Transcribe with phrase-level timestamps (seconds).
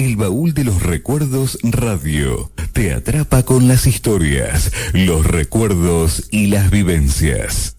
[0.00, 6.70] El baúl de los recuerdos radio te atrapa con las historias, los recuerdos y las
[6.70, 7.76] vivencias.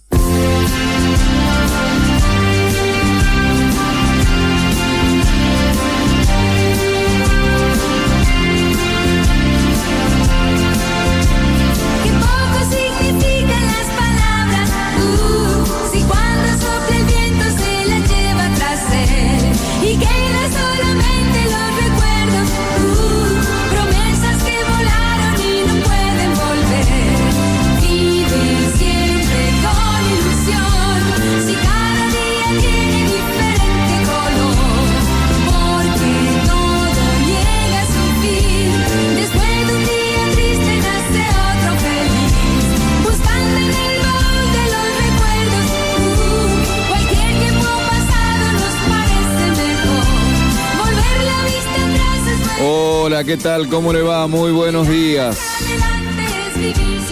[53.31, 53.69] ¿Qué tal?
[53.69, 54.27] ¿Cómo le va?
[54.27, 55.39] Muy buenos días.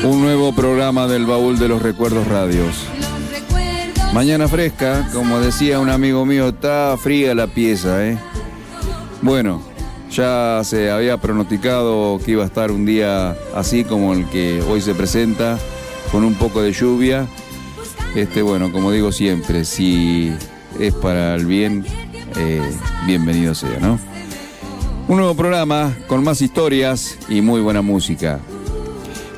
[0.03, 2.75] Un nuevo programa del Baúl de los Recuerdos Radios.
[4.13, 8.17] Mañana fresca, como decía un amigo mío, está fría la pieza, ¿eh?
[9.21, 9.61] Bueno,
[10.11, 14.81] ya se había pronosticado que iba a estar un día así como el que hoy
[14.81, 15.57] se presenta,
[16.11, 17.27] con un poco de lluvia.
[18.13, 20.33] Este, bueno, como digo siempre, si
[20.81, 21.85] es para el bien,
[22.35, 22.69] eh,
[23.07, 24.08] bienvenido sea, ¿no?
[25.09, 28.39] Un nuevo programa con más historias y muy buena música.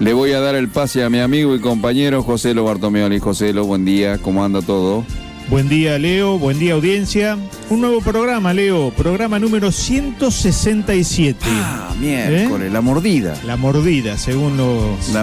[0.02, 3.20] Le voy a dar el pase a mi amigo y compañero José Lo Bartomeoli.
[3.20, 5.06] José Lo, buen día, ¿cómo anda todo?
[5.50, 7.38] Buen día, Leo, buen día, audiencia.
[7.70, 11.40] Un nuevo programa, Leo, programa número 167.
[11.46, 12.70] Ah, miércoles, ¿Eh?
[12.70, 13.40] la mordida.
[13.46, 15.16] La mordida, según los.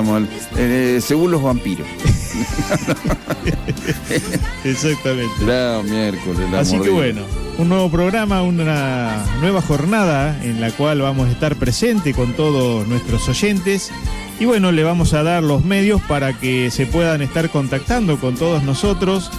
[0.57, 1.87] Eh, según los vampiros.
[4.65, 5.45] Exactamente.
[5.45, 7.23] La miércoles, la Así que bueno
[7.59, 12.87] un nuevo programa, una nueva jornada en la cual vamos a estar presente con todos
[12.87, 13.91] nuestros oyentes.
[14.39, 18.37] Y bueno, le vamos a dar los medios para que se puedan estar contactando con
[18.37, 19.33] todos nosotros.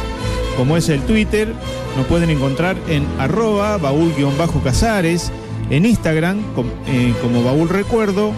[0.56, 1.52] como es el Twitter,
[1.96, 5.32] nos pueden encontrar en arroba baúl-casares,
[5.70, 6.38] en Instagram
[6.86, 8.32] eh, como baúl recuerdo,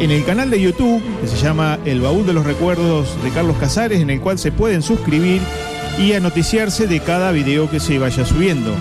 [0.00, 3.56] en el canal de YouTube que se llama El Baúl de los Recuerdos de Carlos
[3.58, 5.40] Casares, en el cual se pueden suscribir
[5.98, 8.74] y anoticiarse de cada video que se vaya subiendo.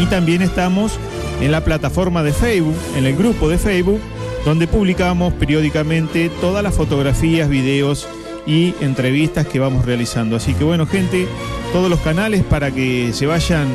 [0.00, 0.98] Y también estamos
[1.40, 4.00] en la plataforma de Facebook, en el grupo de Facebook,
[4.44, 8.08] donde publicamos periódicamente todas las fotografías, videos
[8.46, 10.36] y entrevistas que vamos realizando.
[10.36, 11.26] Así que bueno, gente,
[11.72, 13.68] todos los canales para que se vayan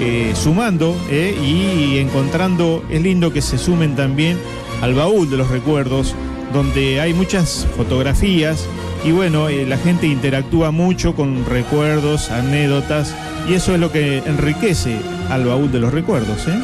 [0.00, 4.38] eh, sumando eh, y encontrando, es lindo que se sumen también
[4.80, 6.14] al baúl de los recuerdos,
[6.52, 8.66] donde hay muchas fotografías
[9.04, 13.14] y bueno, eh, la gente interactúa mucho con recuerdos, anécdotas
[13.48, 14.96] y eso es lo que enriquece
[15.30, 16.46] al baúl de los recuerdos.
[16.48, 16.58] ¿eh?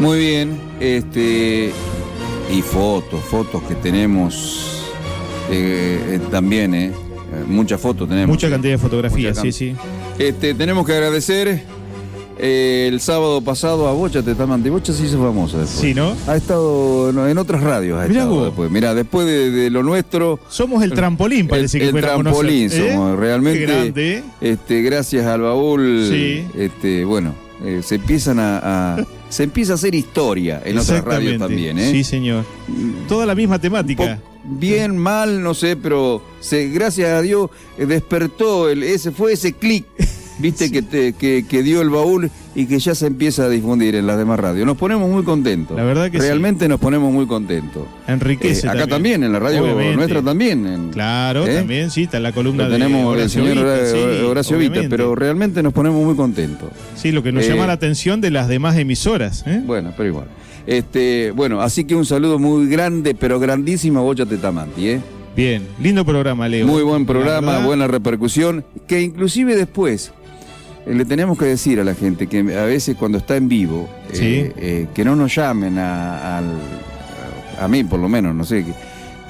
[0.00, 1.72] Muy bien, este
[2.52, 4.84] y fotos, fotos que tenemos
[5.50, 6.92] eh, también, ¿eh?
[7.46, 8.28] Muchas fotos tenemos.
[8.28, 9.76] Mucha cantidad de fotografías, sí, sí.
[10.18, 11.62] Este, tenemos que agradecer
[12.40, 14.70] el sábado pasado a Bocha Tetamante.
[14.70, 15.80] Bocha se hizo famosa después.
[15.80, 16.14] Sí, ¿no?
[16.26, 17.98] Ha estado en otras radios.
[17.98, 18.70] Ha estado después.
[18.70, 20.40] Mira, después de, lo nuestro.
[20.48, 23.18] Somos el trampolín, parece el, que El trampolín somos.
[23.18, 24.24] Realmente.
[24.40, 26.06] Este, gracias al baúl.
[26.10, 26.44] Sí.
[26.54, 28.96] Este, bueno eh, se empiezan a,
[29.28, 31.90] se empieza a hacer historia en otras radios también, ¿eh?
[31.90, 32.44] Sí, señor.
[33.06, 34.18] Toda la misma temática.
[34.44, 39.52] Bien, mal, no sé, pero se, gracias a Dios eh, despertó, el, ese fue ese
[39.52, 39.84] clic
[40.40, 44.06] viste que, te, que, dio el baúl y que ya se empieza a difundir en
[44.06, 44.66] las demás radios.
[44.66, 45.76] Nos ponemos muy contentos.
[45.76, 47.86] La verdad que Realmente nos ponemos muy contentos.
[48.06, 48.66] Enriquece.
[48.66, 49.22] Eh, acá también.
[49.22, 50.90] en la radio nuestra también.
[50.92, 51.56] claro, ¿eh?
[51.56, 53.58] también, sí, está en la columna de tenemos el señor
[54.26, 56.70] Horacio Vita, pero realmente nos ponemos muy contentos.
[56.96, 59.44] Sí, lo que nos llama eh, la atención de las demás emisoras.
[59.66, 60.26] Bueno, pero igual.
[60.66, 65.00] Este, bueno, así que un saludo muy grande, pero grandísimo a Bocha Tetamanti, ¿eh?
[65.34, 66.66] Bien, lindo programa, Leo.
[66.66, 70.12] Muy buen programa, buena repercusión, que inclusive después
[70.94, 74.52] le tenemos que decir a la gente que a veces cuando está en vivo, eh,
[74.56, 76.38] eh, que no nos llamen a,
[77.58, 78.64] a, mí por lo menos, no sé,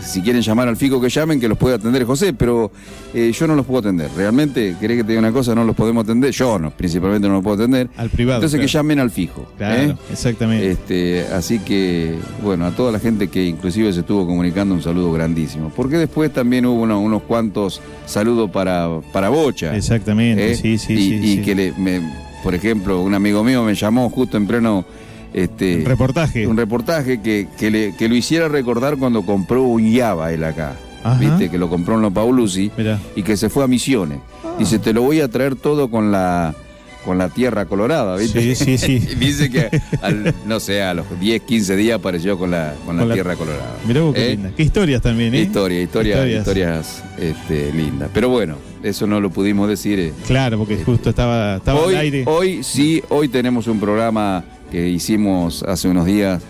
[0.03, 2.71] si quieren llamar al fijo que llamen, que los puede atender José, pero
[3.15, 4.09] eh, yo no los puedo atender.
[4.17, 6.33] Realmente, querés que te diga una cosa, no los podemos atender.
[6.33, 7.89] Yo no, principalmente no los puedo atender.
[7.97, 8.39] Al privado.
[8.39, 9.47] Entonces que llamen al fijo.
[9.59, 9.97] Claro, ¿eh?
[10.11, 10.71] exactamente.
[10.71, 15.13] Este, así que, bueno, a toda la gente que inclusive se estuvo comunicando, un saludo
[15.13, 15.73] grandísimo.
[15.75, 19.77] Porque después también hubo uno- unos cuantos saludos para, para Bocha.
[19.77, 20.55] Exactamente, ¿eh?
[20.57, 21.15] sí, sí, y, sí.
[21.15, 21.43] y sí.
[21.43, 22.01] que le, me-
[22.43, 24.85] por ejemplo, un amigo mío me llamó justo en pleno
[25.33, 26.47] este, Un reportaje.
[26.47, 30.77] un reportaje que, que, le- que lo hiciera recordar cuando compró un Yaba él acá.
[31.03, 31.19] Ajá.
[31.19, 32.99] Viste, que lo compró en Lo Paulusi Mirá.
[33.17, 34.19] y que se fue a Misiones.
[34.59, 36.55] Dice, te lo voy a traer todo con la
[37.03, 38.55] con la tierra colorada, ¿viste?
[38.55, 38.99] Sí, sí, sí.
[39.19, 39.71] dice que,
[40.03, 43.15] al- no sé, a los 10, 15 días apareció con la, con la Con la-
[43.15, 43.75] tierra colorada.
[43.89, 44.31] Mirá vos qué ¿Eh?
[44.33, 44.51] linda.
[44.55, 45.41] Qué historias también, ¿eh?
[45.41, 46.39] Historia, historia, Historias.
[46.47, 48.11] historias, este, lindas.
[48.13, 49.99] Pero bueno, eso no lo pudimos decir.
[49.99, 50.13] eh.
[50.27, 52.25] Claro, porque justo estaba, estaba Hoy, al aire.
[52.27, 56.43] hoy sí, hoy tenemos un programa que hicimos hace unos días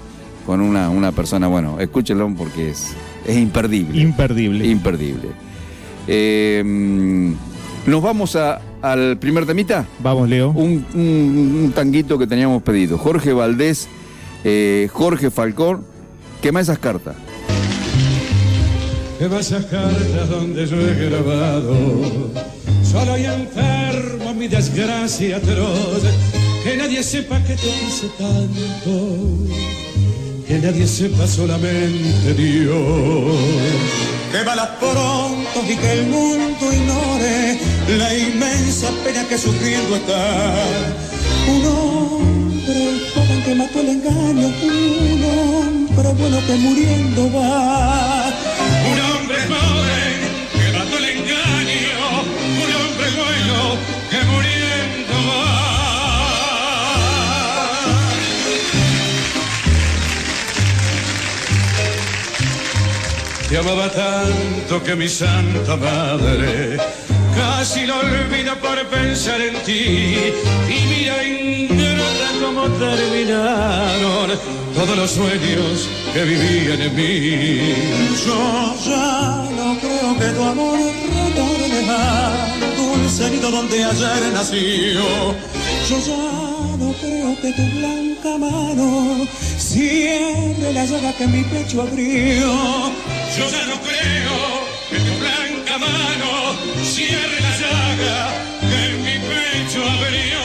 [0.47, 2.89] con una, una persona, bueno, escúchenlo porque es,
[3.27, 4.01] es imperdible.
[4.01, 4.67] Imperdible.
[4.67, 5.29] imperdible.
[6.07, 7.33] Eh, mm,
[7.87, 9.87] Nos vamos a- al primer temita.
[10.03, 10.51] Vamos, Leo.
[10.51, 12.99] Un, un- un tanguito que teníamos pedido.
[12.99, 13.89] Jorge Valdés,
[14.45, 15.85] eh, Jorge Falcón,
[16.43, 17.17] quema esas cartas.
[19.19, 21.75] Que esas cartas donde yo he grabado
[22.83, 26.03] Solo y enfermo mi desgracia atroz
[26.63, 28.93] Que nadie sepa que te quise tanto.
[30.47, 33.37] Que nadie sepa solamente Dios.
[34.31, 37.59] Que balas pronto y que el mundo ignore
[37.99, 40.55] La inmensa pena que sufriendo está.
[41.49, 45.81] Un hombre joven que mató el engaño Un hombre
[46.21, 48.33] bueno que muriendo va.
[48.93, 49.37] Un hombre
[63.51, 66.77] Te amaba tanto que mi santa madre
[67.35, 70.33] casi lo olvido por pensar en ti.
[70.69, 74.39] Y mira ingrata cómo terminaron
[74.73, 77.75] todos los sueños que vivían en mí.
[78.25, 80.79] Yo ya no creo que tu amor
[81.19, 85.03] retorne al dulce nido donde ayer nació.
[85.89, 89.27] Yo ya no creo que tu blanca mano
[89.59, 93.20] cierre la llaga que mi pecho abrió.
[93.37, 94.37] Yo ya no creo
[94.91, 98.19] que tu blanca mano cierre la llaga
[98.61, 100.41] que mi pecho abrió.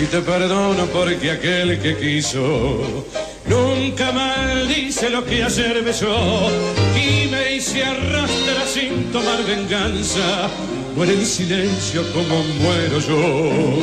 [0.00, 3.04] y te perdono porque aquel que quiso
[3.48, 6.50] nunca maldice lo que ayer besó
[6.94, 10.50] y me hice arrastra sin tomar venganza.
[10.96, 13.78] Muere en silencio como muero yo.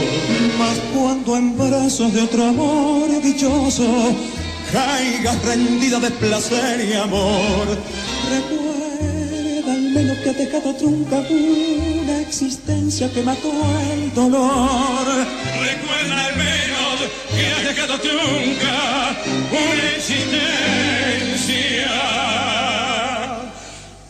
[0.60, 4.16] Mas cuando en brazos de otro amor dichoso
[4.72, 7.68] caigas rendida de placer y amor
[8.30, 13.52] recuerda al menos que ha dejado trunca una existencia que mató
[13.94, 15.06] el dolor.
[15.62, 16.75] Recuerda al menos
[17.36, 19.16] que ha dejado trunca
[19.52, 20.36] una existencia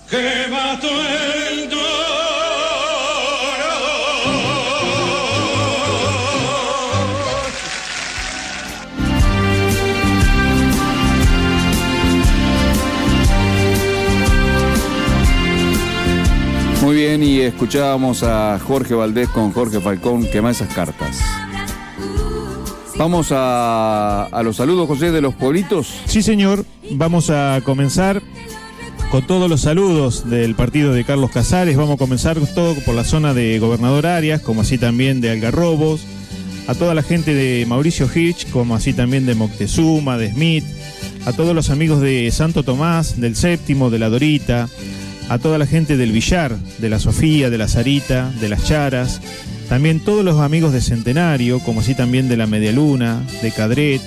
[0.09, 1.45] que mató el
[16.85, 21.17] Muy bien, y escuchábamos a Jorge Valdés con Jorge Falcón, quema esas cartas.
[22.97, 25.87] Vamos a, a los saludos, José, de los pueblitos.
[26.05, 26.65] Sí, señor.
[26.91, 28.21] Vamos a comenzar
[29.11, 31.75] con todos los saludos del partido de Carlos Casares.
[31.75, 36.05] Vamos a comenzar todo por la zona de Gobernador Arias, como así también de Algarrobos.
[36.67, 40.63] A toda la gente de Mauricio Hirsch, como así también de Moctezuma, de Smith.
[41.25, 44.69] A todos los amigos de Santo Tomás, del Séptimo, de la Dorita.
[45.27, 49.21] A toda la gente del Villar, de la Sofía, de la Sarita, de las Charas.
[49.69, 54.01] También todos los amigos de Centenario, como así también de la Media Luna, de Cadret,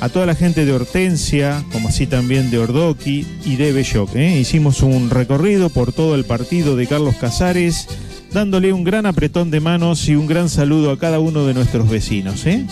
[0.00, 4.16] a toda la gente de Hortensia, como así también de Ordoqui y de Belloc.
[4.16, 4.38] ¿eh?
[4.38, 7.86] Hicimos un recorrido por todo el partido de Carlos Casares,
[8.32, 11.88] dándole un gran apretón de manos y un gran saludo a cada uno de nuestros
[11.88, 12.46] vecinos.
[12.46, 12.66] ¿eh?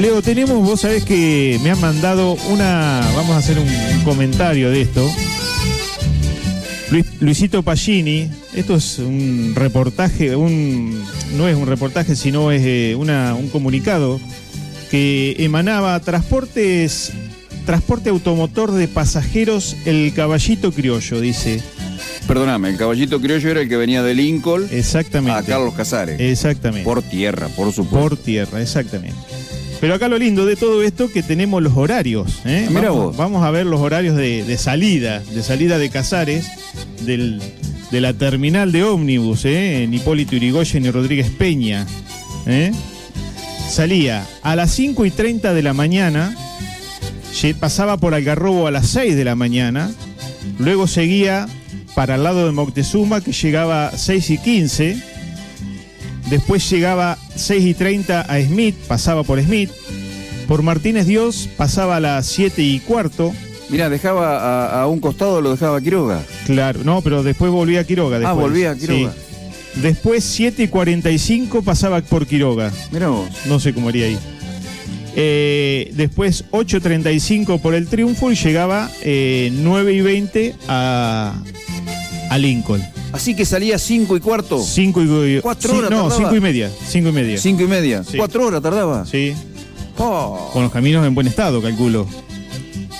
[0.00, 3.68] Leo, tenemos, vos sabés que me han mandado una, vamos a hacer un
[4.02, 5.06] comentario de esto.
[6.90, 11.04] Luis- Luisito Pagini, esto es un reportaje, un,
[11.36, 14.18] no es un reportaje, sino es eh, una- un comunicado
[14.90, 17.12] que emanaba Transportes,
[17.66, 21.60] transporte automotor de pasajeros El Caballito Criollo, dice.
[22.26, 25.38] Perdóname, el caballito criollo era el que venía de Lincoln Exactamente.
[25.38, 26.20] a Carlos Casares.
[26.20, 26.84] Exactamente.
[26.84, 28.08] Por tierra, por supuesto.
[28.08, 29.16] Por tierra, exactamente.
[29.80, 32.40] Pero acá lo lindo de todo esto que tenemos los horarios.
[32.44, 32.66] ¿eh?
[32.66, 33.16] Ah, mira vamos, vos.
[33.16, 36.46] vamos a ver los horarios de, de salida, de salida de Casares,
[37.00, 37.40] del,
[37.90, 39.82] de la terminal de ómnibus, ¿eh?
[39.82, 41.86] en Hipólito Yrigoyen y Rodríguez Peña.
[42.46, 42.72] ¿eh?
[43.68, 46.36] Salía a las 5 y 30 de la mañana,
[47.58, 49.90] pasaba por Algarrobo a las 6 de la mañana,
[50.58, 51.48] luego seguía
[51.94, 55.02] para el lado de Moctezuma que llegaba a 6 y 15,
[56.30, 59.70] después llegaba 6 y 30 a Smith, pasaba por Smith,
[60.48, 63.32] por Martínez Dios pasaba a las 7 y cuarto,
[63.68, 66.22] Mira, dejaba a, a un costado, lo dejaba a Quiroga.
[66.44, 68.16] claro, no, pero después volvía a Quiroga.
[68.16, 69.12] Ah, Después, volvía a Quiroga.
[69.12, 69.80] Sí.
[69.80, 72.72] Después 7 y 45 pasaba por Quiroga.
[72.90, 73.28] Mira vos.
[73.46, 74.18] No sé cómo haría ahí.
[75.14, 81.34] Eh, después 8.35 por el Triunfo y llegaba eh, 9 y 20 a,
[82.30, 82.82] a Lincoln.
[83.12, 84.62] Así que salía cinco y cuarto.
[84.62, 86.16] 5 y Cuatro horas No, tardaba.
[86.30, 86.70] 5 y media.
[86.88, 87.38] 5 y media.
[87.38, 88.04] Cinco y media.
[88.04, 88.16] Sí.
[88.16, 89.04] Cuatro horas tardaba.
[89.06, 89.34] Sí.
[89.98, 92.06] Oh, Con los caminos en buen estado, calculo.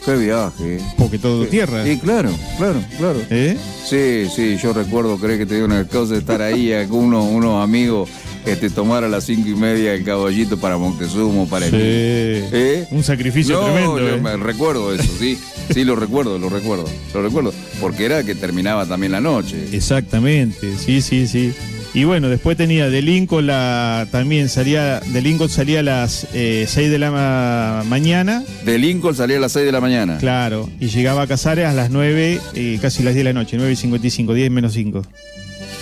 [0.04, 0.80] qué viaje.
[0.98, 1.84] Porque todo tierra.
[1.84, 3.20] Sí, claro, claro, claro.
[3.30, 3.56] ¿Eh?
[3.88, 7.62] Sí, sí, yo recuerdo, creo que te digo una cosa, estar ahí con unos, unos
[7.62, 8.08] amigos
[8.44, 11.76] que te tomara a las cinco y media el caballito para Montezumo, para Sí.
[11.76, 12.44] el...
[12.52, 12.86] ¿Eh?
[12.90, 13.98] Un sacrificio No, tremendo.
[13.98, 14.20] yo ¿eh?
[14.20, 15.38] me recuerdo eso, sí,
[15.72, 19.56] sí, lo recuerdo, lo recuerdo, lo recuerdo, porque era que terminaba también la noche.
[19.72, 21.52] Exactamente, sí, sí, sí.
[21.92, 26.74] Y bueno, después tenía de Lincoln la, también salía, de Lincoln salía a las 6
[26.76, 30.16] de la ma- mañana, De Lincoln salía a las 6 de la mañana.
[30.18, 33.56] claro, y llegaba a Casares a las 9, eh, casi las 10 de la noche,
[33.56, 35.02] 9 y 55, 10 menos 5.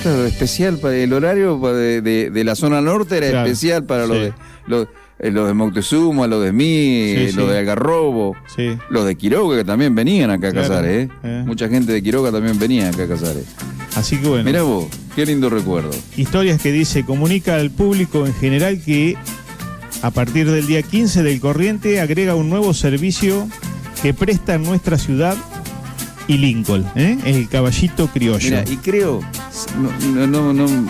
[0.03, 4.07] Claro, especial para el horario de, de- de la zona norte era Claro, especial para
[4.07, 4.33] los de
[4.67, 4.87] los,
[5.19, 7.53] eh, los de Moctezuma, los de Mí, Sí, los sí.
[7.53, 8.37] de Algarrobo,
[8.91, 11.13] los de Quiroga que también venían acá a Casares, ¿eh?
[11.25, 11.43] eh.
[11.47, 13.45] Mucha gente de Quiroga también venía acá a Casares.
[13.97, 14.87] Así que bueno, Mirá vos,
[15.17, 15.91] qué lindo recuerdo.
[16.17, 19.17] historias que dice, comunica al público en general que
[20.03, 23.49] a partir del día 15 del corriente agrega un nuevo servicio
[24.01, 25.37] que presta en nuestra ciudad
[26.29, 27.19] y Lincoln, ¿eh?
[27.25, 28.45] el caballito criollo.
[28.45, 29.21] Mira, y creo,
[29.81, 30.89] no, no, no, no,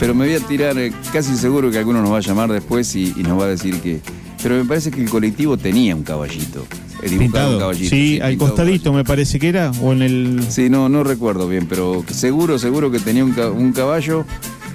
[0.00, 2.96] pero me voy a tirar, eh, casi seguro que alguno nos va a llamar después
[2.96, 4.00] y, y nos va a decir que.
[4.42, 6.66] Pero me parece que el colectivo tenía un caballito.
[7.00, 7.54] Pintado.
[7.54, 7.90] un caballito.
[7.90, 10.40] sí, al pintado un costadito me parece que era, o en el...
[10.48, 14.24] Sí, no, no recuerdo bien, pero seguro, seguro que tenía un, ca- un caballo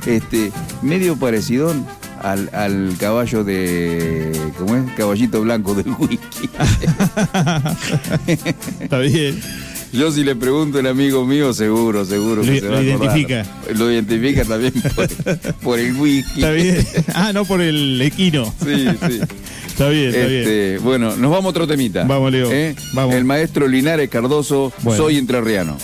[0.05, 0.51] este,
[0.83, 1.73] medio parecido
[2.21, 4.31] al, al caballo de.
[4.59, 4.91] ¿Cómo es?
[4.95, 6.49] Caballito blanco del whisky.
[8.79, 9.39] Está bien.
[9.91, 12.41] Yo si le pregunto al amigo mío, seguro, seguro.
[12.43, 13.45] que Lo- se va lo a identifica.
[13.75, 15.07] Lo identifica también por,
[15.63, 16.39] por el whisky.
[16.41, 16.87] Está bien.
[17.15, 18.45] Ah, no por el equino.
[18.63, 19.19] Sí, sí.
[19.67, 20.41] Está bien, está bien.
[20.41, 22.03] Este, bueno, nos vamos a otro temita.
[22.03, 22.51] Vamos, Leo.
[22.51, 22.75] ¿Eh?
[22.93, 23.15] Vamos.
[23.15, 25.01] El maestro Linares Cardoso, Bueno.
[25.03, 25.77] soy entrerriano.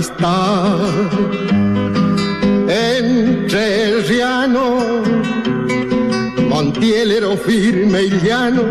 [0.00, 0.78] Amistad.
[2.68, 5.02] Entre riano,
[6.48, 8.62] montielero firme y llano,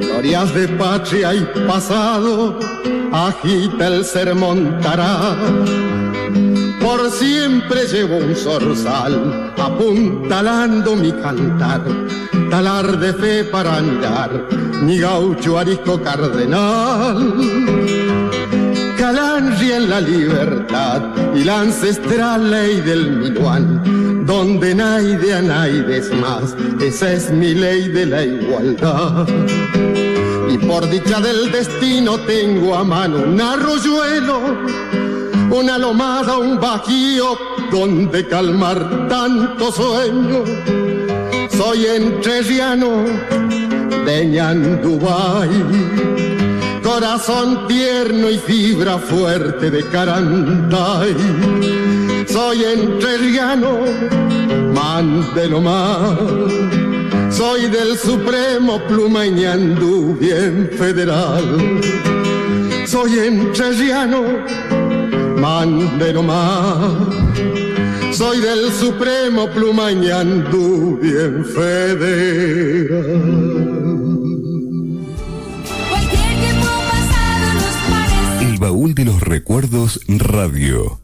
[0.00, 2.58] glorias de patria y pasado,
[3.12, 5.36] agita el sermón tará.
[6.80, 11.82] Por siempre llevo un zorzal apuntalando mi cantar,
[12.50, 14.46] talar de fe para mirar,
[14.82, 17.55] mi gaucho arisco cardenal.
[19.88, 21.00] La libertad
[21.34, 27.88] y la ancestral ley del Minuán, donde naide a naide más, esa es mi ley
[27.88, 29.26] de la igualdad.
[30.48, 34.40] Y por dicha del destino tengo a mano un arroyuelo
[35.50, 37.38] una lomada, un bajío
[37.70, 40.44] donde calmar tanto sueño.
[41.56, 43.04] Soy entrerriano
[44.04, 45.50] de Ñandubay,
[46.86, 51.16] corazón tierno y fibra fuerte de Carantay.
[52.28, 53.80] Soy entrerriano,
[54.72, 56.16] mándelo más.
[57.30, 61.42] Soy del Supremo Pluma Ñandú, bien federal.
[62.86, 64.22] Soy entrerriano,
[65.40, 67.16] mándelo más.
[68.16, 73.35] soy del supremo Plumañandú bien federal.
[78.94, 81.00] De los recuerdos radio.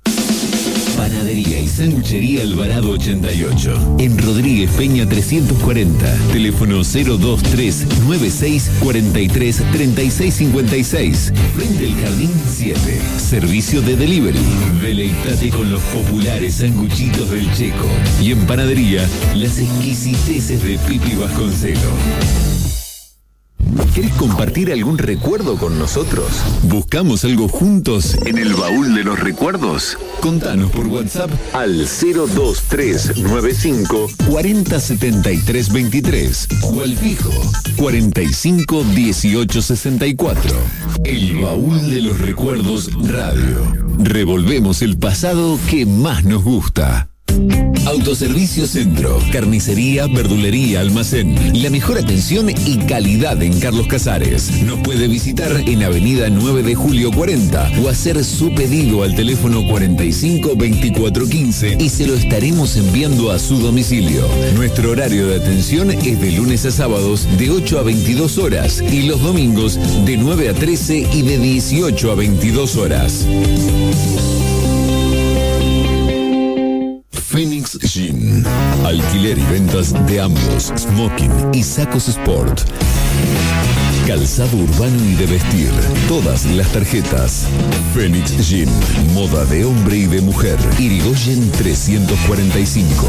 [0.96, 3.96] Panadería y Sanguchería Alvarado 88.
[3.98, 6.18] En Rodríguez Peña 340.
[6.32, 11.32] Teléfono 023 96 43 36 56.
[11.56, 12.78] Frente al Jardín 7.
[13.18, 14.38] Servicio de delivery.
[14.80, 17.88] Deleitate con los populares sanguchitos del Checo.
[18.20, 22.51] Y en Panadería, las exquisiteces de Pipi Vasconcelo.
[23.94, 26.26] ¿Querés compartir algún recuerdo con nosotros?
[26.62, 29.98] ¿Buscamos algo juntos en el baúl de los recuerdos?
[30.20, 37.30] Contanos por WhatsApp al 02395 407323 o al fijo
[37.76, 38.82] 45
[41.04, 43.74] El baúl de los recuerdos radio.
[43.98, 47.11] Revolvemos el pasado que más nos gusta.
[47.86, 51.36] Autoservicio Centro, carnicería, verdulería, almacén.
[51.62, 54.62] La mejor atención y calidad en Carlos Casares.
[54.62, 59.66] Nos puede visitar en Avenida 9 de Julio 40 o hacer su pedido al teléfono
[59.66, 64.26] 45 24 15 y se lo estaremos enviando a su domicilio.
[64.54, 69.02] Nuestro horario de atención es de lunes a sábados de 8 a 22 horas y
[69.02, 73.26] los domingos de 9 a 13 y de 18 a 22 horas.
[77.42, 78.46] Phoenix Jean.
[78.86, 82.60] Alquiler y ventas de ambos, smoking y sacos sport.
[84.06, 85.70] Calzado urbano y de vestir.
[86.06, 87.48] Todas las tarjetas.
[87.94, 88.68] Phoenix Jean.
[89.12, 90.56] Moda de hombre y de mujer.
[90.78, 93.06] Irigoyen 345.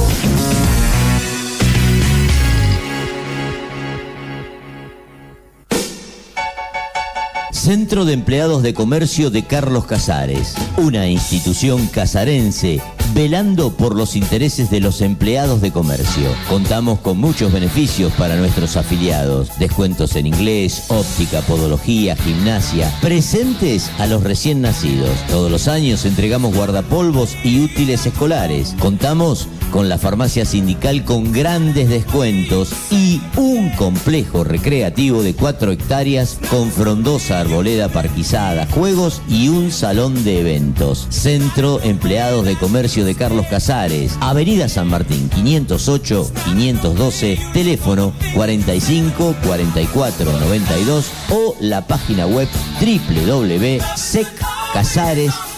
[7.52, 12.82] Centro de Empleados de Comercio de Carlos Casares, una institución casarense
[13.14, 16.30] velando por los intereses de los empleados de comercio.
[16.50, 24.08] Contamos con muchos beneficios para nuestros afiliados, descuentos en inglés, óptica, podología, gimnasia, presentes a
[24.08, 25.12] los recién nacidos.
[25.30, 28.76] Todos los años entregamos guardapolvos y útiles escolares.
[28.80, 36.38] Contamos con la farmacia sindical con grandes descuentos y un complejo recreativo de 4 hectáreas
[36.50, 41.08] con frondosa arboleda parquizada, juegos y un salón de eventos.
[41.10, 50.40] Centro Empleados de Comercio de Carlos Casares, Avenida San Martín 508 512, teléfono 45 44
[50.40, 52.48] 92 o la página web
[52.80, 55.54] www.seccasares.com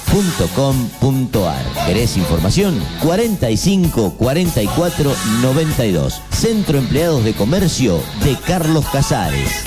[0.56, 1.88] .com.ar.
[1.88, 2.80] ¿Querés información?
[3.02, 6.22] 45 44 92.
[6.32, 9.64] Centro Empleados de Comercio de Carlos Casares.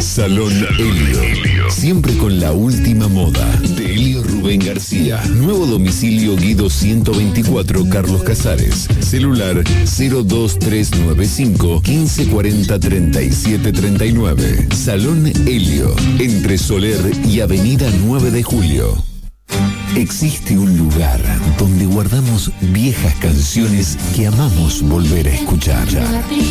[0.00, 1.51] Salón Helio.
[1.82, 3.44] Siempre con la última moda.
[3.56, 5.20] De Helio Rubén García.
[5.34, 8.86] Nuevo domicilio Guido 124 Carlos Casares.
[9.00, 14.68] Celular 02395 1540 3739.
[14.72, 15.92] Salón Helio.
[16.20, 19.11] Entre Soler y Avenida 9 de Julio.
[19.96, 21.20] Existe un lugar
[21.58, 25.86] donde guardamos viejas canciones que amamos volver a escuchar.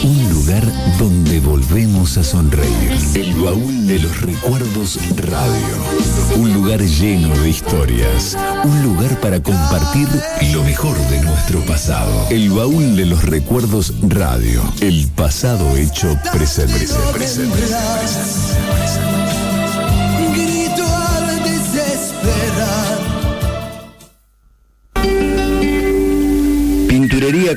[0.04, 0.64] Un lugar
[1.00, 2.98] donde volvemos a sonreír.
[3.16, 6.38] El baúl de los recuerdos radio.
[6.38, 8.38] Un lugar lleno de historias.
[8.64, 10.08] Un lugar para compartir
[10.54, 12.28] lo mejor de nuestro pasado.
[12.30, 14.62] El baúl de los recuerdos radio.
[14.82, 16.88] El pasado hecho presente.
[17.14, 17.60] presente.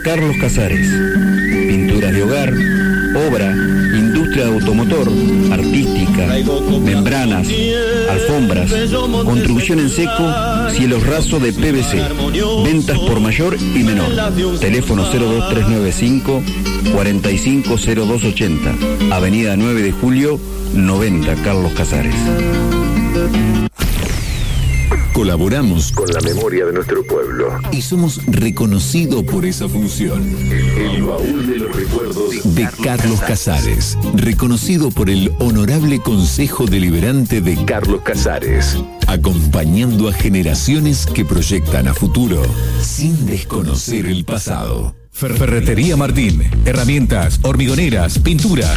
[0.03, 0.87] Carlos Casares.
[1.69, 2.53] Pinturas de hogar,
[3.27, 3.51] obra,
[3.97, 5.11] industria de automotor,
[5.51, 6.27] artística,
[6.83, 7.49] membranas,
[8.11, 8.71] alfombras,
[9.25, 10.33] construcción en seco,
[10.71, 12.03] cielos rasos de PVC.
[12.63, 14.11] Ventas por mayor y menor.
[14.61, 16.43] Teléfono 02395
[16.93, 18.75] 450280.
[19.17, 20.39] Avenida 9 de Julio
[20.75, 22.15] 90 Carlos Casares.
[25.15, 30.21] Colaboramos con la memoria de nuestro pueblo y somos reconocidos por esa función.
[30.77, 37.65] El baúl de los recuerdos de Carlos Casares, reconocido por el Honorable Consejo Deliberante de
[37.65, 42.43] Carlos Casares, acompañando a generaciones que proyectan a futuro
[42.83, 44.97] sin desconocer el pasado.
[45.15, 46.43] Ferretería Martín.
[46.65, 48.77] Herramientas, hormigoneras, pinturas.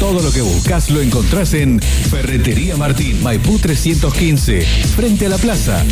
[0.00, 4.62] Todo lo que buscas lo encontrás en Ferretería Martín, Maipú 315,
[4.96, 5.84] frente a la plaza.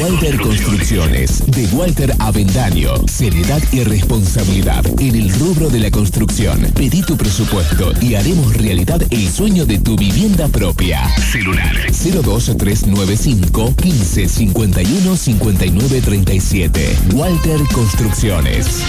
[0.00, 2.94] Walter Construcciones, de Walter Avendaño.
[3.06, 6.60] Seriedad y responsabilidad en el rubro de la construcción.
[6.74, 11.08] Pedí tu presupuesto y haremos realidad el sueño de tu vivienda propia.
[11.16, 16.96] Celular 02395 15 51 59 37.
[17.14, 18.82] Walter Construcciones.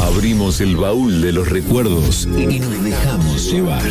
[0.00, 3.82] Abrimos el baúl de los recuerdos y nos dejamos llevar.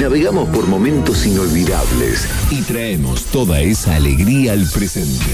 [0.00, 5.32] Navegamos por momentos inolvidables y traemos toda esa alegría al presente.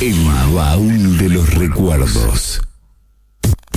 [0.00, 0.16] El
[0.54, 2.60] baúl de los recuerdos.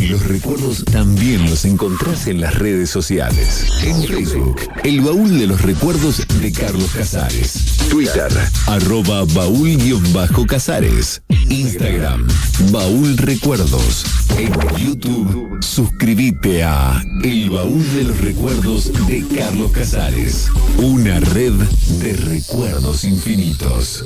[0.09, 3.65] Los recuerdos también los encontrás en las redes sociales.
[3.83, 7.77] En Facebook, el baúl de los recuerdos de Carlos Casares.
[7.89, 8.31] Twitter,
[8.67, 11.23] arroba baúl-casares.
[11.49, 12.27] Instagram,
[12.71, 14.05] baúl recuerdos.
[14.37, 20.49] En YouTube, suscríbete a El baúl de los recuerdos de Carlos Casares.
[20.77, 21.53] Una red
[21.99, 24.03] de recuerdos infinitos.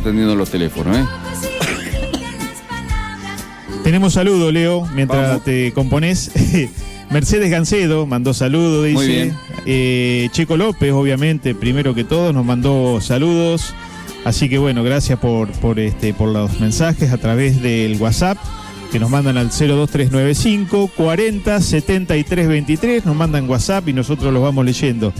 [0.00, 1.04] Atendiendo los teléfonos, ¿eh?
[3.84, 5.44] Tenemos saludo, Leo, mientras Vamos.
[5.44, 6.30] te compones.
[7.10, 8.94] Mercedes Gancedo mandó saludos, dice.
[8.96, 9.36] Muy bien.
[9.66, 13.74] Eh, Checo López, obviamente, primero que todo, nos mandó saludos.
[14.24, 18.38] Así que bueno, gracias por, por, este, por los mensajes a través del WhatsApp
[18.92, 23.06] que nos mandan al 02395 40 73 23.
[23.06, 25.12] Nos mandan WhatsApp y nosotros los vamos leyendo.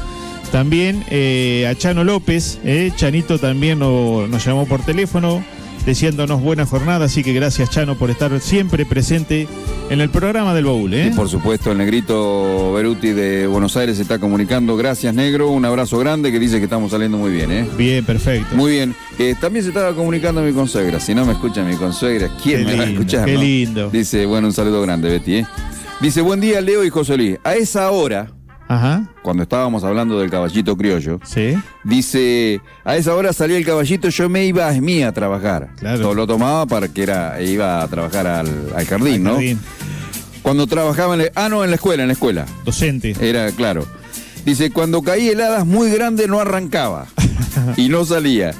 [0.52, 5.44] También eh, a Chano López, eh, Chanito también no- nos llamó por teléfono
[5.86, 9.48] deseándonos buena jornada, así que gracias Chano por estar siempre presente
[9.88, 10.92] en el programa del baúl.
[10.92, 11.10] ¿eh?
[11.10, 14.76] Y por supuesto, el negrito Beruti de Buenos Aires se está comunicando.
[14.76, 15.50] Gracias, negro.
[15.50, 17.66] Un abrazo grande que dice que estamos saliendo muy bien, ¿eh?
[17.78, 18.54] Bien, perfecto.
[18.56, 18.94] Muy bien.
[19.18, 21.00] Eh, también se estaba comunicando mi consuegra.
[21.00, 23.24] Si no me escucha mi consuegra, ¿quién Qué me va a escuchar?
[23.24, 23.40] qué no?
[23.40, 23.90] lindo.
[23.90, 25.46] Dice, bueno, un saludo grande, Betty, ¿eh?
[26.00, 27.38] Dice, buen día, Leo y José Luis.
[27.42, 28.30] A esa hora,
[28.72, 31.54] Ajá, cuando estábamos hablando del caballito criollo, sí.
[31.82, 35.70] Dice, a esa hora salía el caballito, yo me iba a Esmí a trabajar.
[35.76, 36.00] Claro.
[36.02, 39.32] Yo lo tomaba para que era, iba a trabajar al, al jardín, ¿no?
[39.34, 39.58] Jardín,
[40.42, 42.46] Cuando trabajaba en la, ah, no, en la escuela, en la escuela.
[42.64, 43.14] Docente.
[43.20, 43.84] Era claro.
[44.44, 47.06] Dice, cuando caía heladas muy grande no arrancaba
[47.76, 48.52] y no salía.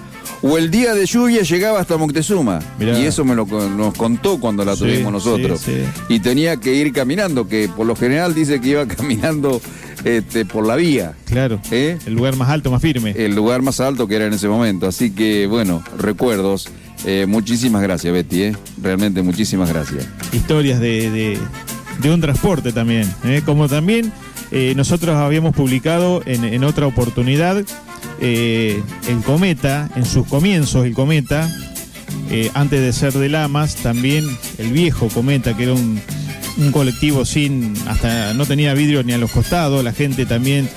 [0.43, 2.59] O el día de lluvia llegaba hasta Moctezuma.
[2.79, 2.99] Mirá.
[2.99, 5.61] Y eso me lo con- nos contó cuando la Sí, tuvimos nosotros.
[5.61, 9.61] sí, Y tenía que ir caminando, que por lo general dice que iba caminando
[10.05, 11.13] este, por la vía.
[11.27, 11.61] Claro.
[11.71, 11.99] ¿eh?
[12.07, 13.13] El lugar más alto, más firme.
[13.17, 14.87] el lugar más alto que era en ese momento.
[14.87, 16.69] Así que, bueno, recuerdos.
[17.07, 18.57] Eh, muchísimas gracias, Betty, ¿eh?
[18.83, 20.07] Realmente muchísimas gracias.
[20.33, 21.39] Historias de, de-
[22.03, 23.07] de un transporte también.
[23.45, 24.11] Como también
[24.75, 27.63] nosotros habíamos publicado en, en otra oportunidad
[28.21, 28.83] el
[29.25, 31.49] Cometa, en sus comienzos, el Cometa,
[32.55, 34.25] antes de ser de Lamas, también
[34.59, 36.01] el viejo Cometa, que era un,
[36.59, 40.69] un colectivo sin, hasta no tenía vidrio ni a los costados, la gente también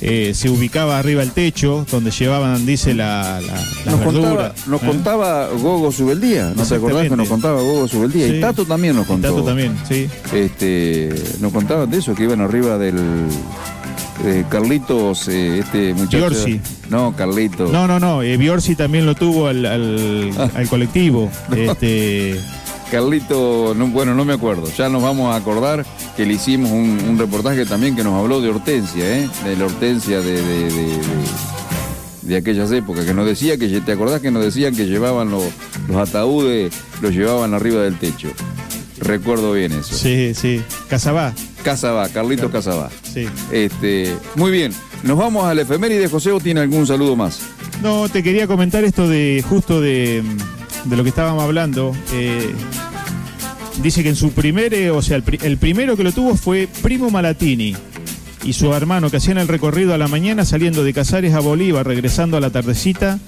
[0.00, 4.82] eh, se ubicaba arriba del techo, donde llevaban, dice, la, la, las Nos contaba, nos
[4.82, 4.86] ¿eh?
[4.86, 8.28] contaba Gogo Subeldía, ¿no te acordás que nos contaba Gogo Subeldía?
[8.28, 8.34] Sí.
[8.36, 9.28] Y Tato también nos Y contó.
[9.28, 10.08] Tato también, sí.
[10.32, 12.96] Este, nos contaban de eso, que iban arriba del
[14.24, 16.30] eh, Carlitos, eh, este muchacho.
[16.30, 16.60] Giorgi.
[16.90, 17.68] No, Carlito.
[17.68, 18.22] No, no, no.
[18.22, 20.50] Eh, Biorsi también lo tuvo al, al, Ah.
[20.54, 21.30] al colectivo.
[21.56, 22.38] Este,
[22.90, 24.64] Carlito, no, bueno, no me acuerdo.
[24.76, 25.84] Ya nos vamos a acordar
[26.16, 29.28] que le hicimos un, un reportaje también que nos habló de Hortensia, ¿eh?
[29.44, 30.98] De la Hortensia de, de, de- de-
[32.22, 35.44] de aquellas épocas, que nos decía que, ¿te acordás que nos decían que llevaban los,
[35.88, 38.28] los ataúdes, los llevaban arriba del techo?
[38.98, 39.94] Recuerdo bien eso.
[39.94, 40.60] sí, sí.
[40.90, 41.32] Casabá.
[41.62, 42.90] Casabá, Carlitos Casabá.
[43.14, 43.26] Sí.
[43.50, 44.72] Este, muy bien,
[45.04, 46.06] nos vamos al efeméride.
[46.08, 47.40] José, ¿o tiene algún saludo más?
[47.82, 50.22] No, te quería comentar esto de justo de,
[50.84, 51.94] de lo que estábamos hablando.
[52.12, 52.52] Eh,
[53.82, 56.36] dice que en su primer, eh, o sea, el, pri- el primero que lo tuvo
[56.36, 57.76] fue Primo Malatini
[58.44, 61.86] y su hermano que hacían el recorrido a la mañana saliendo de Casares a Bolívar,
[61.86, 63.18] regresando a la tardecita.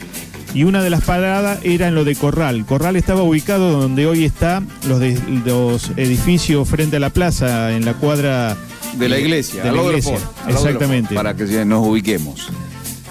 [0.52, 2.66] Y una de las paradas era en lo de Corral.
[2.66, 5.00] Corral estaba ubicado donde hoy está los,
[5.46, 8.56] los edificios frente a la plaza, en la cuadra
[8.96, 10.18] De la iglesia, de la iglesia.
[10.48, 11.14] Exactamente.
[11.14, 12.48] Para que nos ubiquemos.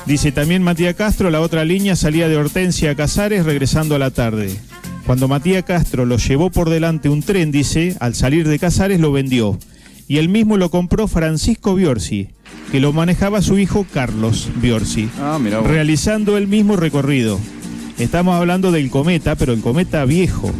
[0.10, 4.10] Dice también Matías Castro, la otra línea salía de Hortensia a Casares regresando a la
[4.10, 4.50] tarde.
[5.06, 9.12] Cuando Matías Castro lo llevó por delante un tren, dice, al salir de Casares lo
[9.12, 9.60] vendió.
[10.08, 12.30] Y el mismo lo compró Francisco Biorsi,
[12.72, 17.40] que lo manejaba su hijo Carlos Biorsi, Ah, realizando el mismo recorrido.
[18.00, 20.52] Estamos hablando del cometa, pero el cometa viejo.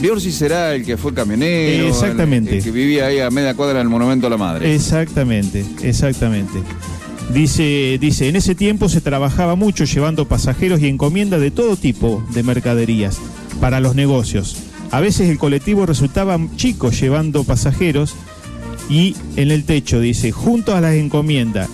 [0.00, 1.86] Biorsi será el que fue camionero.
[1.86, 2.50] Exactamente.
[2.50, 4.74] El, el que vivía ahí a media cuadra del Monumento a la Madre.
[4.74, 6.58] Exactamente, exactamente.
[7.32, 12.24] Dice, dice, en ese tiempo se trabajaba mucho llevando pasajeros y encomiendas de todo tipo
[12.32, 13.18] de mercaderías
[13.60, 14.56] para los negocios.
[14.92, 18.14] A veces el colectivo resultaba chico llevando pasajeros
[18.88, 21.68] y en el techo dice, junto a las encomiendas,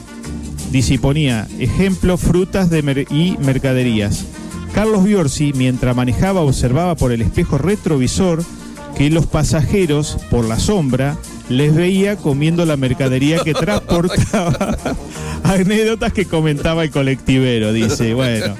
[0.71, 2.71] dice y ponía ejemplo, frutas
[3.11, 4.25] y mercaderías.
[4.73, 8.43] Carlos Biorsi, mientras manejaba, observaba por el espejo retrovisor
[8.97, 14.77] que los pasajeros, por la sombra, les veía comiendo la mercadería que transportaba.
[15.45, 18.55] Anécdotas que comentaba el colectivero, dice, bueno.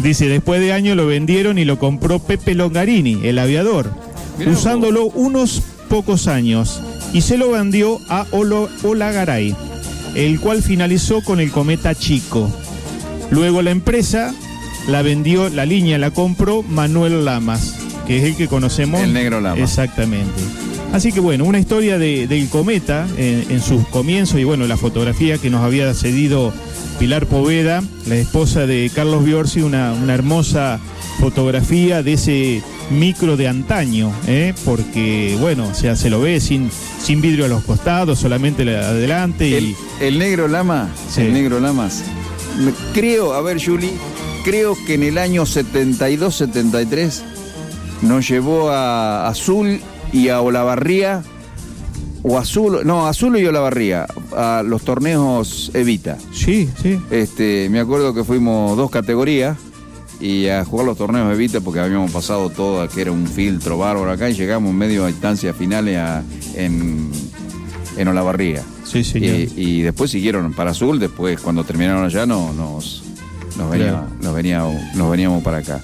[0.00, 3.90] Dice, después de años lo vendieron y lo compró Pepe Longarini, el aviador,
[4.38, 4.60] Mirá vos.
[4.60, 6.80] usándolo unos pocos años
[7.12, 9.56] y se lo vendió a Olo- Olagaray,
[10.14, 12.48] el cual finalizó con el cometa chico.
[13.30, 14.32] Luego la empresa
[14.86, 17.74] la vendió, la línea la compró Manuel Lamas,
[18.06, 19.00] que es el que conocemos.
[19.00, 19.58] El negro Lamas.
[19.60, 20.40] Exactamente.
[20.92, 24.76] Así que bueno, una historia de- del cometa en, en sus comienzos y bueno, la
[24.76, 26.52] fotografía que nos había cedido
[26.98, 30.80] Pilar Poveda, la esposa de Carlos Biorsi, una, una hermosa
[31.20, 34.54] fotografía de ese micro de antaño, ¿eh?
[34.64, 36.70] porque bueno, o sea, se lo ve sin,
[37.02, 39.54] sin vidrio a los costados, solamente la- adelante y...
[39.54, 41.20] El, el negro Lama, Sí.
[41.20, 42.02] el negro Lamas.
[42.94, 43.90] Creo, a ver, Juli,
[44.42, 47.20] creo que en el año 72-73
[48.02, 49.80] nos llevó a Azul
[50.12, 51.22] y a Olavarría,
[52.22, 56.18] o Azul, no, Azul y Olavarría, a los torneos Evita.
[56.32, 56.98] Sí, sí.
[57.10, 59.56] Este, me acuerdo que fuimos dos categorías
[60.20, 64.10] y a jugar los torneos Evita porque habíamos pasado todo, que era un filtro bárbaro
[64.10, 66.22] acá y llegamos medio a instancias finales a-
[66.56, 67.10] en,
[67.96, 68.62] en Olavarría.
[68.84, 69.36] Sí, señor.
[69.36, 73.04] Y, y después siguieron para Azul, después cuando terminaron allá no, nos,
[73.56, 74.06] nos, venía- Claro.
[74.22, 75.80] nos, veníamos, nos veníamos para acá.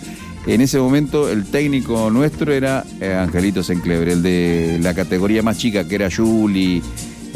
[0.46, 5.56] En ese momento el técnico nuestro era eh, Angelito Senclebre, el de la categoría más
[5.56, 6.82] chica que era Juli,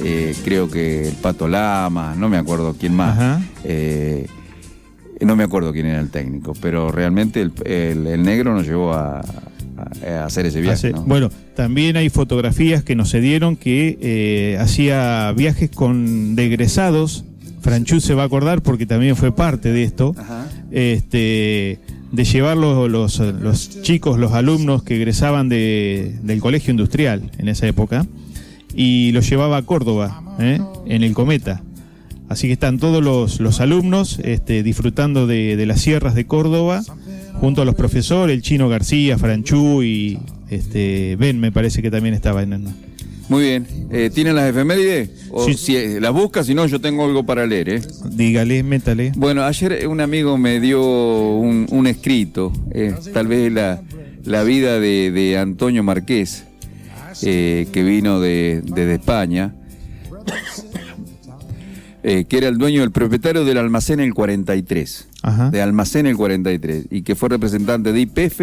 [0.05, 3.40] eh, creo que el Pato Lama, no me acuerdo quién más.
[3.64, 4.27] Eh,
[5.21, 8.92] no me acuerdo quién era el técnico, pero realmente el, el- el negro nos llevó
[8.92, 9.21] a,
[10.25, 10.88] hacer ese viaje.
[10.88, 11.03] Hace- ¿no?
[11.03, 17.25] Bueno, también hay fotografías que nos se dieron que eh, hacía viajes con de egresados.
[17.62, 20.14] Franchut se va a acordar porque también fue parte de esto.
[20.18, 20.47] Ajá.
[20.71, 21.81] Este,
[22.12, 27.66] de llevar los, los- chicos, los alumnos que egresaban de- del colegio industrial en esa
[27.66, 28.07] época
[28.75, 30.61] y los llevaba a Córdoba, ¿eh?
[30.87, 31.62] en el Cometa.
[32.29, 36.83] Así que están todos los, los alumnos este, disfrutando de, de las sierras de Córdoba,
[37.40, 40.18] junto a los profesores, el chino García, Franchú y
[40.51, 42.66] este, Ben, me parece que también estaba en.
[43.29, 43.67] Muy bien.
[43.91, 45.11] Eh, ¿Tienen las efemérides?
[45.31, 45.55] O Sí.
[45.55, 47.69] si eh, las busca, si no, yo tengo algo para leer.
[47.69, 47.81] ¿eh?
[48.11, 49.12] Dígale, métale.
[49.17, 53.83] Bueno, ayer un amigo me dio un, un escrito, eh, tal vez la,
[54.25, 56.45] la vida de, de Antonio Marqués,
[57.23, 59.55] eh, que vino de, desde España,
[62.03, 65.51] que era el dueño, el propietario del almacén El 43, Ajá.
[65.51, 68.41] de Almacén El 43, y que fue representante de IPF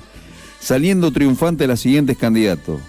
[0.60, 2.80] saliendo triunfante los siguientes candidatos.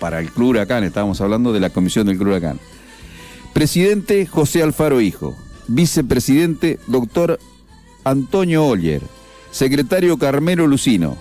[0.00, 2.58] Para el Club Huracán, estábamos hablando de la comisión del Club Huracán.
[3.52, 5.36] Presidente José Alfaro Hijo.
[5.68, 7.38] Vicepresidente doctor
[8.04, 9.02] Antonio Oller.
[9.50, 11.16] Secretario Carmelo Lucino.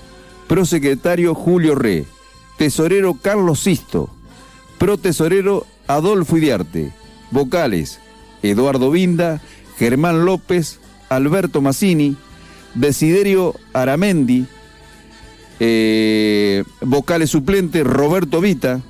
[0.47, 2.05] Prosecretario Julio Re.
[2.57, 4.09] Tesorero Carlos Sisto.
[4.77, 6.93] Protesorero Adolfo Idiarte.
[7.31, 7.99] Vocales
[8.47, 9.41] Eduardo Vinda,
[9.77, 10.79] Germán López,
[11.09, 12.15] Alberto Massini,
[12.75, 14.45] Desiderio Aramendi,
[15.59, 18.81] eh, vocales suplente Roberto Vita,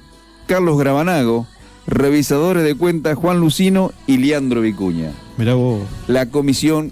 [0.47, 1.47] Carlos Gravanago,
[1.87, 5.11] revisadores de cuentas Juan Lucino y Leandro Vicuña.
[5.37, 5.81] Mirá vos.
[6.07, 6.91] La comisión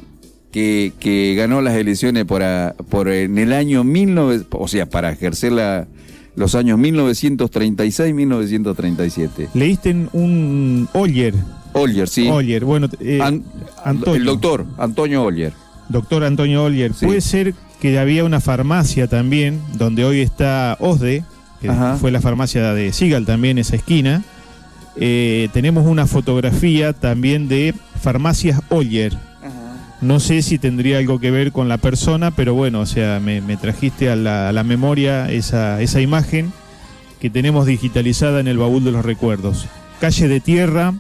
[0.52, 5.12] que, que ganó las elecciones por, a- por en el año 19, o sea, para
[5.12, 5.88] ejercer la-
[6.38, 9.50] los años 1936-1937.
[9.54, 11.34] Leíste en un Oyer.
[11.76, 12.28] Oller, sí.
[12.30, 13.44] Oyer, bueno, eh, An-
[13.84, 14.16] Antonio.
[14.20, 15.54] El doctor Antonio Oller.
[15.90, 17.06] Doctor Antonio Ollier, Sí.
[17.06, 21.24] puede ser que había una farmacia también, donde hoy está OSDE,
[21.62, 21.98] que Ajá.
[21.98, 24.24] fue la farmacia de Sigal también, esa esquina.
[24.98, 29.14] Eh, tenemos una fotografía también de farmacias Ollier.
[30.02, 33.42] No sé si tendría algo que ver con la persona, pero bueno, o sea, me,
[33.42, 36.52] me trajiste a la, a la memoria esa, esa imagen
[37.20, 39.66] que tenemos digitalizada en el baúl de los recuerdos.
[40.02, 40.94] Calle de tierra,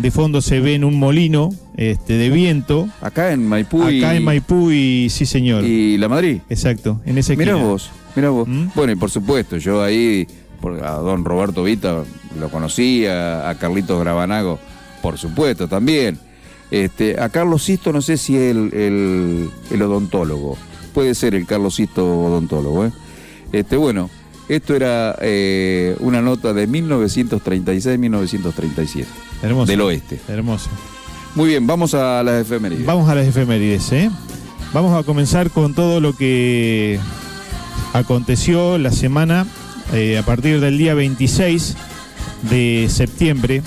[0.00, 2.88] de fondo se ve en un molino este, de viento.
[3.00, 3.88] Acá en Maipú.
[3.88, 5.64] y- Acá en Maipú y sí, señor.
[5.64, 6.38] Y la Madrid.
[6.48, 8.48] Exacto, en ese Mirá vos, mirá vos.
[8.48, 8.68] ¿Mm?
[8.74, 10.26] Bueno, y por supuesto, yo ahí,
[10.82, 12.02] a don Roberto Vita
[12.38, 14.58] lo conocía, a Carlitos Gravanago,
[15.02, 16.18] por supuesto, también.
[16.70, 20.56] Este, a Carlos Sisto no sé si es el, el, el odontólogo.
[20.94, 22.86] Puede ser el Carlos Sisto odontólogo.
[22.86, 22.92] ¿eh?
[23.52, 24.08] Este, bueno,
[24.48, 29.04] esto era eh, una nota de 1936-1937,
[29.42, 29.70] Hermoso.
[29.70, 30.20] del oeste.
[30.28, 30.70] Hermoso.
[31.34, 32.86] Muy bien, vamos a las efemérides.
[32.86, 34.10] Vamos a las efemérides, ¿eh?
[34.72, 36.98] Vamos a comenzar con todo lo que
[37.92, 39.46] aconteció la semana
[39.92, 41.76] eh, a partir del día 26
[42.50, 43.62] de septiembre.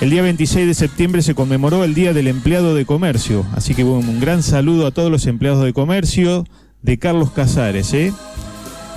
[0.00, 3.82] El día 26 de septiembre se conmemoró el Día del Empleado de Comercio, así que
[3.82, 6.44] bueno, un gran saludo a todos los empleados de comercio
[6.82, 7.92] de Carlos Casares.
[7.94, 8.12] ¿eh?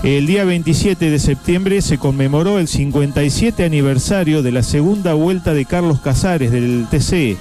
[0.03, 5.65] El día 27 de septiembre se conmemoró el 57 aniversario de la segunda vuelta de
[5.65, 7.37] Carlos Casares del TC,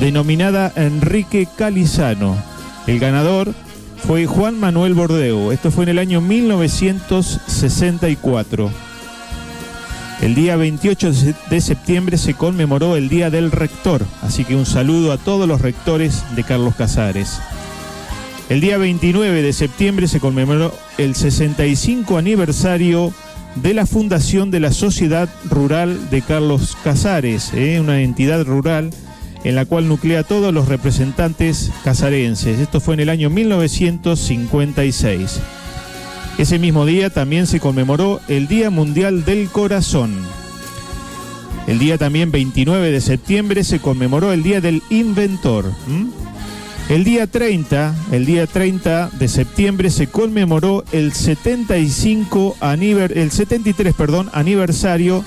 [0.00, 2.36] denominada Enrique Calizano.
[2.88, 3.54] El ganador
[4.06, 5.52] fue Juan Manuel Bordeo.
[5.52, 8.70] Esto fue en el año 1964.
[10.20, 14.56] El día 28 de se- de septiembre se conmemoró el Día del Rector, así que
[14.56, 17.38] un saludo a todos los rectores de Carlos Casares.
[18.48, 23.12] El día 29 de septiembre se conmemoró el 65 aniversario
[23.56, 27.78] de la fundación de la Sociedad Rural de Carlos Casares, ¿eh?
[27.78, 28.88] una entidad rural
[29.44, 32.58] en la cual nuclea a todos los representantes casarenses.
[32.58, 35.40] Esto fue en el año 1956.
[36.38, 40.16] Ese mismo día también se conmemoró el Día Mundial del Corazón.
[41.66, 45.70] El día también 29 de septiembre se conmemoró el Día del Inventor.
[46.88, 53.92] El día 30, el día 30 de septiembre se conmemoró el 75 aniver- el 73,
[53.94, 55.22] perdón, aniversario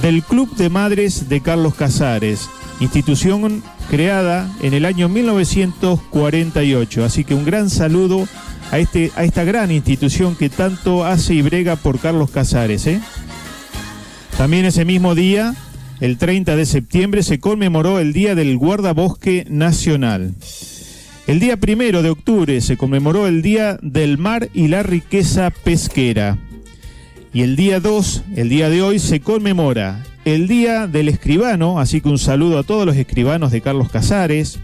[0.00, 7.04] del Club de Madres de Carlos Casares, institución creada en el año 1948.
[7.04, 8.28] Así que un gran saludo
[8.70, 12.86] a, este, a esta gran institución que tanto hace y brega por Carlos Casares.
[12.86, 13.00] ¿eh?
[14.38, 15.56] También ese mismo día,
[15.98, 20.34] el 30 de septiembre, se conmemoró el Día del Guardabosque Nacional.
[21.32, 26.36] El día primero de octubre se conmemoró el Día del Mar y la Riqueza Pesquera.
[27.32, 32.02] Y el día 2, el día de hoy, se conmemora el Día del Escribano, así
[32.02, 34.58] que un saludo a todos los escribanos de Carlos Casares.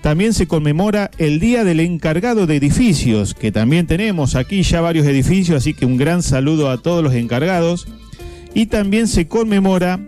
[0.00, 5.06] También se conmemora el Día del Encargado de Edificios, que también tenemos aquí ya varios
[5.06, 7.86] edificios, así que un gran saludo a todos los encargados.
[8.54, 10.00] Y también se conmemora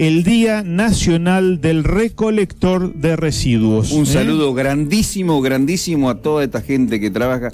[0.00, 3.92] el Día Nacional del Recolector de Residuos.
[3.92, 4.06] Un ¿eh?
[4.06, 7.50] saludo grandísimo, grandísimo a toda esta gente que trabaja.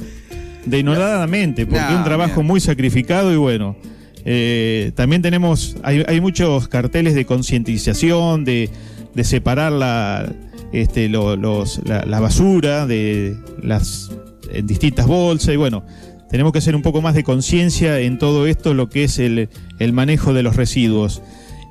[0.65, 2.47] denodadamente, porque Nah, un trabajo mira.
[2.53, 3.77] muy sacrificado y bueno.
[4.25, 8.71] eh, también tenemos, hay, hay muchos carteles de concientización, de,
[9.15, 10.33] de separar la,
[10.73, 14.11] este, lo- los, la, la basura de las
[14.53, 15.85] en distintas bolsas y bueno,
[16.31, 19.49] tenemos que hacer un poco más de conciencia en todo esto, lo que es el,
[19.81, 21.23] el manejo de los residuos.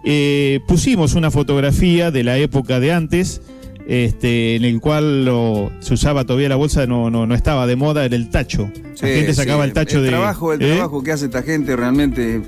[0.06, 3.42] Eh, pusimos una fotografía de la época de antes,
[3.88, 7.76] este, en el cual lo- se usaba todavía la bolsa, no, no, no estaba de
[7.76, 8.70] moda, era el tacho.
[9.02, 10.10] la gente sacaba sí, el tacho de.
[10.10, 10.74] trabajo, el ¿eh?
[10.76, 12.42] trabajo que hace esta gente realmente.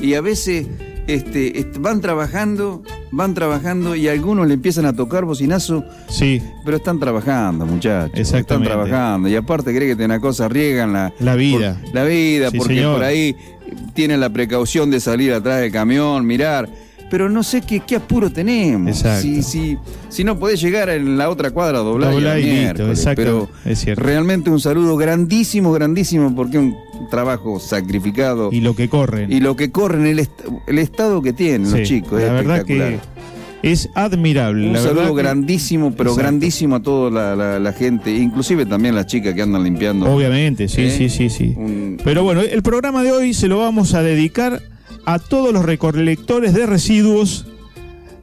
[0.00, 0.66] Y a veces
[1.06, 6.40] este, est- van trabajando, van trabajando y a algunos le empiezan a tocar bocinazo, Sí,
[6.64, 8.32] pero están trabajando, muchachos.
[8.32, 9.28] Están trabajando.
[9.28, 11.78] Y aparte, cree que tiene una cosa, riegan la, La vida.
[11.84, 12.94] por- la vida, Sí, porque señor.
[12.96, 13.36] por ahí
[13.94, 16.68] tienen la precaución de salir atrás del camión, mirar.
[17.12, 18.88] Pero no sé qué, qué apuro tenemos.
[18.88, 19.20] Exacto.
[19.22, 19.76] Si, si,
[20.08, 24.02] si no podés llegar en la otra cuadra, doblar y, listo, exacto, Pero es cierto.
[24.02, 26.74] realmente un saludo grandísimo, grandísimo, porque es un
[27.10, 28.48] trabajo sacrificado.
[28.50, 29.30] y lo que corren.
[29.30, 32.32] Y lo que corren, el, est- el estado que tienen Sí, los chicos, es la
[32.32, 33.00] verdad espectacular.
[33.60, 34.66] que es admirable.
[34.68, 36.22] Un la saludo verdad que- grandísimo, pero Exacto.
[36.22, 40.06] grandísimo a toda la, la- la gente, inclusive también las chicas que andan limpiando.
[40.10, 40.90] Obviamente, sí, ¿Eh?
[40.90, 41.52] sí, sí, sí.
[41.58, 44.62] Un- Pero bueno, el programa de hoy se lo vamos a dedicar
[45.04, 47.46] a todos los recolectores de residuos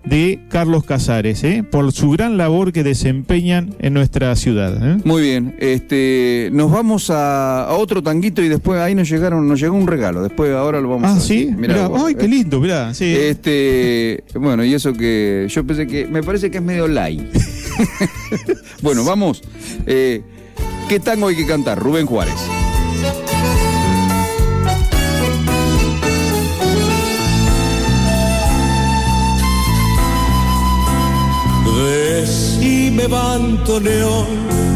[0.06, 1.64] de Carlos Casares, ¿eh?
[1.70, 4.76] por su gran labor que desempeñan en nuestra ciudad.
[4.82, 5.02] ¿eh?
[5.04, 9.60] Muy bien, este, nos vamos a, a otro tanguito y después ahí nos llegaron, nos
[9.60, 10.24] llegó un regalo.
[10.24, 12.30] Después ahora lo vamos a Ah, sí, Mirá mirá, vos, ay, qué eh.
[12.30, 13.14] lindo, mirá, sí.
[13.14, 17.22] Este, bueno, y eso que yo pensé que, me parece que es medio light.
[18.82, 19.44] bueno, vamos.
[19.86, 20.24] Eh,
[20.88, 21.78] ¿Qué tango hay que cantar?
[21.78, 22.40] Rubén Juárez.
[32.90, 34.26] Decime bandoneón,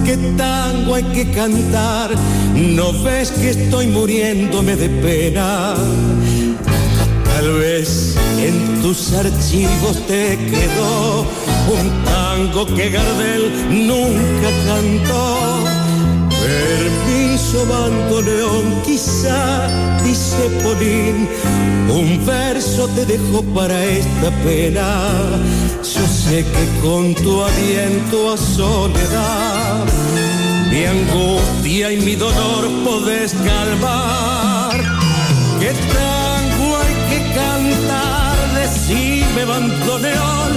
[0.05, 2.11] que tango hay que cantar.
[2.53, 5.73] No ves que estoy muriéndome de pena.
[7.25, 11.21] Tal vez en tus archivos te quedó
[11.73, 13.51] un tango que Gardel
[13.87, 15.63] nunca cantó.
[16.29, 19.67] Permiso, bandoneón, quizá,
[20.03, 21.27] dice Polín,
[21.89, 25.09] un verso te dejo para esta pena.
[26.23, 29.85] Sé que con tu aliento a soledad,
[30.71, 34.75] mi angustia y mi dolor podés calmar.
[35.59, 38.35] ¿Qué tango hay que cantar?
[38.55, 40.51] Decime, bandoneón,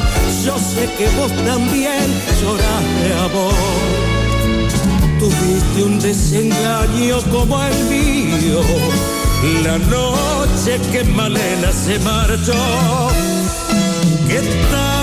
[0.44, 2.06] yo sé que vos también
[2.40, 4.06] llorás de amor
[5.18, 8.60] tuviste un desengaño como el mío.
[9.62, 13.10] La noche que Malena se marchó,
[14.28, 14.40] ¿qué
[14.70, 14.95] cantar,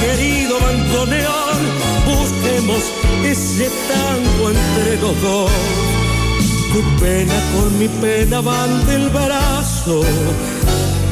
[0.00, 1.58] querido bandoneón?
[2.06, 2.82] Busquemos
[3.24, 5.50] ese tango entre los dos.
[6.72, 10.02] Tu pena con mi pena van del brazo.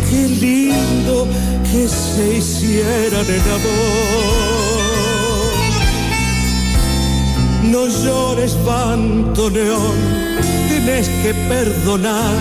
[0.09, 1.27] Qué lindo
[1.71, 4.79] que se hicieran el amor.
[7.65, 9.99] No llores, bandoneón,
[10.69, 12.37] tienes que perdonar.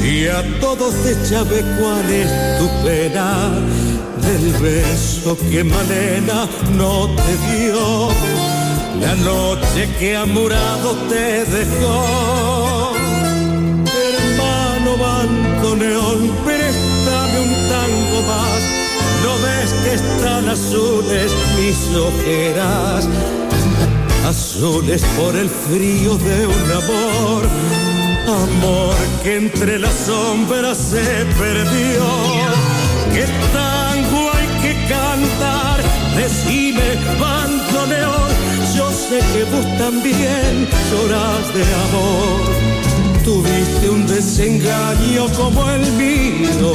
[0.00, 3.52] Si a todos te ve cuál es tu pena,
[4.28, 8.08] del beso que Malena no te dio,
[9.00, 12.92] la noche que amurado te dejó.
[14.06, 18.60] Hermano bandoneón, préstame un tango más.
[19.24, 23.08] No ves que están azules mis ojeras
[24.26, 27.42] azules por el frío de un amor,
[28.26, 32.04] amor que entre las sombras se perdió.
[33.14, 33.77] ¿Qué que
[34.88, 35.80] cantar?
[36.16, 38.30] Decime, bandoneón,
[38.76, 43.22] yo sé que vos también llorás de amor.
[43.24, 46.72] Tuviste un desengaño como el mío,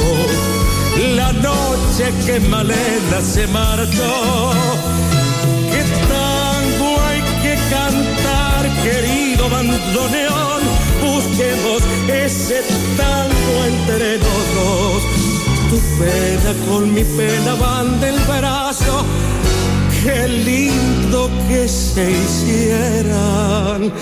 [1.16, 4.54] la noche que Malena se marchó
[7.70, 10.62] cantar, querido bandoneón.
[11.02, 12.62] Busquemos ese
[12.96, 15.23] tango entre los dos.
[16.68, 19.04] Con mi pena van del brazo.
[20.02, 23.92] Qué lindo que se hicieran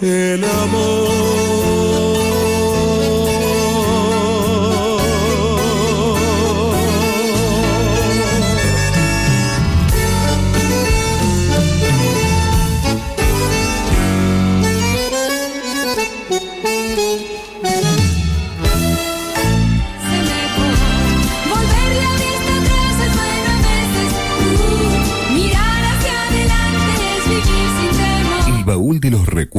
[0.00, 1.81] el amor.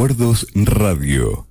[0.03, 1.47] Recuerdos Radio.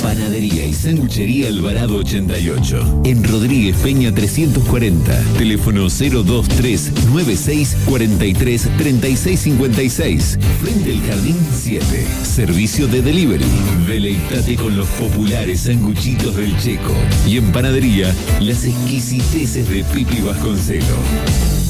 [0.00, 3.02] Panadería y Sanguchería Alvarado 88.
[3.04, 5.24] En Rodríguez Peña 340.
[5.36, 10.38] Teléfono 023 96 43 36 56.
[10.62, 12.06] Frente al Jardín 7.
[12.22, 13.44] Servicio de delivery.
[13.88, 16.94] Deleítate con los populares sanguchitos del Checo.
[17.26, 21.67] Y en Panadería, las exquisiteces de Pipi Vasconcelo.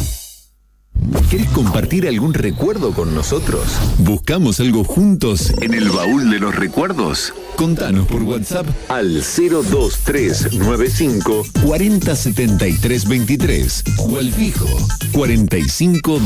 [1.30, 3.62] ¿Querés compartir algún recuerdo con nosotros?
[3.98, 7.34] ¿Buscamos algo juntos en el baúl de los recuerdos?
[7.54, 14.66] Contanos por WhatsApp al 02395 407323 o al fijo
[15.12, 16.18] 45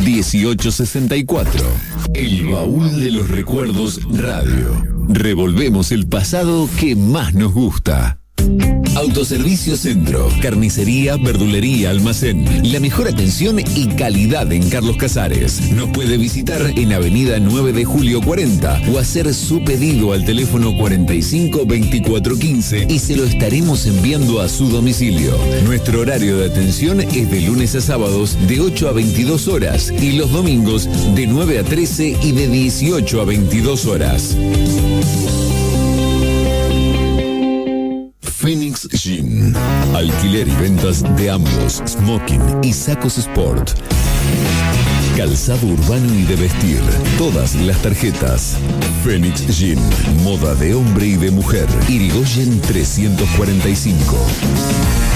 [2.15, 4.87] El baúl de los recuerdos radio.
[5.09, 8.21] Revolvemos el pasado que más nos gusta.
[8.95, 12.45] Autoservicio Centro, carnicería, verdulería, almacén.
[12.71, 15.73] La mejor atención y calidad en Carlos Casares.
[15.73, 20.77] Nos puede visitar en Avenida 9 de Julio 40 o hacer su pedido al teléfono
[20.77, 25.39] 45 24 15 y se lo estaremos enviando a su domicilio.
[25.65, 30.13] Nuestro horario de atención es de lunes a sábados de 8 a 22 horas y
[30.13, 34.37] los domingos de 9 a 13 y de 18 a 22 horas.
[38.43, 39.55] Phoenix Jean.
[39.95, 43.79] Alquiler y ventas de ambos, smoking y sacos sport.
[45.17, 46.81] Calzado urbano y de vestir.
[47.19, 48.57] Todas las tarjetas.
[49.05, 49.79] Phoenix Jean.
[50.25, 51.69] Moda de hombre y de mujer.
[51.89, 55.12] Irigoyen 345.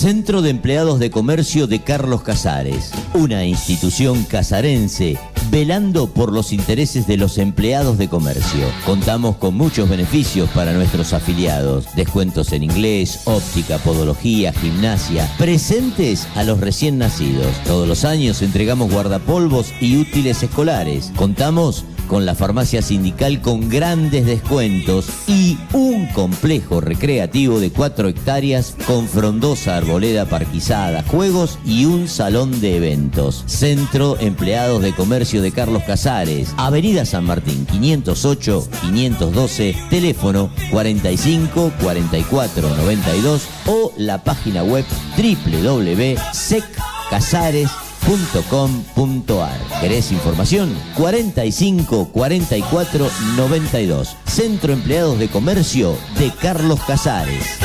[0.00, 5.18] Centro de Empleados de Comercio de Carlos Casares, una institución casarense
[5.50, 8.64] velando por los intereses de los empleados de comercio.
[8.86, 16.44] Contamos con muchos beneficios para nuestros afiliados, descuentos en inglés, óptica, podología, gimnasia, presentes a
[16.44, 17.52] los recién nacidos.
[17.66, 21.12] Todos los años entregamos guardapolvos y útiles escolares.
[21.14, 28.74] Contamos con la farmacia sindical con grandes descuentos y un complejo recreativo de 4 hectáreas
[28.88, 33.44] con frondosa arboleda parquizada, juegos y un salón de eventos.
[33.46, 42.76] Centro Empleados de Comercio de Carlos Casares, Avenida San Martín 508 512, teléfono 45 44
[42.76, 44.84] 92 o la página web
[45.16, 49.80] www.seccasares.com .com.ar.
[49.80, 50.76] ¿Querés información?
[50.96, 54.16] 45 44 92.
[54.26, 57.58] Centro Empleados de Comercio de Carlos Casares.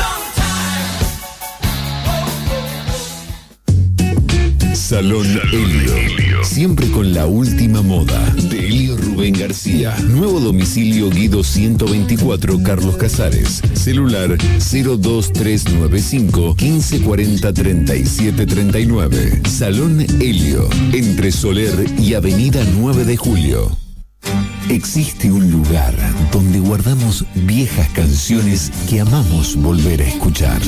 [4.86, 6.44] Salón Helio.
[6.44, 8.24] Siempre con la última moda.
[8.34, 9.96] De Helio Rubén García.
[10.06, 13.62] Nuevo domicilio Guido 124 Carlos Casares.
[13.74, 19.42] Celular 02395 1540 3739.
[19.48, 20.68] Salón Helio.
[20.92, 23.85] Entre Soler y Avenida 9 de Julio.
[24.68, 25.94] Existe un lugar
[26.32, 30.60] donde guardamos viejas canciones que amamos volver a escuchar.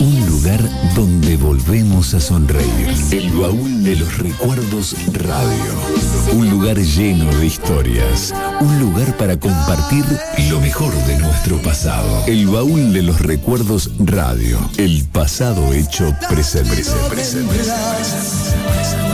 [0.00, 0.60] Un lugar
[0.96, 2.94] donde volvemos a sonreír.
[3.12, 6.34] El baúl de los recuerdos radio.
[6.34, 8.34] Un lugar lleno de historias.
[8.60, 10.04] Un lugar para compartir
[10.50, 12.24] lo mejor de nuestro pasado.
[12.26, 14.58] El baúl de los recuerdos radio.
[14.76, 16.70] El pasado hecho presente.
[16.70, 19.07] presente, presente, presente.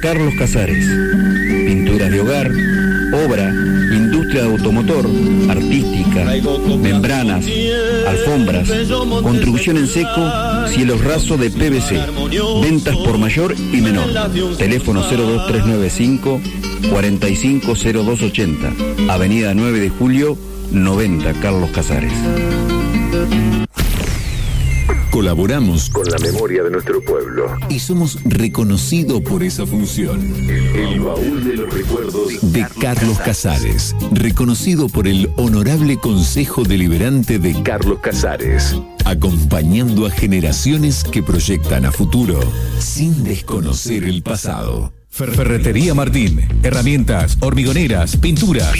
[0.00, 0.84] Carlos Casares.
[1.66, 2.50] Pinturas de hogar,
[3.24, 3.48] obra,
[3.94, 5.08] industria de automotor,
[5.48, 6.24] artística,
[6.80, 7.46] membranas,
[8.08, 8.68] alfombras,
[9.22, 10.30] construcción en seco,
[10.66, 12.00] cielos rasos de PVC.
[12.60, 14.08] Ventas por mayor y menor.
[14.58, 16.40] Teléfono 02395
[16.90, 18.72] 450280.
[19.12, 20.36] Avenida 9 de Julio,
[20.72, 22.12] 90 Carlos Casares.
[25.12, 30.18] Colaboramos con la memoria de nuestro pueblo y somos reconocidos por esa función.
[30.48, 37.62] El baúl de los recuerdos de Carlos Casares, reconocido por el Honorable Consejo Deliberante de
[37.62, 42.40] Carlos Casares, acompañando a generaciones que proyectan a futuro
[42.78, 44.94] sin desconocer el pasado.
[45.12, 46.48] Ferretería Martín.
[46.62, 48.72] Herramientas, hormigoneras, pinturas.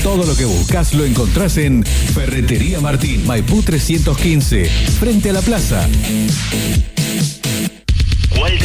[0.00, 3.26] Todo lo que buscas lo encontrás en Ferretería Martín.
[3.26, 4.66] Maipú 315.
[5.00, 5.88] Frente a la plaza.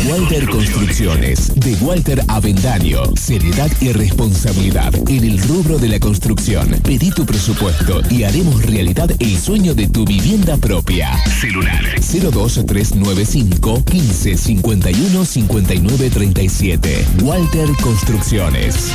[0.06, 3.04] Walter Construcciones, de Walter Avendaño.
[3.16, 6.70] Seriedad y responsabilidad en el rubro de la construcción.
[6.84, 11.18] Pedí tu presupuesto y haremos realidad el sueño de tu vivienda propia.
[11.26, 17.06] Celular 02395 15 51 59 37.
[17.24, 18.92] Walter Construcciones.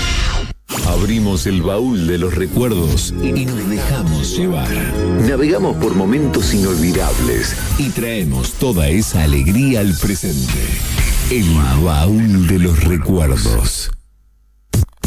[0.87, 4.68] Abrimos el baúl de los recuerdos y nos dejamos llevar.
[5.29, 10.61] Navegamos por momentos inolvidables y traemos toda esa alegría al presente.
[11.31, 11.45] El
[11.83, 13.91] baúl de los recuerdos.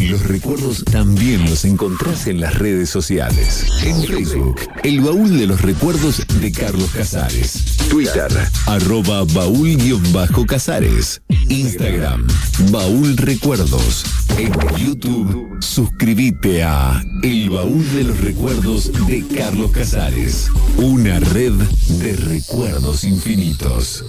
[0.01, 3.65] Los recuerdos también los encontrás en las redes sociales.
[3.83, 7.77] En Facebook, el baúl de los recuerdos de Carlos Casares.
[7.89, 8.29] Twitter,
[8.67, 11.21] arroba baúl-casares.
[11.49, 12.27] Instagram,
[12.71, 14.03] baúl recuerdos.
[14.37, 20.49] En YouTube, suscríbete a El baúl de los recuerdos de Carlos Casares.
[20.77, 24.03] Una red de recuerdos infinitos.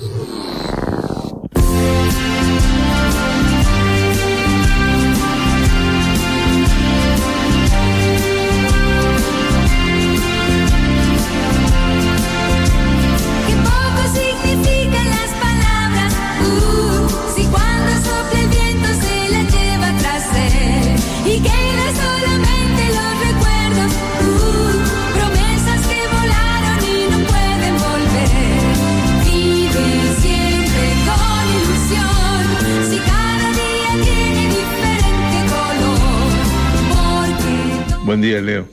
[38.17, 38.67] Buen día, Leo.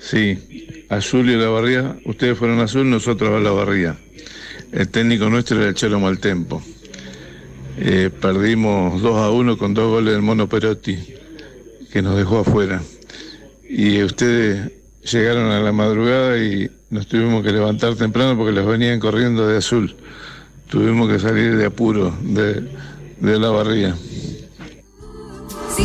[0.00, 3.94] Sí, Azul y la Barría, ustedes fueron Azul, nosotros a la Barría.
[4.72, 6.62] El técnico nuestro era el Chelo Maltempo.
[7.76, 10.96] Eh, perdimos 2 a 1 con dos goles del Mono Perotti,
[11.92, 12.80] que nos dejó afuera.
[13.68, 14.72] Y ustedes
[15.02, 19.58] llegaron a la madrugada y nos tuvimos que levantar temprano porque los venían corriendo de
[19.58, 19.94] azul.
[20.70, 22.66] Tuvimos que salir de apuro de,
[23.20, 23.94] de la barría.
[25.76, 25.82] Si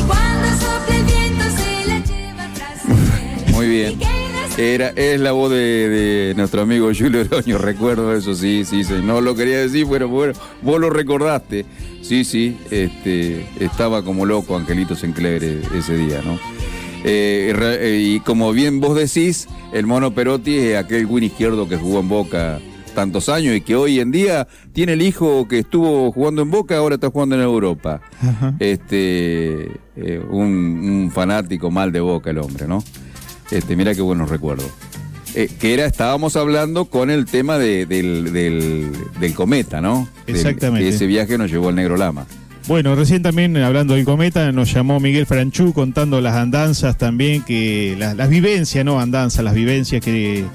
[3.53, 3.99] Muy bien.
[4.57, 8.93] Era, es la voz de, de nuestro amigo Julio Oroño, recuerdo eso, sí, sí, sí.
[9.03, 11.65] No lo quería decir, pero bueno, vos lo recordaste.
[12.01, 16.33] Sí, sí, este, estaba como loco Angelito Sinclair eh, ese día, ¿no?
[17.03, 21.77] Eh, eh, y como bien vos decís, el Mono Perotti es aquel win izquierdo que
[21.77, 22.59] jugó en Boca
[22.93, 26.77] tantos años y que hoy en día tiene el hijo que estuvo jugando en Boca,
[26.77, 28.01] ahora está jugando en Europa.
[28.59, 32.83] Este, eh, un, un fanático mal de Boca el hombre, ¿no?
[33.53, 34.67] Este, mira qué buenos recuerdos.
[35.35, 40.07] Eh, que era, estábamos hablando con el tema de- del, del- del cometa, ¿no?
[40.27, 40.87] Exactamente.
[40.89, 42.25] que ese viaje nos llevó al Negro Lama.
[42.67, 47.95] Bueno, recién también hablando del cometa, nos llamó Miguel Franchú contando las andanzas también, que
[47.99, 50.45] las, las vivencias, no andanzas, las vivencias que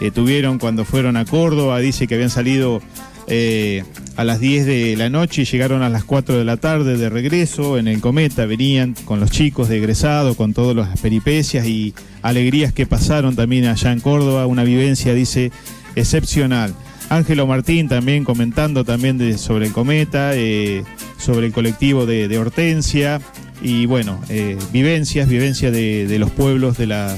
[0.00, 1.78] eh, tuvieron cuando fueron a Córdoba.
[1.78, 2.80] Dice que habían salido
[3.26, 3.84] eh,
[4.16, 7.78] a las 10 de la noche llegaron a las 4 de la tarde de regreso
[7.78, 8.46] en el cometa.
[8.46, 13.66] Venían con los chicos de egresado, con todas las peripecias y alegrías que pasaron también
[13.66, 14.46] allá en Córdoba.
[14.46, 15.50] Una vivencia, dice,
[15.96, 16.74] excepcional.
[17.10, 20.84] Ángelo Martín también comentando también de- sobre el cometa, eh,
[21.18, 23.20] sobre el colectivo de, Hortensia
[23.62, 27.16] y bueno, eh, vivencias, vivencias de, de los pueblos, de la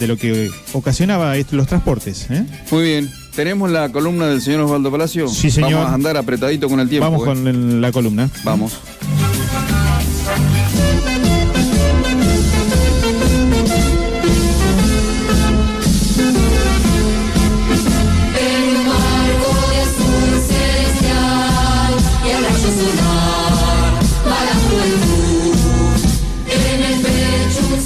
[0.00, 2.26] de lo que ocasionaba los transportes.
[2.30, 2.44] ¿eh?
[2.70, 3.10] Muy bien.
[3.34, 5.28] ¿Tenemos la columna del señor Osvaldo Palacio?
[5.28, 5.74] Sí, señor.
[5.74, 7.10] Vamos a andar apretadito con el tiempo.
[7.10, 7.26] Vamos ¿eh?
[7.26, 8.28] con el- la columna.
[8.44, 8.78] Vamos.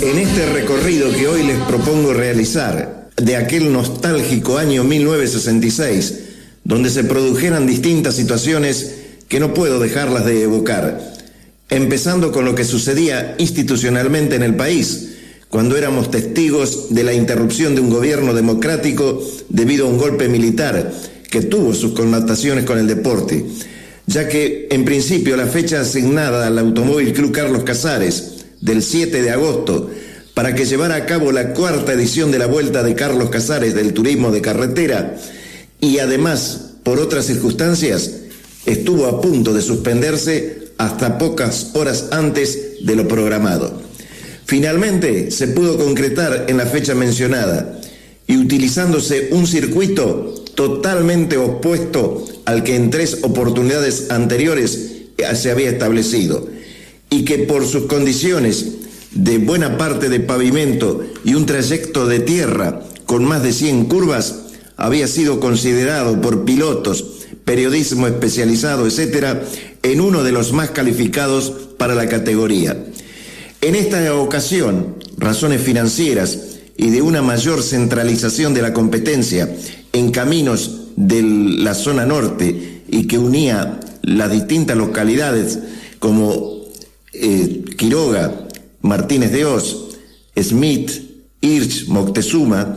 [0.00, 6.14] En este recorrido que hoy les propongo realizar, de aquel nostálgico año 1966,
[6.64, 8.94] donde se produjeran distintas situaciones
[9.28, 11.14] que no puedo dejarlas de evocar,
[11.68, 15.10] empezando con lo que sucedía institucionalmente en el país,
[15.48, 20.92] cuando éramos testigos de la interrupción de un gobierno democrático debido a un golpe militar
[21.30, 23.44] que tuvo sus connotaciones con el deporte,
[24.06, 29.30] ya que en principio la fecha asignada al Automóvil Club Carlos Casares del 7 de
[29.30, 29.90] agosto
[30.34, 33.92] para que llevara a cabo la cuarta edición de la Vuelta de Carlos Casares del
[33.94, 35.16] Turismo de Carretera
[35.80, 38.10] y además por otras circunstancias
[38.66, 43.80] estuvo a punto de suspenderse hasta pocas horas antes de lo programado.
[44.44, 47.80] Finalmente se pudo concretar en la fecha mencionada
[48.26, 54.90] y utilizándose un circuito totalmente opuesto al que en tres oportunidades anteriores
[55.34, 56.48] se había establecido
[57.08, 58.66] y que por sus condiciones
[59.14, 64.40] de buena parte de pavimento y un trayecto de tierra con más de 100 curvas
[64.76, 69.42] había sido considerado por pilotos, periodismo especializado, etcétera,
[69.82, 72.84] en uno de los más calificados para la categoría.
[73.60, 79.48] En esta ocasión, razones financieras y de una mayor centralización de la competencia
[79.92, 85.58] en caminos de la zona norte y que unía las distintas localidades
[85.98, 86.64] como
[87.12, 88.43] eh, Quiroga,
[88.84, 89.96] Martínez de Oz,
[90.36, 90.90] Smith,
[91.40, 92.76] Hirsch, Moctezuma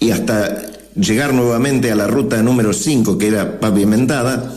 [0.00, 4.56] y hasta llegar nuevamente a la ruta número 5 que era pavimentada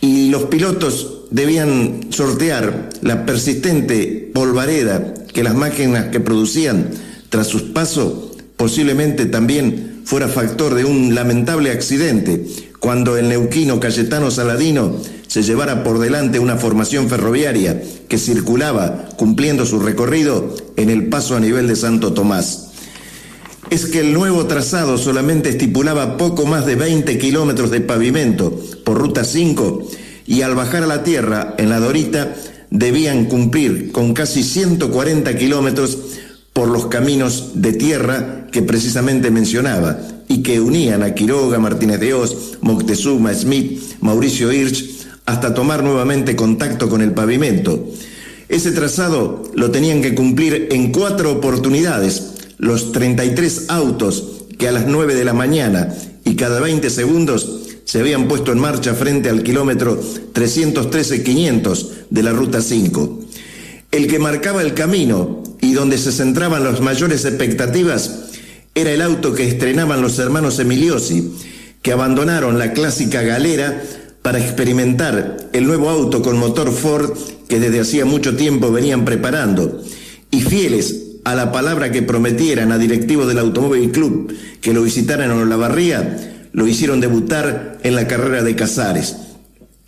[0.00, 6.88] y los pilotos debían sortear la persistente polvareda que las máquinas que producían
[7.28, 12.46] tras sus pasos posiblemente también fuera factor de un lamentable accidente
[12.80, 14.96] cuando el neuquino Cayetano Saladino
[15.32, 21.34] se llevara por delante una formación ferroviaria que circulaba cumpliendo su recorrido en el paso
[21.34, 22.72] a nivel de Santo Tomás.
[23.70, 28.98] Es que el nuevo trazado solamente estipulaba poco más de 20 kilómetros de pavimento por
[28.98, 29.88] ruta 5
[30.26, 32.34] y al bajar a la tierra en la Dorita
[32.68, 35.96] debían cumplir con casi 140 kilómetros
[36.52, 42.12] por los caminos de tierra que precisamente mencionaba y que unían a Quiroga, Martínez de
[42.12, 47.88] Oz, Moctezuma, Smith, Mauricio Hirsch, hasta tomar nuevamente contacto con el pavimento.
[48.48, 54.86] Ese trazado lo tenían que cumplir en cuatro oportunidades los 33 autos que a las
[54.86, 55.94] 9 de la mañana
[56.24, 60.00] y cada 20 segundos se habían puesto en marcha frente al kilómetro
[60.34, 63.20] 313-500 de la Ruta 5.
[63.90, 68.30] El que marcaba el camino y donde se centraban las mayores expectativas
[68.74, 71.32] era el auto que estrenaban los hermanos Emiliosi,
[71.82, 73.82] que abandonaron la clásica galera
[74.22, 77.10] para experimentar el nuevo auto con motor Ford
[77.48, 79.82] que desde hacía mucho tiempo venían preparando,
[80.30, 85.30] y fieles a la palabra que prometieran a directivos del Automóvil Club que lo visitaran
[85.30, 89.16] en Olavarría, lo hicieron debutar en la carrera de Casares.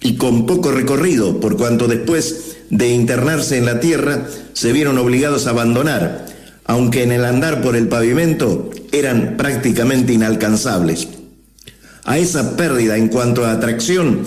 [0.00, 5.46] Y con poco recorrido, por cuanto después de internarse en la tierra, se vieron obligados
[5.46, 6.26] a abandonar,
[6.64, 11.08] aunque en el andar por el pavimento eran prácticamente inalcanzables.
[12.04, 14.20] A esa pérdida en cuanto a atracción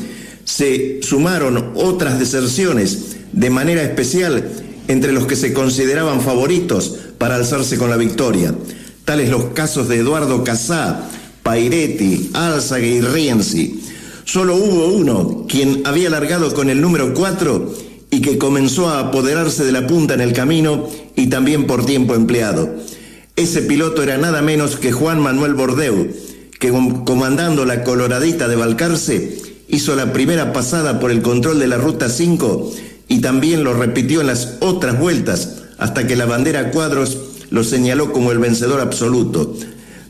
[0.43, 4.49] se sumaron otras deserciones, de manera especial
[4.87, 8.55] entre los que se consideraban favoritos para alzarse con la victoria,
[9.05, 11.09] tales los casos de Eduardo Casá,
[11.43, 13.81] Pairetti, Álzaga y Rienzi.
[14.23, 17.73] Solo hubo uno, quien había largado con el número 4
[18.09, 22.15] y que comenzó a apoderarse de la punta en el camino y también por tiempo
[22.15, 22.75] empleado.
[23.35, 26.07] Ese piloto era nada menos que Juan Manuel Bordeu,
[26.59, 26.71] que
[27.05, 29.37] comandando la coloradita de Balcarce
[29.67, 32.73] hizo la primera pasada por el control de la Ruta 5
[33.07, 37.17] y también lo repitió en las otras vueltas hasta que la bandera cuadros
[37.49, 39.55] lo señaló como el vencedor absoluto,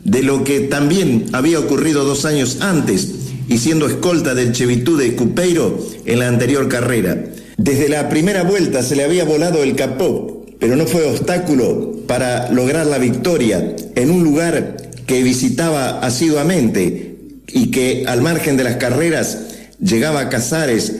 [0.04, 3.14] de lo que también había ocurrido dos años antes
[3.48, 7.24] y siendo escolta del Chevitú de Cupeiro en la anterior carrera.
[7.56, 12.50] Desde la primera vuelta se le había volado el capó, pero no fue obstáculo para
[12.52, 17.16] lograr la victoria en un lugar que visitaba asiduamente
[17.48, 19.38] y que al margen de las carreras
[19.80, 20.92] llegaba a Casares,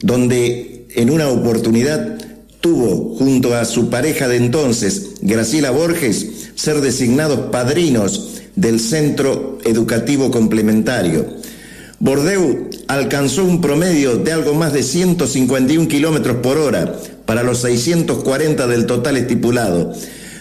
[0.00, 2.18] donde en una oportunidad
[2.60, 10.30] tuvo junto a su pareja de entonces, Graciela Borges, ser designados padrinos del Centro Educativo
[10.30, 11.26] Complementario.
[12.00, 18.66] Bordeu alcanzó un promedio de algo más de 151 kilómetros por hora para los 640
[18.66, 19.94] del total estipulado.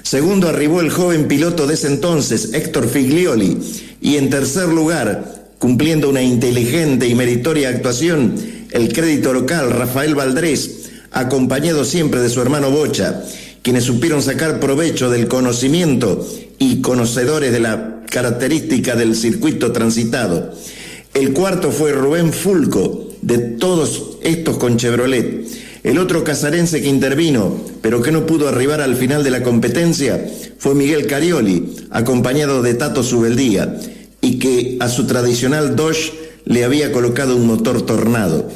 [0.04, 3.58] Segundo arribó el joven piloto de ese entonces, Héctor Figlioli,
[4.02, 8.36] y en tercer lugar, cumpliendo una inteligente y meritoria actuación,
[8.72, 13.24] el crédito local Rafael Valdrés, acompañado siempre de su hermano Bocha,
[13.62, 16.28] quienes supieron sacar provecho del conocimiento
[16.60, 20.54] y conocedores de la característica del circuito transitado.
[21.14, 25.46] El cuarto fue Rubén Fulco, de todos estos con Chevrolet.
[25.84, 30.24] El otro casarense que intervino, pero que no pudo arribar al final de la competencia,
[30.58, 33.78] fue Miguel Carioli, acompañado de Tato Subeldía,
[34.22, 36.14] y que a su tradicional Dodge
[36.46, 38.50] le había colocado un motor tornado.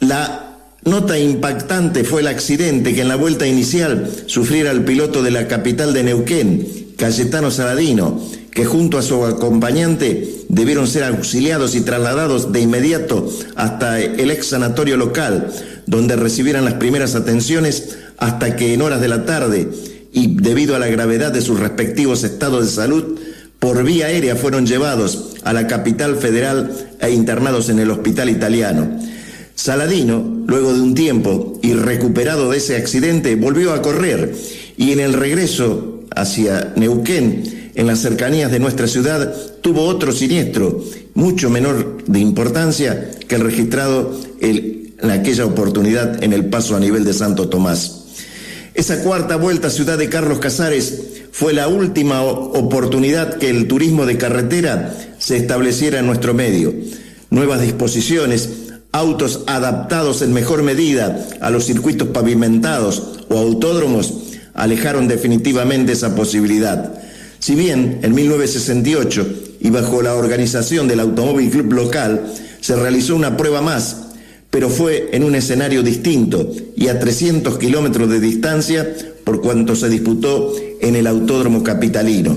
[0.00, 0.44] La
[0.84, 5.48] Nota impactante fue el accidente que en la vuelta inicial sufriera el piloto de la
[5.48, 8.22] capital de Neuquén, Cayetano Saladino,
[8.58, 14.48] que junto a su acompañante debieron ser auxiliados y trasladados de inmediato hasta el ex
[14.48, 15.52] sanatorio local,
[15.86, 19.68] donde recibieran las primeras atenciones hasta que en horas de la tarde
[20.12, 23.20] y debido a la gravedad de sus respectivos estados de salud,
[23.60, 28.90] por vía aérea fueron llevados a la capital federal e internados en el hospital italiano.
[29.54, 34.34] Saladino, luego de un tiempo y recuperado de ese accidente, volvió a correr
[34.76, 40.84] y en el regreso hacia Neuquén, en las cercanías de nuestra ciudad, tuvo otro siniestro,
[41.14, 47.04] mucho menor de importancia que el registrado en aquella oportunidad en el paso a nivel
[47.04, 48.02] de Santo Tomás.
[48.74, 54.06] Esa cuarta vuelta a Ciudad de Carlos Casares fue la última oportunidad que el turismo
[54.06, 56.74] de carretera se estableciera en nuestro medio.
[57.30, 58.48] Nuevas disposiciones,
[58.90, 64.14] autos adaptados en mejor medida a los circuitos pavimentados o autódromos
[64.54, 67.07] alejaron definitivamente esa posibilidad.
[67.38, 69.26] Si bien en 1968
[69.60, 73.96] y bajo la organización del Automóvil Club local se realizó una prueba más,
[74.50, 79.88] pero fue en un escenario distinto y a 300 kilómetros de distancia por cuanto se
[79.88, 82.36] disputó en el Autódromo Capitalino.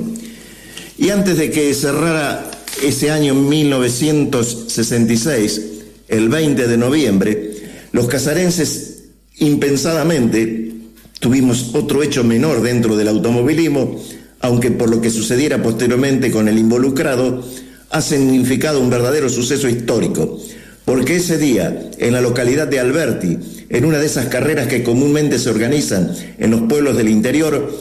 [0.97, 2.51] Y antes de que cerrara
[2.83, 5.61] ese año 1966,
[6.09, 7.51] el 20 de noviembre,
[7.91, 9.05] los casarenses
[9.37, 10.73] impensadamente
[11.19, 13.99] tuvimos otro hecho menor dentro del automovilismo,
[14.41, 17.43] aunque por lo que sucediera posteriormente con el involucrado,
[17.89, 20.39] ha significado un verdadero suceso histórico,
[20.85, 23.37] porque ese día, en la localidad de Alberti,
[23.69, 27.71] en una de esas carreras que comúnmente se organizan en los pueblos del interior,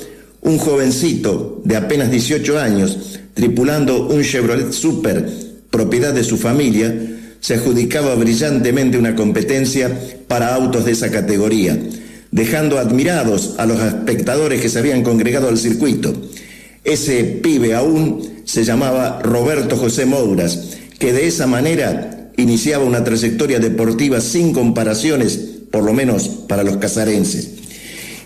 [0.43, 5.29] un jovencito de apenas 18 años, tripulando un Chevrolet Super,
[5.71, 6.95] propiedad de su familia,
[7.41, 9.91] se adjudicaba brillantemente una competencia
[10.29, 11.79] para autos de esa categoría,
[12.31, 16.13] dejando admirados a los espectadores que se habían congregado al circuito.
[16.85, 23.59] Ese pibe aún se llamaba Roberto José Mouras, que de esa manera iniciaba una trayectoria
[23.59, 25.39] deportiva sin comparaciones,
[25.71, 27.51] por lo menos para los casarenses.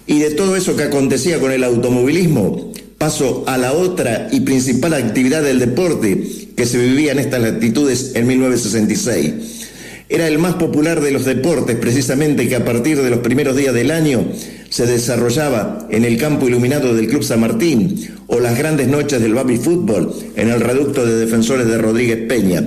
[0.06, 4.94] Y de todo eso que acontecía con el automovilismo, paso a la otra y principal
[4.94, 6.24] actividad del deporte,
[6.56, 9.34] que se vivía en estas latitudes en 1966.
[10.08, 13.74] Era el más popular de los deportes, precisamente que a partir de los primeros días
[13.74, 14.24] del año
[14.74, 19.32] se desarrollaba en el campo iluminado del Club San Martín o las grandes noches del
[19.32, 22.66] Baby Fútbol en el reducto de defensores de Rodríguez Peña,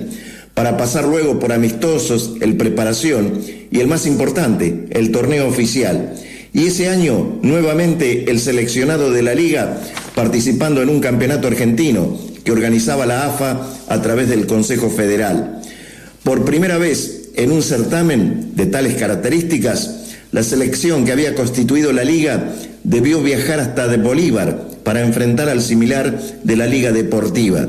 [0.53, 6.13] para pasar luego por amistosos, el preparación y el más importante, el torneo oficial.
[6.53, 9.77] Y ese año, nuevamente, el seleccionado de la liga
[10.15, 15.61] participando en un campeonato argentino que organizaba la AFA a través del Consejo Federal.
[16.23, 20.06] Por primera vez en un certamen de tales características,
[20.37, 25.63] la selección que había constituido la liga debió viajar hasta de Bolívar para enfrentar al
[25.63, 27.67] similar de la liga deportiva.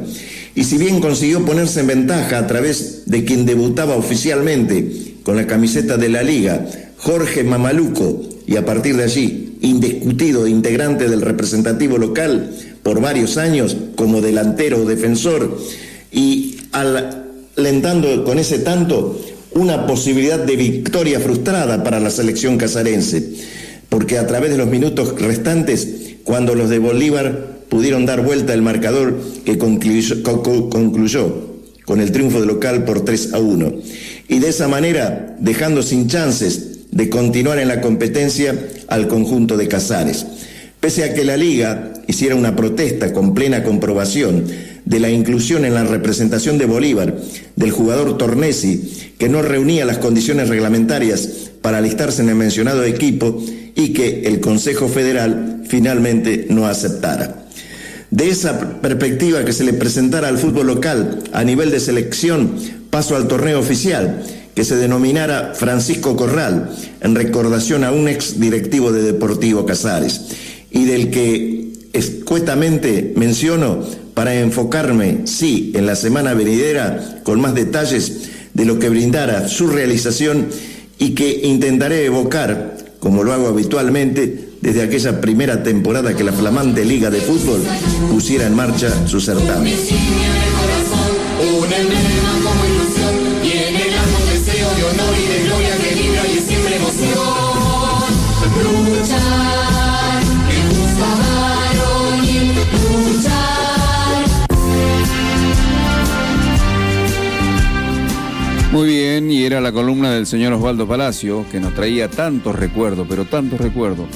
[0.55, 5.47] Y si bien consiguió ponerse en ventaja a través de quien debutaba oficialmente con la
[5.47, 6.67] camiseta de la liga,
[6.99, 12.51] Jorge Mamaluco, y a partir de allí, indiscutido integrante del representativo local
[12.83, 15.59] por varios años como delantero o defensor,
[16.13, 19.19] y alentando con ese tanto
[19.53, 23.23] una posibilidad de victoria frustrada para la selección casarense,
[23.89, 28.63] porque a través de los minutos restantes, cuando los de Bolívar pudieron dar vuelta el
[28.63, 31.49] marcador que concluyó, concluyó
[31.85, 33.73] con el triunfo de local por 3 a 1,
[34.29, 38.55] y de esa manera dejando sin chances de continuar en la competencia
[38.89, 40.27] al conjunto de Casares.
[40.81, 44.45] Pese a que la liga hiciera una protesta con plena comprobación
[44.85, 47.17] de la inclusión en la representación de Bolívar
[47.57, 51.29] del jugador Tornesi, que no reunía las condiciones reglamentarias
[51.63, 53.43] para alistarse en el mencionado equipo
[53.75, 57.45] y que el Consejo Federal finalmente no aceptara.
[58.11, 62.55] De esa perspectiva que se le presentara al fútbol local a nivel de selección,
[62.89, 64.23] paso al torneo oficial,
[64.55, 66.71] que se denominara Francisco Corral,
[67.01, 70.23] en recordación a un ex directivo de Deportivo Casares,
[70.71, 78.31] y del que escuetamente menciono para enfocarme, sí, en la semana venidera, con más detalles
[78.55, 80.49] de lo que brindara su realización
[80.99, 86.85] y que intentaré evocar, como lo hago habitualmente, desde aquella primera temporada que la flamante
[86.85, 87.61] Liga de Fútbol
[88.11, 89.75] pusiera en marcha su certamen.
[108.73, 113.07] Muy bien, y era la columna del señor Osvaldo Palacio, que nos traía tantos recuerdos,
[113.09, 114.07] pero tantos recuerdos.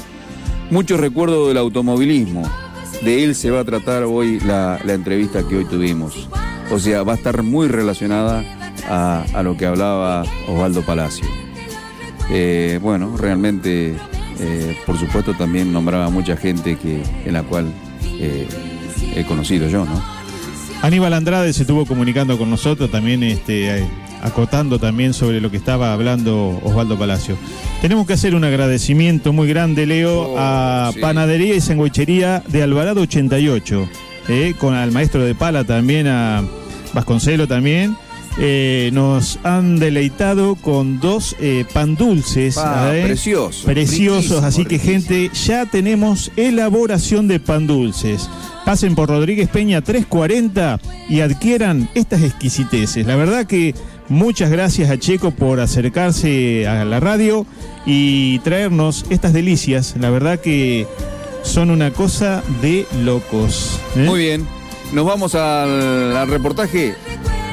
[0.71, 2.43] Muchos recuerdos del automovilismo.
[3.03, 6.29] De él se va a tratar hoy la, entrevista que hoy tuvimos.
[6.71, 8.45] O sea, va a estar muy relacionada
[8.89, 11.27] a, a lo que hablaba Osvaldo Palacio.
[12.31, 13.95] Eh, bueno, realmente,
[14.39, 17.73] eh, por supuesto, también nombraba mucha gente que, en la cual
[18.19, 18.47] eh,
[19.15, 20.12] he conocido yo, ¿no?
[20.83, 23.85] Aníbal Andrade se estuvo comunicando con nosotros también, este, eh,
[24.21, 27.37] acotando también sobre lo que estaba hablando Osvaldo Palacio.
[27.81, 31.01] Tenemos que hacer un agradecimiento muy grande, Leo, a Oh, sí.
[31.01, 33.89] Panadería y Sangüechería de Alvarado 88,
[34.29, 36.43] eh, con al maestro de pala también, a
[36.95, 37.97] Vasconcelo también.
[38.39, 42.55] Eh, nos han deleitado con dos eh, pan dulces.
[42.55, 48.31] Pa, eh, precioso, Preciosos, riquísimo, así que gente, ya tenemos elaboración de pan dulces.
[48.65, 53.07] Pasen por Rodríguez Peña 340 y adquieran estas exquisiteces.
[53.07, 53.75] La verdad que
[54.09, 57.45] muchas gracias a Checo por acercarse a la radio
[57.85, 59.95] y traernos estas delicias.
[59.99, 60.87] La verdad que
[61.43, 63.79] son una cosa de locos.
[63.97, 64.05] ¿eh?
[64.07, 64.47] Muy bien,
[64.93, 66.95] nos vamos al, al reportaje.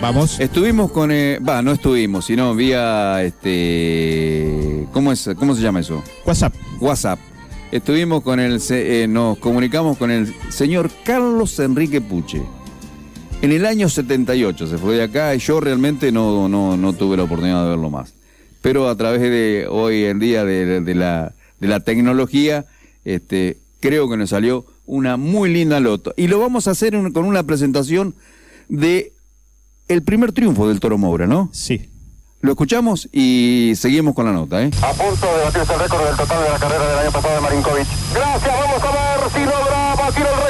[0.01, 0.39] Vamos.
[0.39, 6.01] Estuvimos con, eh, va, no estuvimos, sino vía, este, ¿cómo es, cómo se llama eso?
[6.25, 6.53] WhatsApp.
[6.79, 7.19] WhatsApp.
[7.71, 12.41] Estuvimos con el, eh, nos comunicamos con el señor Carlos Enrique Puche.
[13.41, 17.17] En el año 78 se fue de acá y yo realmente no, no, no tuve
[17.17, 18.13] la oportunidad de verlo más.
[18.61, 22.65] Pero a través de hoy en día de, de la, de la tecnología,
[23.03, 26.13] este, creo que nos salió una muy linda loto.
[26.17, 28.15] Y lo vamos a hacer un- con una presentación
[28.69, 29.11] de
[29.89, 31.49] el primer triunfo del Toro Moura, ¿no?
[31.51, 31.89] Sí.
[32.41, 34.71] Lo escuchamos y seguimos con la nota, ¿eh?
[34.81, 37.41] A punto de batirse el récord del total de la carrera del año pasado de
[37.41, 37.87] Marinkovic.
[38.13, 40.48] Gracias, vamos a ver si logra batir el récord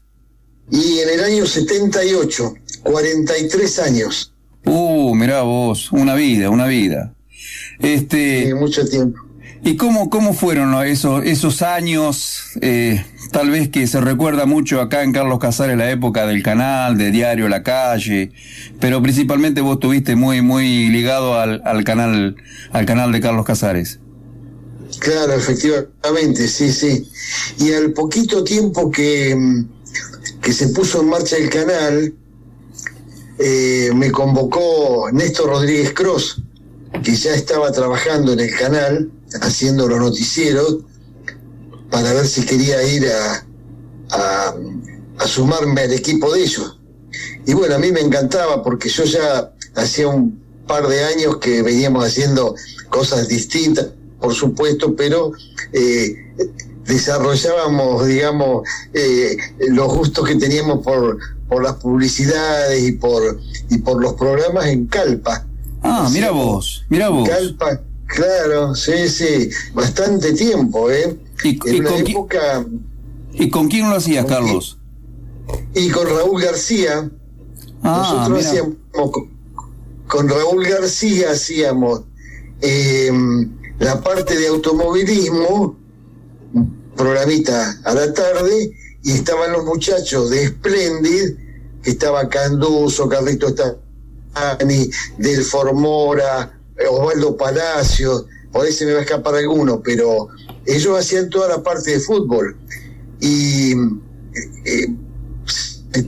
[0.71, 2.53] Y en el año 78,
[2.83, 4.33] 43 años.
[4.65, 7.13] Uh, mirá vos, una vida, una vida.
[7.79, 8.53] Este.
[8.55, 9.19] mucho tiempo.
[9.63, 12.43] ¿Y cómo, cómo fueron esos, esos años?
[12.61, 16.97] eh, tal vez que se recuerda mucho acá en Carlos Casares la época del canal,
[16.97, 18.31] de Diario La Calle,
[18.79, 22.35] pero principalmente vos estuviste muy, muy ligado al, al canal,
[22.71, 23.99] al canal de Carlos Casares.
[24.99, 27.09] Claro, efectivamente, sí, sí.
[27.59, 32.13] Y al poquito tiempo que, mm, que se puso en marcha el canal,
[33.39, 36.41] eh, me convocó Néstor Rodríguez Cross,
[37.03, 40.79] que ya estaba trabajando en el canal, haciendo los noticieros,
[41.91, 43.45] para ver si quería ir a,
[44.11, 44.55] a,
[45.19, 46.79] a sumarme al equipo de ellos.
[47.45, 51.61] Y bueno, a mí me encantaba porque yo ya hacía un par de años que
[51.61, 52.55] veníamos haciendo
[52.89, 53.87] cosas distintas,
[54.19, 55.31] por supuesto, pero
[55.73, 56.33] eh,
[56.85, 59.37] desarrollábamos, digamos, eh,
[59.69, 63.39] los gustos que teníamos por, por las publicidades y por,
[63.69, 65.45] y por los programas en Calpa.
[65.83, 67.27] Ah, mira vos, mira vos.
[67.27, 71.17] Calpa, claro, sí, sí, bastante tiempo, ¿eh?
[71.43, 72.65] ¿Y, en y una con, época...
[73.33, 74.77] ¿Y con quién lo hacías, Carlos?
[75.75, 77.09] Y con Raúl García,
[77.83, 79.29] Ah, nosotros hacíamos, con,
[80.07, 82.01] con Raúl García hacíamos
[82.61, 83.11] eh,
[83.79, 85.77] la parte de automovilismo,
[86.95, 88.71] programita a la tarde,
[89.03, 91.35] y estaban los muchachos de Splendid,
[91.83, 96.59] que estaba Canduso, Carlito Stani, Del Formora,
[96.89, 100.29] Osvaldo Palacios, por ahí me va a escapar alguno, pero
[100.65, 102.57] ellos hacían toda la parte de fútbol.
[103.19, 103.73] Y
[104.65, 104.87] eh,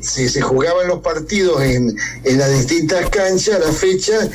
[0.02, 4.30] se, se jugaban los partidos en, en las distintas canchas, las fechas,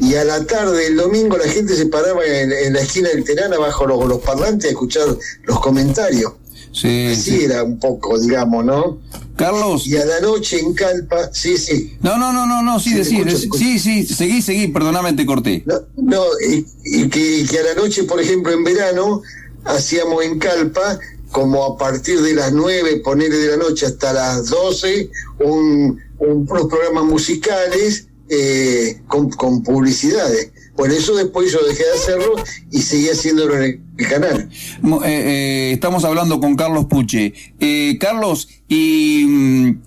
[0.00, 3.24] y a la tarde, el domingo, la gente se paraba en, en la esquina del
[3.24, 5.04] Terana bajo los, los parlantes a escuchar
[5.44, 6.32] los comentarios.
[6.72, 8.98] Sí, Así era un poco, digamos, ¿no?
[9.36, 9.86] Carlos.
[9.86, 11.96] Y a la noche en Calpa, sí, sí.
[12.02, 13.64] No, no, no, no, no, sí, Sí, decir, escucho, te escucho.
[13.64, 15.64] sí, sí, seguí, seguí, perdóname, te corté.
[15.96, 19.22] No, y, y que, y que a la noche, por ejemplo, en verano,
[19.64, 20.98] hacíamos en Calpa,
[21.32, 26.46] como a partir de las 9, ponerle de la noche hasta las 12, un, un-
[26.50, 30.50] unos programas musicales eh, con, con publicidades.
[30.76, 32.34] Por eso después yo dejé de hacerlo
[32.70, 34.48] y seguí haciéndolo en el, canal.
[34.50, 37.32] Eh, eh, estamos hablando con Carlos Puche.
[37.58, 39.82] Eh, Carlos, ¿y mm,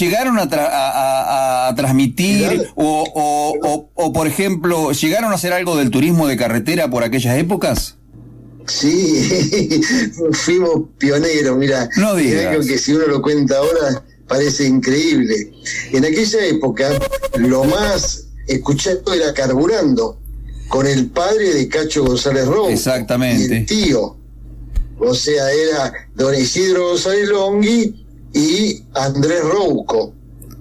[0.00, 0.90] llegaron a, tra- a-
[1.66, 6.26] a- a transmitir o, o- o- o, por ejemplo, llegaron a hacer algo del turismo
[6.26, 7.96] de carretera por aquellas épocas?
[8.66, 8.90] Sí,
[10.32, 11.88] fuimos pioneros, mira.
[11.96, 12.66] No digas.
[12.66, 15.52] que si uno lo cuenta ahora parece increíble.
[15.92, 16.98] En aquella época
[17.38, 20.18] lo más escuchado era Carburando,
[20.68, 22.70] con el padre de Cacho González Rojo.
[22.70, 23.54] Exactamente.
[23.54, 24.16] Y el tío.
[24.98, 30.12] O sea, era don Isidro González Longhi y Andrés Rouco.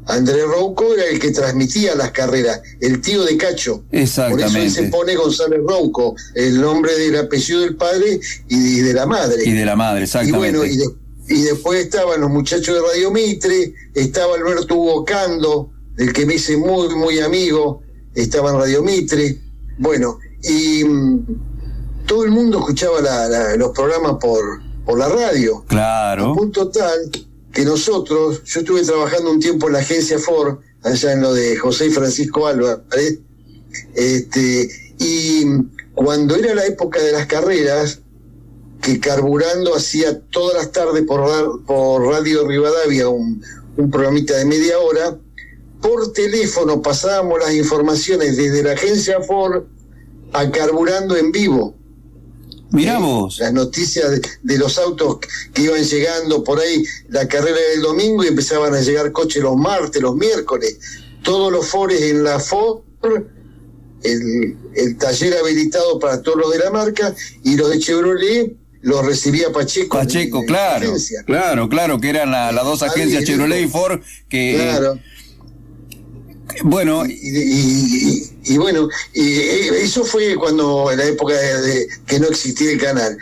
[0.08, 3.84] Andrés Rouco era el que transmitía las carreras, el tío de Cacho.
[3.90, 4.84] Por eso él se Exactamente.
[4.92, 9.42] pone González Rouco, el nombre del apellido del padre y de la madre.
[9.44, 10.38] Y de la madre, Y exactamente.
[10.58, 10.86] bueno, y, de-
[11.28, 16.36] y después estaban los muchachos de Radio Mitre, estaba Alberto Hugo Cando, del que me
[16.36, 17.82] hice muy, muy amigo,
[18.14, 19.40] estaba en Radio Mitre.
[19.78, 21.26] Bueno, y mm,
[22.06, 25.64] todo el mundo escuchaba la- la- los programas por, por la radio.
[25.68, 26.32] Claro.
[26.32, 27.12] A punto tal
[27.52, 31.56] que nosotros, yo estuve trabajando un tiempo en la agencia Ford, allá en lo de
[31.58, 33.20] José y Francisco Álvarez,
[33.96, 34.70] este,
[35.00, 35.46] y
[35.94, 38.02] cuando era la época de las carreras,
[38.86, 43.44] que Carburando hacía todas las tardes por, ra- por Radio Rivadavia un,
[43.78, 45.18] un programita de media hora,
[45.82, 49.64] por teléfono pasábamos las informaciones desde la agencia Ford
[50.34, 51.76] a Carburando en vivo.
[52.70, 53.40] Mirá vos.
[53.40, 55.18] Las noticias de, de los autos
[55.52, 59.56] que iban llegando por ahí, la carrera del domingo y empezaban a llegar coches los
[59.56, 60.78] martes, los miércoles.
[61.24, 62.82] Todos los fores en la Ford,
[64.04, 68.56] el, el taller habilitado para todos los de la marca y los de Chevrolet
[68.86, 69.98] los recibía Pacheco.
[69.98, 70.94] Pacheco, claro,
[71.26, 73.68] claro, claro, que eran la- las dos agencias el Chevrolet y.
[73.68, 74.56] Ford que...
[74.62, 75.00] Claro.
[76.64, 81.62] Bueno, y, y- y- y bueno, y, eh, eso fue cuando en la época de,
[81.64, 83.18] de- que no existía el canal.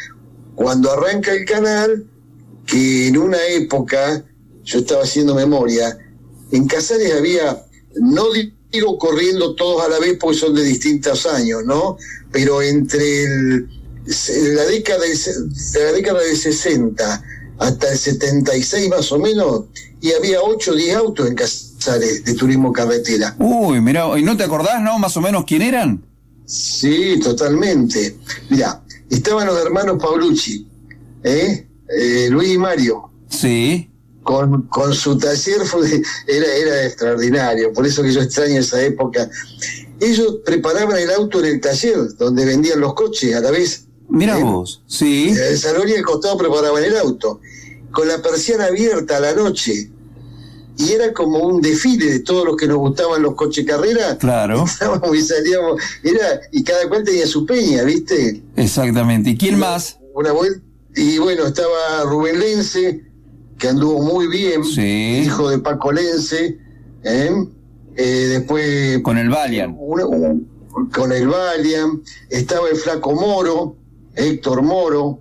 [0.55, 2.05] Cuando arranca el canal,
[2.67, 4.23] que en una época,
[4.65, 5.97] yo estaba haciendo memoria,
[6.51, 7.63] en Casares había,
[7.95, 8.25] no
[8.71, 11.97] digo corriendo todos a la vez porque son de distintos años, ¿no?
[12.33, 13.67] Pero entre el-
[14.05, 15.09] la, década de,
[15.79, 17.23] de la década de 60
[17.59, 19.63] hasta el 76 más o menos,
[20.01, 23.35] y había 8 o 10 autos en Casares de turismo carretera.
[23.39, 26.03] uy, mira, ¿y no te acordás, no, más o menos quién eran?
[26.45, 28.17] Sí, totalmente.
[28.49, 30.67] Mira, estaban los hermanos Paulucci,
[31.23, 31.67] ¿eh?
[31.97, 33.09] Eh, Luis y Mario.
[33.29, 33.89] Sí.
[34.23, 39.29] Con, con su taller fue- era, era extraordinario, por eso que yo extraño esa época.
[39.99, 43.85] Ellos preparaban el auto en el taller, donde vendían los coches a la vez.
[44.13, 44.43] Mira ¿Eh?
[44.43, 45.29] vos, sí.
[45.29, 47.41] El salón y el costado preparaban el auto,
[47.91, 49.89] con la persiana abierta a la noche.
[50.77, 54.17] Y era como un desfile de todos los que nos gustaban los coches carrera.
[54.19, 54.63] Claro.
[54.67, 58.41] Estábamos y salíamos, era, y cada cual tenía su peña, ¿viste?
[58.55, 59.31] Exactamente.
[59.31, 59.97] ¿Y quién más?
[60.13, 60.61] Una vuelta.
[60.95, 63.03] Y bueno, estaba Rubén Lense,
[63.57, 66.59] que anduvo muy bien, hijo de Paco Lense,
[67.03, 67.31] ¿eh?
[67.95, 68.99] Eh, después...
[69.01, 69.75] Con el Valiant.
[69.79, 70.05] una-
[70.91, 73.75] con el Valiant, estaba el Flaco Moro,
[74.15, 75.19] Héctor Moro,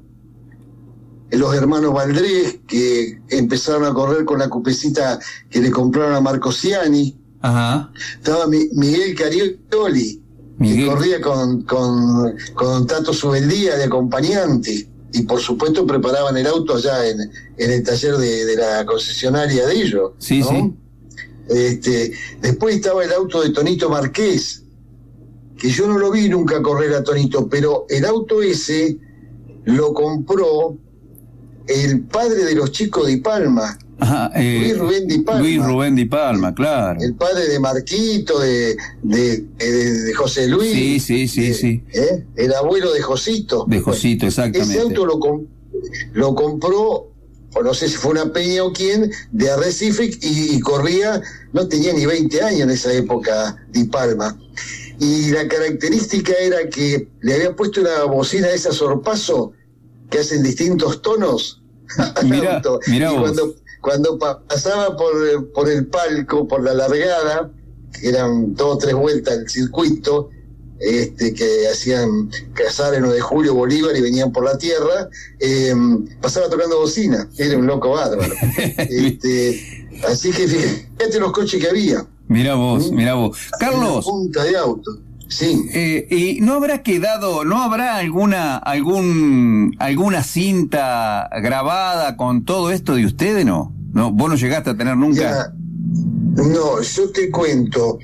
[1.30, 5.18] los hermanos Valdrés, que empezaron a correr con la cupecita
[5.48, 7.90] que le compraron a Marco Ciani, Ajá.
[8.18, 10.20] estaba Mi- Miguel Carioli,
[10.58, 14.88] que corría con, con, con Tato Subeldía de acompañante.
[15.14, 17.20] Y por supuesto preparaban el auto allá en,
[17.58, 20.12] en el taller de, de la concesionaria de ellos.
[20.18, 20.48] Sí, ¿no?
[20.48, 20.74] sí.
[21.48, 24.61] Este, después estaba el auto de Tonito Marqués,
[25.62, 28.98] que yo no lo vi nunca correr a Tonito, pero el auto ese
[29.64, 30.76] lo compró
[31.68, 35.40] el padre de los chicos de Palma, Ajá, eh, Luis Rubén Di Palma.
[35.40, 37.00] Luis Rubén Di Palma, claro.
[37.00, 40.72] el padre de Marquito, de, de, de- de José Luis.
[40.72, 41.84] Sí, sí, sí, sí.
[41.92, 42.24] ¿eh?
[42.34, 43.64] El abuelo de Josito.
[43.68, 44.74] De Josito, exactamente.
[44.74, 45.20] Ese auto lo,
[46.14, 47.12] lo compró,
[47.54, 51.68] o no sé si fue una peña o quién, de Arrecife y, y corría, no
[51.68, 54.36] tenía ni 20 años en esa época, Di Palma.
[55.02, 59.52] Y la característica era que le había puesto una bocina de esas sorpaso
[60.10, 61.60] que hacen distintos tonos
[62.24, 62.78] Mirá, auto.
[62.86, 67.50] mirá y cuando, cuando pa- pasaba por, por el palco, por la largada,
[68.00, 70.30] que eran dos o tres vueltas el circuito,
[70.78, 75.08] este, que hacían cazar en 9 de julio Bolívar y venían por la tierra,
[75.40, 75.74] eh,
[76.20, 78.34] pasaba tocando bocina, era un loco bárbaro.
[78.88, 79.60] Este,
[80.06, 82.06] así que fíjate los coches que había.
[82.32, 83.36] Mira vos, mira vos.
[83.60, 84.06] Carlos.
[84.06, 84.90] punta de auto.
[85.28, 85.66] Sí.
[85.72, 92.94] Eh, ¿Y no habrá quedado, no habrá alguna, algún, alguna cinta grabada con todo esto
[92.94, 93.72] de ustedes, no?
[93.92, 95.54] No, vos no llegaste a tener nunca.
[96.36, 97.98] No, yo te cuento.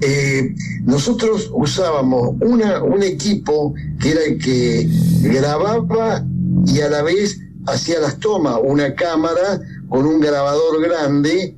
[0.00, 4.88] Eh, nosotros usábamos una, un equipo que era el que
[5.22, 6.24] grababa
[6.66, 11.56] y a la vez hacía las tomas, una cámara con un grabador grande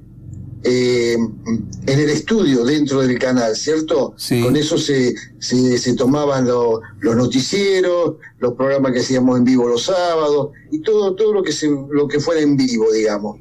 [0.65, 4.15] eh, en el estudio dentro del canal, ¿cierto?
[4.43, 9.67] Con eso se, se, se tomaban lo- los noticieros, los programas que hacíamos en vivo
[9.69, 13.39] los sábados y todo, todo lo que se, lo que fuera en vivo, digamos.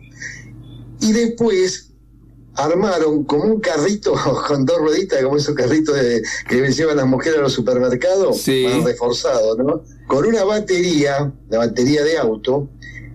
[0.99, 1.88] Y después
[2.55, 4.13] armaron como un carrito
[4.47, 8.41] con dos rueditas, como esos carritos de- que le llevan las mujeres a los supermercados,
[8.65, 9.84] más reforzados, ¿no?
[10.07, 12.67] Con una batería, la batería de auto,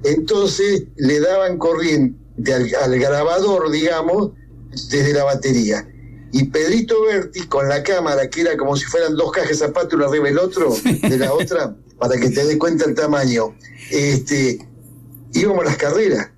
[0.05, 4.33] entonces le daban corriente al, al grabador, digamos,
[4.91, 5.87] desde la batería.
[6.33, 9.95] Y Pedrito Berti, con la cámara, que era como si fueran dos cajas de zapatos,
[9.95, 13.55] uno arriba del otro, de la otra, para que te des cuenta el tamaño,
[13.91, 14.59] este,
[15.33, 16.31] íbamos a las carreras.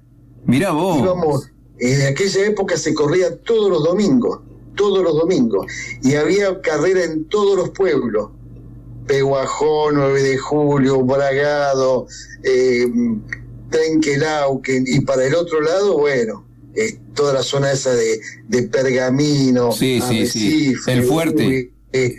[0.45, 0.99] Mira vos.
[0.99, 4.41] Íbamos, en aquella época se corría todos los domingos,
[4.77, 5.67] todos los domingos,
[6.03, 8.31] y había carrera en todos los pueblos.
[9.07, 12.07] Peguajó, 9 de julio, Bragado,
[12.43, 12.87] eh,
[13.71, 19.73] Trenquelauquen, y para el otro lado, bueno, eh, toda la zona esa de, de Pergamino,
[19.73, 20.75] Sí, sí, sí.
[20.87, 21.73] El fuerte.
[21.93, 22.17] Eh,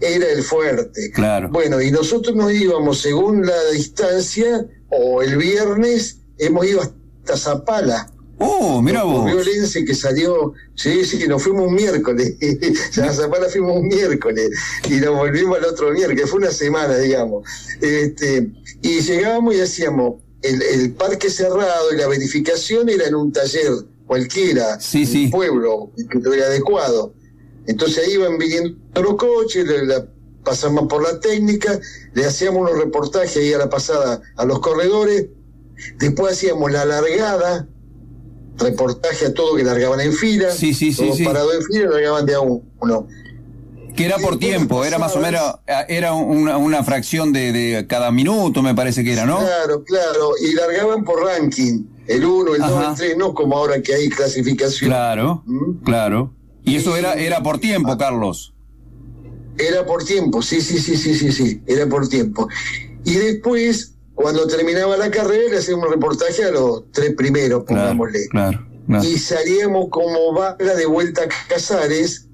[0.00, 1.10] era el fuerte.
[1.12, 1.48] Claro.
[1.50, 8.10] Bueno, y nosotros nos íbamos según la distancia, o el viernes hemos ido hasta Zapala.
[8.38, 9.26] Oh, mira vos.
[9.26, 12.36] Violencia que salió, sí, sí, nos fuimos un miércoles,
[13.02, 14.50] a Zapala fuimos un miércoles
[14.88, 17.46] y nos volvimos al otro miércoles, fue una semana, digamos.
[17.82, 23.32] Este, y llegábamos y hacíamos el, el parque cerrado y la verificación era en un
[23.32, 23.70] taller
[24.06, 27.14] cualquiera, en un pueblo que estuviera adecuado.
[27.66, 30.06] Entonces ahí iban viniendo los coches, le- la-
[30.44, 31.78] pasamos por la técnica,
[32.14, 35.26] le hacíamos unos reportajes ahí a la pasada a los corredores,
[35.98, 37.68] después hacíamos la largada
[38.58, 40.50] reportaje a todo que largaban en fila.
[40.50, 41.24] Sí, sí, sí, todos sí.
[41.24, 43.06] parados en fila, largaban de a uno.
[44.00, 45.42] Que era por tiempo, era más o menos,
[45.88, 49.40] era una, una fracción de, de cada minuto, me parece que era, ¿no?
[49.40, 50.30] Claro, claro.
[50.42, 51.84] Y largaban por ranking.
[52.06, 52.90] El 1, el 2, Ajá.
[52.92, 54.88] el 3, no como ahora que hay clasificación.
[54.88, 55.44] Claro,
[55.84, 56.32] claro.
[56.64, 58.54] Y eso era, era por tiempo, Carlos.
[59.58, 62.48] Era por tiempo, sí, sí, sí, sí, sí, sí, era por tiempo.
[63.04, 68.28] Y después, cuando terminaba la carrera, le hacíamos un reportaje a los tres primeros, pongámosle.
[68.28, 69.04] Claro, claro.
[69.04, 72.28] Y salíamos como vaga de vuelta a Casares,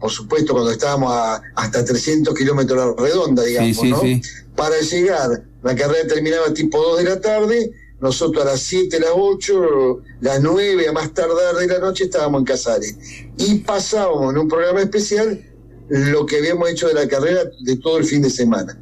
[0.00, 4.00] por supuesto, cuando estábamos a hasta 300 kilómetros a la redonda, digamos, Sí, sí, ¿no?
[4.00, 4.20] sí.
[4.56, 7.70] Para llegar, la carrera terminaba tipo 2 de la tarde,
[8.00, 12.40] nosotros a las 7, las 8, las 9, a más tardar de la noche estábamos
[12.40, 12.96] en Casares.
[13.36, 15.42] Y pasábamos en un programa especial
[15.88, 18.78] lo que habíamos hecho de la carrera de todo el fin de semana.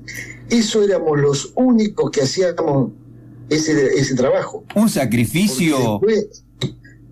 [0.51, 2.90] Eso éramos los únicos que hacíamos
[3.48, 4.64] ese, ese trabajo.
[4.74, 6.01] Un sacrificio.
[6.02, 6.43] Después-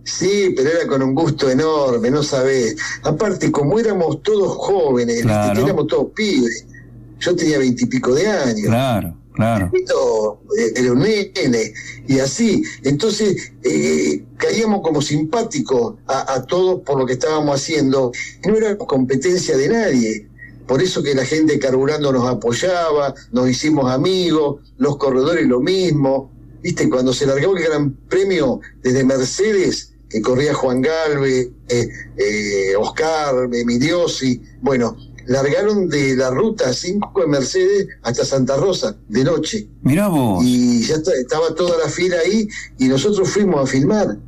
[0.04, 2.76] Sí, pero era con un gusto enorme, no sabés.
[3.02, 5.22] Aparte, como éramos todos jóvenes.
[5.22, 5.64] Claro.
[5.64, 6.66] éramos todos pibes.
[7.20, 8.66] Yo tenía veintipico de años.
[8.66, 9.70] Claro, claro.
[9.74, 11.72] Eh, era un nene,
[12.06, 12.62] y así.
[12.82, 18.12] Entonces, eh, caíamos como simpáticos a, a todos por lo que estábamos haciendo.
[18.46, 20.28] No era competencia de nadie.
[20.66, 26.30] Por eso que la gente carburando nos apoyaba, nos hicimos amigos, los corredores lo mismo.
[26.62, 33.48] Viste, cuando se largó el gran premio desde Mercedes, corría Juan Galve, eh, eh, Oscar,
[33.52, 34.96] Emiliosi, bueno,
[35.26, 39.68] largaron de la ruta 5 de Mercedes hasta Santa Rosa, de noche.
[39.82, 40.44] Mirá vos.
[40.44, 42.46] Y ya está- estaba toda la fila ahí
[42.78, 44.18] y nosotros fuimos a filmar.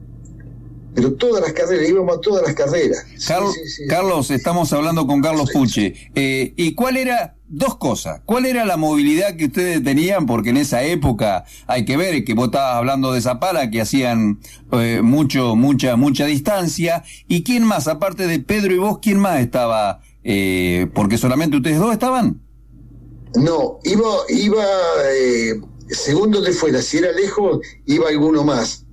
[0.96, 3.04] Pero todas las carreras, íbamos a todas las carreras.
[3.16, 3.86] Sí, Carl- sí, sí.
[3.86, 5.94] Carlos, estamos hablando con Carlos Puche.
[6.14, 10.24] Eh, ¿Y cuál era, dos cosas, cuál era la movilidad que ustedes tenían?
[10.24, 14.40] Porque en esa época hay que ver que vos estabas hablando de Zapala, que hacían
[14.72, 17.04] eh, mucho, mucha, mucha distancia.
[17.28, 20.00] ¿Y quién más, aparte de Pedro y vos, quién más estaba?
[20.24, 22.40] Eh, porque solamente ustedes dos estaban.
[23.34, 24.64] No, iba, iba
[25.12, 28.85] eh, según donde fuera, si era lejos, iba alguno más.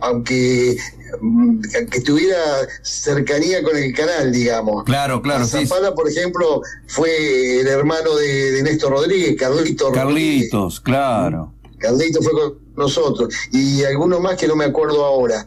[0.00, 0.76] Aunque,
[1.20, 2.38] mm, aunque tuviera
[2.82, 4.84] cercanía con el canal, digamos.
[4.84, 10.50] Claro, claro, sí, Zapala, por ejemplo, fue el hermano de, de Néstor Rodríguez, Carlito Rodríguez.
[10.50, 11.54] Carlitos, claro.
[11.78, 13.34] Carlito fue con nosotros.
[13.52, 15.46] Y algunos más que no me acuerdo ahora.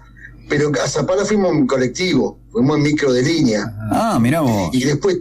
[0.49, 3.73] Pero a Zapala fuimos en colectivo, fuimos en micro de línea.
[3.91, 4.69] Ah, mirá vos.
[4.73, 5.19] Y después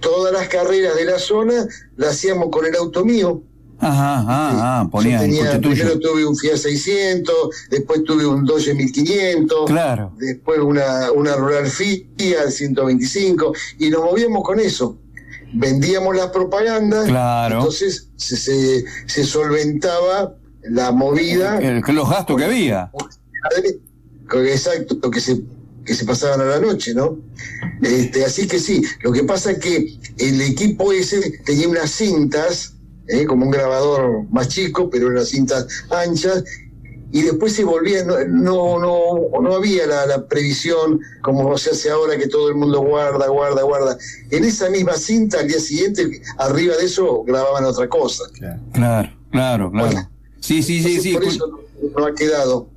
[0.00, 1.66] todas las carreras de la zona
[1.96, 3.42] las hacíamos con el auto mío.
[3.78, 7.34] Ajá, ah, ah, ponías Yo el tenía, primero tuve un Fiat 600,
[7.70, 10.12] después tuve un Dodge 1500, Claro.
[10.18, 14.98] después una, una Rural Fiat 125, y nos movíamos con eso.
[15.52, 17.58] Vendíamos las propagandas, Claro.
[17.58, 21.58] entonces se, se, se solventaba la movida.
[21.60, 22.90] El- los gastos que había.
[24.32, 25.40] Exacto, que se,
[25.84, 27.18] que se pasaban a la noche, ¿no?
[27.82, 32.72] Este, así que sí, lo que pasa es que el equipo ese tenía unas cintas,
[33.08, 33.24] ¿eh?
[33.24, 36.44] como un grabador más chico, pero unas cintas anchas,
[37.12, 41.88] y después se volvía, no, no, no, no había la, la previsión como se hace
[41.88, 43.96] ahora que todo el mundo guarda, guarda, guarda.
[44.30, 48.24] En esa misma cinta, al día siguiente, arriba de eso grababan otra cosa.
[48.72, 50.08] Claro, claro, claro.
[50.40, 51.12] Sí, sí, sí, sí.
[51.14, 51.60] Por eso no,
[52.00, 52.68] no ha quedado,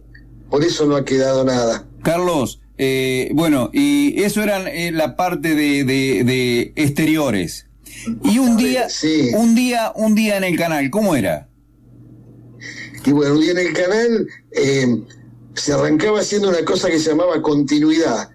[0.50, 1.86] por eso no ha quedado nada.
[2.04, 7.66] Carlos, eh, bueno, y eso eran eh, la parte de, de- de exteriores.
[8.24, 8.90] Y un día,
[9.36, 11.48] un día, un día en el canal, ¿cómo era?
[13.06, 15.02] Y bueno, un día en el canal eh,
[15.56, 18.30] se arrancaba haciendo una cosa que se llamaba continuidad,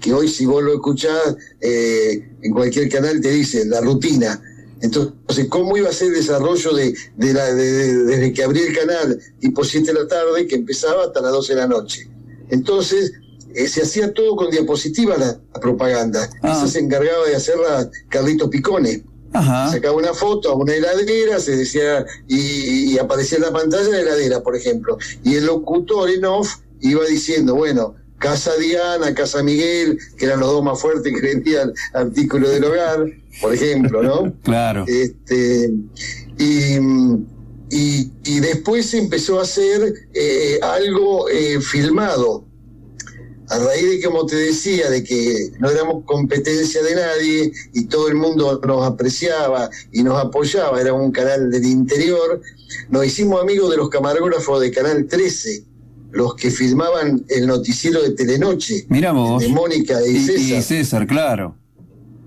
[0.00, 4.40] que hoy si vos lo escuchás eh, en cualquier canal te dice la rutina.
[4.80, 8.60] Entonces, ¿cómo iba a ser el desarrollo de, de la, de- de- desde que abrí
[8.60, 12.08] el canal tipo 7 de la tarde, que empezaba hasta las 12 de la noche?
[12.50, 13.12] Entonces,
[13.56, 16.28] eh, se hacía todo con diapositivas la, la propaganda.
[16.42, 19.02] Esa se encargaba de hacerla Carlito Picone.
[19.32, 24.00] Sacaba una foto a una heladera, se decía, y, y aparecía en la pantalla la
[24.00, 24.96] heladera, por ejemplo.
[25.24, 30.50] Y el locutor en off iba diciendo, bueno, Casa Diana, Casa Miguel, que eran los
[30.50, 33.06] dos más fuertes que vendían artículos del hogar,
[33.42, 34.32] por ejemplo, ¿no?
[34.42, 34.84] Claro.
[34.88, 35.70] Este,
[36.38, 36.76] y,
[37.68, 42.45] y, y después se empezó a hacer eh, algo eh, filmado.
[43.48, 48.08] A raíz de, como te decía, de que no éramos competencia de nadie y todo
[48.08, 52.40] el mundo nos apreciaba y nos apoyaba, era un canal del interior,
[52.90, 55.64] nos hicimos amigos de los camarógrafos de Canal 13,
[56.10, 59.40] los que filmaban el noticiero de Telenoche, Mira vos.
[59.42, 60.58] de Mónica y, Y, César.
[60.58, 61.56] y César, claro.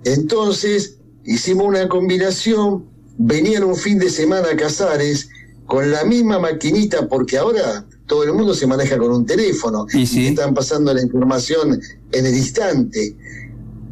[0.06, 2.86] Entonces hicimos una combinación,
[3.18, 5.30] venían un fin de semana a Casares
[5.66, 10.27] con la misma maquinita, porque ahora todo el mundo se maneja con un teléfono y,
[10.27, 11.80] están pasando la información
[12.11, 13.15] en el instante.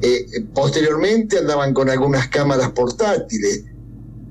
[0.02, 3.64] Eh, posteriormente andaban con algunas cámaras portátiles,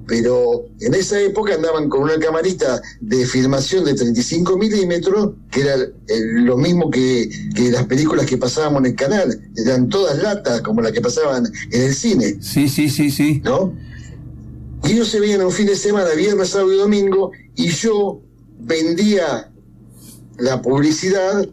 [0.07, 5.75] pero en esa época andaban con una camarita de filmación de 35 milímetros, que era
[5.77, 5.91] eh,
[6.33, 10.83] lo mismo que, que las películas que pasábamos en el canal, eran todas latas como
[10.83, 12.37] las que pasaban en el cine.
[12.41, 13.41] Sí, sí, sí, sí.
[13.45, 13.73] ¿No?
[14.85, 18.21] Y ellos se veían un fin de semana, viernes, sábado y domingo, y yo
[18.59, 19.51] vendía
[20.39, 21.49] la publicidad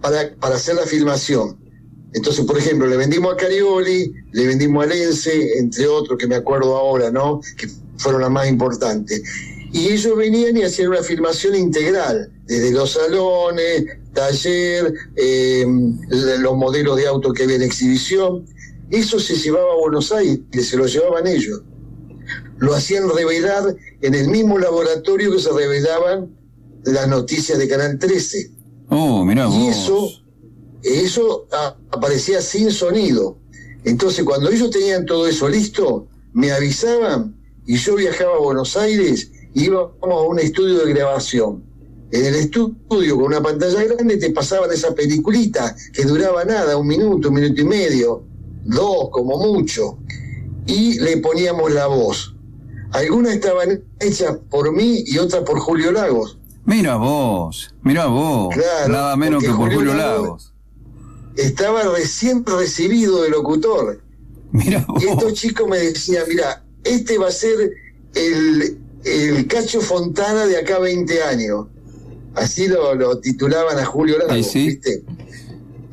[0.00, 1.56] para, para hacer la filmación.
[2.12, 6.36] Entonces, por ejemplo, le vendimos a Carioli, le vendimos a Lense, entre otros que me
[6.36, 7.40] acuerdo ahora, ¿no?
[7.56, 7.68] Que
[7.98, 9.22] fueron las más importantes.
[9.72, 13.84] Y ellos venían y hacían una filmación integral, desde los salones,
[14.14, 15.66] taller, eh,
[16.38, 18.46] los modelos de auto que había en exhibición.
[18.90, 21.60] Eso se llevaba a Buenos Aires, se lo llevaban ellos.
[22.58, 26.30] Lo hacían revelar en el mismo laboratorio que se revelaban
[26.86, 28.50] las noticias de Canal 13.
[28.88, 30.10] Oh, mirá Y eso,
[30.82, 31.46] eso
[31.90, 33.38] aparecía sin sonido.
[33.84, 37.36] Entonces, cuando ellos tenían todo eso listo, me avisaban
[37.66, 41.64] y yo viajaba a Buenos Aires, íbamos a un estudio de grabación.
[42.12, 46.86] En el estudio, con una pantalla grande, te pasaban esa peliculita que duraba nada, un
[46.86, 48.24] minuto, un minuto y medio,
[48.64, 49.98] dos como mucho,
[50.66, 52.34] y le poníamos la voz.
[52.92, 56.38] Algunas estaban hechas por mí y otras por Julio Lagos.
[56.66, 60.52] Mira vos, mira vos, Claro, nada menos que por Julio Lagos.
[61.36, 64.00] Estaba recién recibido de locutor.
[64.50, 67.72] Mira Y estos chicos me decían, mira, este va a ser
[68.14, 71.66] el, el Cacho Fontana de acá a 20 años.
[72.34, 75.04] Así lo, lo titulaban a Julio Lagos, ¿viste?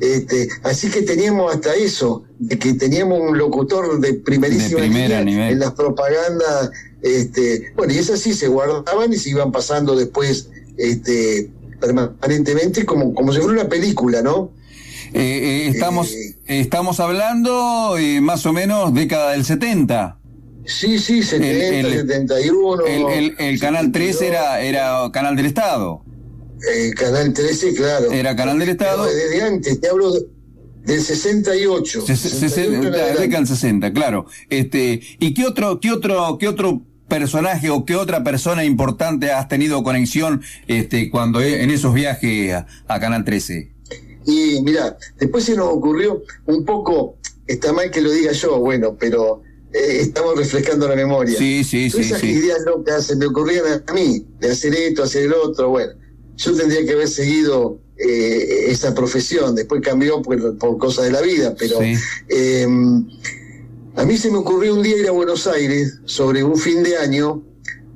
[0.00, 5.24] Este, así que teníamos hasta eso, de que teníamos un locutor de primerísima De línea
[5.24, 5.52] nivel.
[5.52, 6.70] en las propagandas,
[7.00, 13.14] este, bueno, y esas sí se guardaban y se iban pasando después este, permanentemente como,
[13.14, 14.52] como si fuera una película, ¿no?
[15.12, 16.12] Eh, eh, estamos,
[16.46, 20.18] estamos hablando eh, más o menos década del 70.
[20.66, 22.86] Sí, sí, 70, 71.
[22.86, 26.02] El, el- el Canal 13 era, era Canal del Estado.
[26.74, 28.10] El Canal 13, claro.
[28.10, 29.04] Era Canal del Estado.
[29.04, 30.26] Pero desde antes, te hablo de-
[30.86, 32.00] del 68.
[32.06, 33.20] Se- se- 68 en la adelante.
[33.20, 34.26] década del 60, claro.
[34.48, 36.80] Este, ¿y qué otro, qué otro, qué otro
[37.18, 42.52] personaje o qué otra persona importante has tenido conexión este cuando e- en esos viajes
[42.54, 43.70] a, a Canal 13?
[44.26, 48.96] Y mira, después se nos ocurrió un poco, está mal que lo diga yo, bueno,
[48.98, 49.42] pero
[49.72, 51.38] eh, estamos refrescando la memoria.
[51.38, 52.30] Sí, sí, Todas sí, esas sí.
[52.30, 55.92] ideas locas se me ocurrían a mí, de hacer esto, hacer el otro, bueno.
[56.36, 61.20] Yo tendría que haber seguido eh, esa profesión, después cambió por, por cosas de la
[61.20, 61.78] vida, pero
[62.28, 62.66] eh,
[63.96, 66.96] a mí se me ocurrió un día ir a Buenos Aires sobre un fin de
[66.96, 67.42] año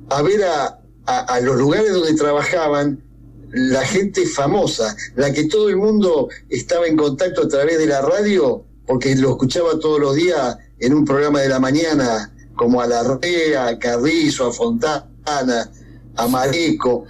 [0.09, 3.03] a ver a, a- a los lugares donde trabajaban
[3.51, 7.99] la gente famosa, la que todo el mundo estaba en contacto a través de la
[8.01, 12.85] radio, porque lo escuchaba todos los días en un programa de la mañana, como a
[12.87, 15.71] Larrea, a Carrizo, a Fontana,
[16.15, 17.05] a Mareco.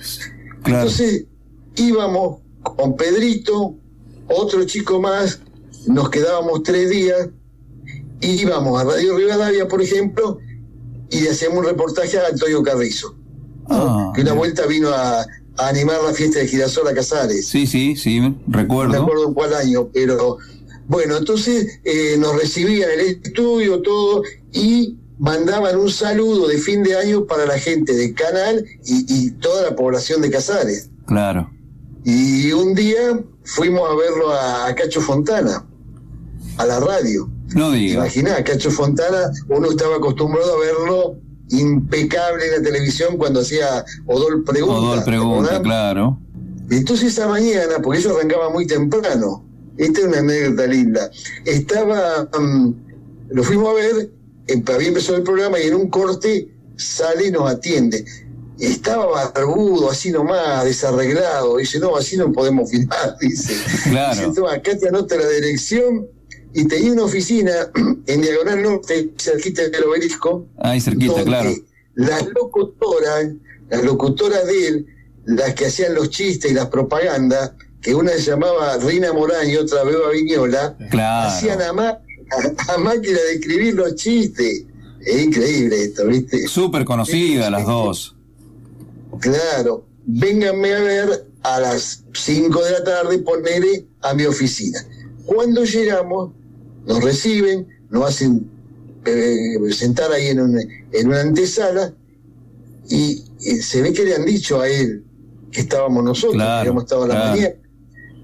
[0.66, 1.26] Entonces
[1.76, 3.76] íbamos con Pedrito,
[4.28, 5.42] otro chico más,
[5.88, 7.28] nos quedábamos tres días,
[8.22, 10.40] íbamos a Radio Rivadavia, por ejemplo,
[11.10, 13.16] y hacíamos un reportaje a Antonio Carrizo,
[13.72, 17.48] Ah, que una vuelta vino a, a animar la fiesta de Girasol a Casares.
[17.48, 19.02] Sí, sí, sí, No recuerdo.
[19.02, 20.38] acuerdo en cuál año, pero
[20.88, 26.96] bueno, entonces eh, nos recibían el estudio, todo, y mandaban un saludo de fin de
[26.96, 30.90] año para la gente del canal y, y toda la población de Casares.
[31.06, 31.52] Claro.
[32.04, 35.64] Y un día fuimos a verlo a, a Cacho Fontana,
[36.58, 37.30] a la radio.
[37.56, 37.96] No diga.
[37.96, 41.16] Imaginá, Cacho Fontana, uno estaba acostumbrado a verlo
[41.50, 44.80] impecable en la televisión cuando hacía Odol Pregunta.
[44.80, 46.20] Odol ¿te pregunta, claro.
[46.70, 49.44] Entonces esa mañana, porque ellos arrancaban muy temprano,
[49.78, 51.10] esta es una anécdota linda,
[51.46, 52.74] estaba, mm,
[53.32, 54.12] lo fuimos a ver,
[54.48, 58.06] em- había empezado el programa y en un corte sale y nos atiende.
[58.60, 61.58] Estaba barbudo, así nomás, desarreglado.
[61.58, 63.54] Dice, no, así no podemos filmar, dice.
[63.90, 64.20] Claro.
[64.20, 66.08] Dice, toma, acá te anota la dirección
[66.54, 67.52] y tenía una oficina
[68.08, 71.52] en Diagonal Norte, cerquita del obelisco, Ahí cerquita, claro.
[71.96, 73.28] Las locutoras,
[73.70, 74.88] las locutoras de él,
[75.26, 77.52] las que hacían los chistes y las propagandas,
[77.82, 81.30] que una se llamaba Rina Morán y otra Beba Viñola, Claro.
[81.30, 81.90] hacían a, ma-
[82.68, 84.64] a- a máquina de escribir los chistes.
[85.02, 86.48] Es increíble esto, ¿viste?
[86.48, 88.16] Súper conocidas las dos.
[89.20, 94.80] Claro, vénganme a ver a las 5 de la tarde, poneré a mi oficina.
[95.26, 96.32] Cuando llegamos,
[96.90, 98.50] nos reciben, nos hacen
[99.06, 100.60] eh, sentar ahí en, un-
[100.92, 101.94] en una antesala
[102.90, 105.04] y, y se ve que le han dicho a él,
[105.52, 107.30] que estábamos nosotros, Claro, que habíamos estado a la claro.
[107.32, 107.56] mañana.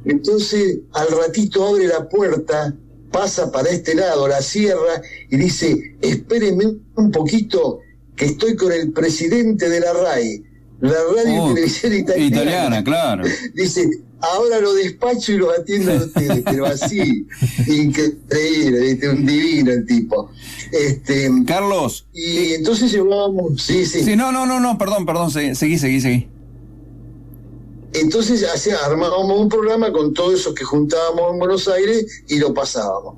[0.06, 2.76] Entonces, al ratito abre la puerta,
[3.12, 6.66] pasa para este lado, la cierra y dice, espérenme
[6.96, 7.80] un poquito,
[8.16, 10.44] que estoy con el presidente de la RAI,
[10.82, 12.28] la Radio Oh, Televisión Italiana.
[12.28, 13.24] italiana, claro.
[13.56, 13.90] Dice,
[14.22, 17.28] ahora lo despacho y lo atiendo a ustedes, pero así,
[17.68, 19.10] increíble, ¿viste?
[19.10, 20.30] un divino el tipo.
[20.72, 22.08] Este, Carlos.
[22.14, 24.04] Y entonces llevábamos, sí, sí.
[24.04, 26.28] Sí, no, no, no, no, perdón, perdón, se- seguí, seguí, seguí.
[27.94, 32.54] Entonces hacía, armábamos un programa con todos esos que juntábamos en Buenos Aires y lo
[32.54, 33.16] pasábamos.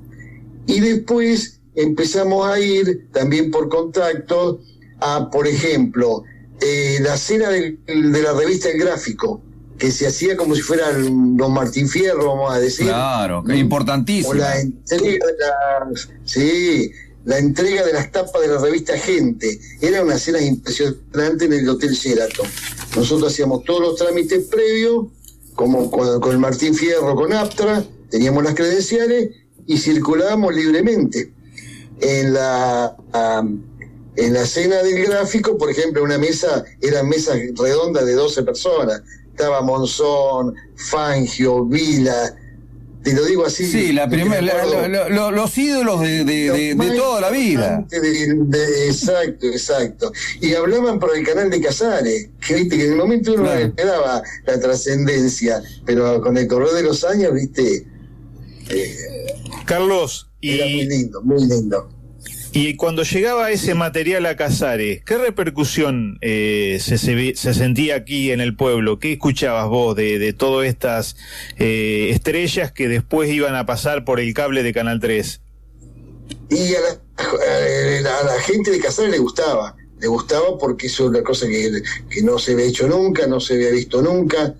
[0.66, 4.60] Y después empezamos a ir, también por contacto,
[5.00, 6.22] a, por ejemplo,
[6.60, 9.40] eh, la cena del- de la revista El Gráfico,
[9.78, 12.86] que se hacía como si fueran los Martín Fierro, vamos a decir.
[12.86, 14.30] Claro, que importantísimo.
[14.30, 16.90] O la entrega de las, sí,
[17.24, 19.60] la entrega de las tapas de la revista Gente.
[19.80, 22.46] Era una cena impresionante en el Hotel Sheraton.
[22.96, 25.06] Nosotros hacíamos todos los trámites previos,
[25.54, 29.30] como con, con el Martín Fierro, con Aptra, teníamos las credenciales
[29.66, 31.32] y circulábamos libremente.
[32.00, 32.96] En la,
[34.16, 39.02] en la cena del gráfico, por ejemplo, una mesa, eran mesas redondas de 12 personas.
[39.38, 42.34] Estaba Monzón, Fangio, Vila,
[43.04, 43.70] te lo digo así.
[43.70, 44.42] Sí, la primera,
[44.88, 47.78] la- los ídolos de, de- de- de Más toda la vida.
[47.84, 50.12] importante de- de- exacto, exacto.
[50.40, 53.68] Y hablaban por el canal de Casares, que viste que en el momento uno Claro.
[53.68, 57.86] no le daba la trascendencia, pero con el correr de los años, viste,
[59.66, 61.88] Carlos, era muy lindo, muy lindo.
[62.60, 68.32] Y cuando llegaba ese material a Casares, ¿qué repercusión eh, se, se se sentía aquí
[68.32, 68.98] en el pueblo?
[68.98, 71.14] ¿Qué escuchabas vos de, todas estas
[71.56, 75.40] eh, estrellas que después iban a pasar por el cable de Canal 3?
[76.50, 81.22] Y a la, a la gente de Casares le gustaba, le gustaba porque es una
[81.22, 81.70] cosa que,
[82.24, 84.52] no se había hecho nunca, no se había visto nunca,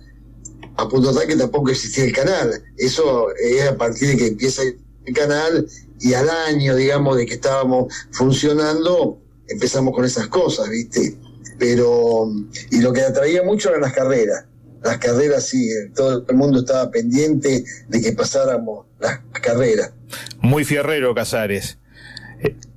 [0.77, 2.63] a punto tal que tampoco existía el canal.
[2.77, 4.61] Eso es a partir de que empieza
[5.13, 5.67] canal
[5.99, 11.15] y al año, digamos, de que estábamos funcionando, empezamos con esas cosas, ¿viste?
[11.57, 12.31] Pero,
[12.71, 14.45] y lo que atraía mucho eran las carreras.
[14.81, 19.91] Las carreras, sí, todo el mundo estaba pendiente de que pasáramos las carreras.
[20.39, 21.77] Muy fierrero Casares.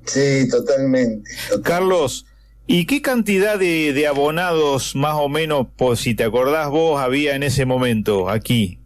[0.05, 1.31] Sí, totalmente.
[1.63, 2.27] Carlos,
[2.67, 7.37] ¿y qué cantidad de, de abonados más o menos, por si te acordás vos, había
[7.37, 8.82] en ese momento aquí?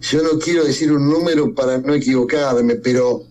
[0.00, 3.22] Yo no quiero decir un número para no equivocarme, pero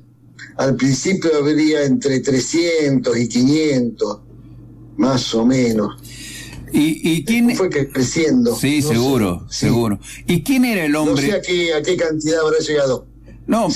[0.58, 4.20] al principio habría entre 300 y 500,
[4.98, 5.96] más o menos.
[6.72, 8.56] ¿Y, y quién fue que creciendo?
[8.56, 9.66] Sí, No seguro, sé, sí.
[9.66, 10.00] seguro.
[10.28, 11.26] ¿Y quién era el No hombre?
[11.28, 13.08] sé a qué, a qué cantidad habrá llegado.
[13.48, 13.68] No,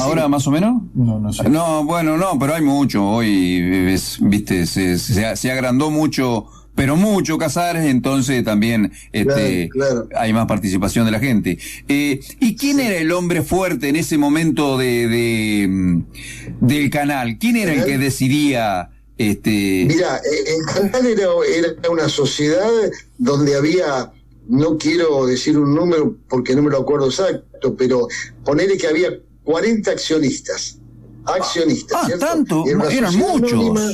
[0.00, 0.82] ahora más o menos.
[0.94, 1.46] No, no sé.
[1.50, 3.06] No, bueno, no, pero hay mucho.
[3.06, 9.68] Hoy, es, viste, se, se, se agrandó mucho, pero mucho Casares, entonces también este,
[10.16, 11.58] hay más participación de la gente.
[11.88, 16.02] Eh, ¿Y quién era el hombre fuerte en ese momento de, de, mm,
[16.60, 17.38] del canal?
[17.38, 18.90] ¿Quién era el que decidía?
[19.18, 22.68] Este, Mira, eh, el canal era, era una sociedad
[23.18, 24.10] donde había,
[24.48, 28.08] no quiero decir un número porque no me lo acuerdo exacto, pero
[28.44, 29.10] ponerle que había
[29.44, 30.78] 40 accionistas.
[31.24, 32.26] Accionistas, Ah, ¿cierto?
[32.26, 33.52] tanto, eran muchos.
[33.52, 33.92] anónima,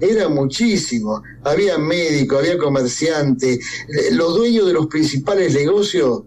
[0.00, 1.22] Era muchísimo.
[1.44, 3.58] Había médicos, había comerciantes.
[3.88, 6.22] Eh, Los dueños de los principales negocios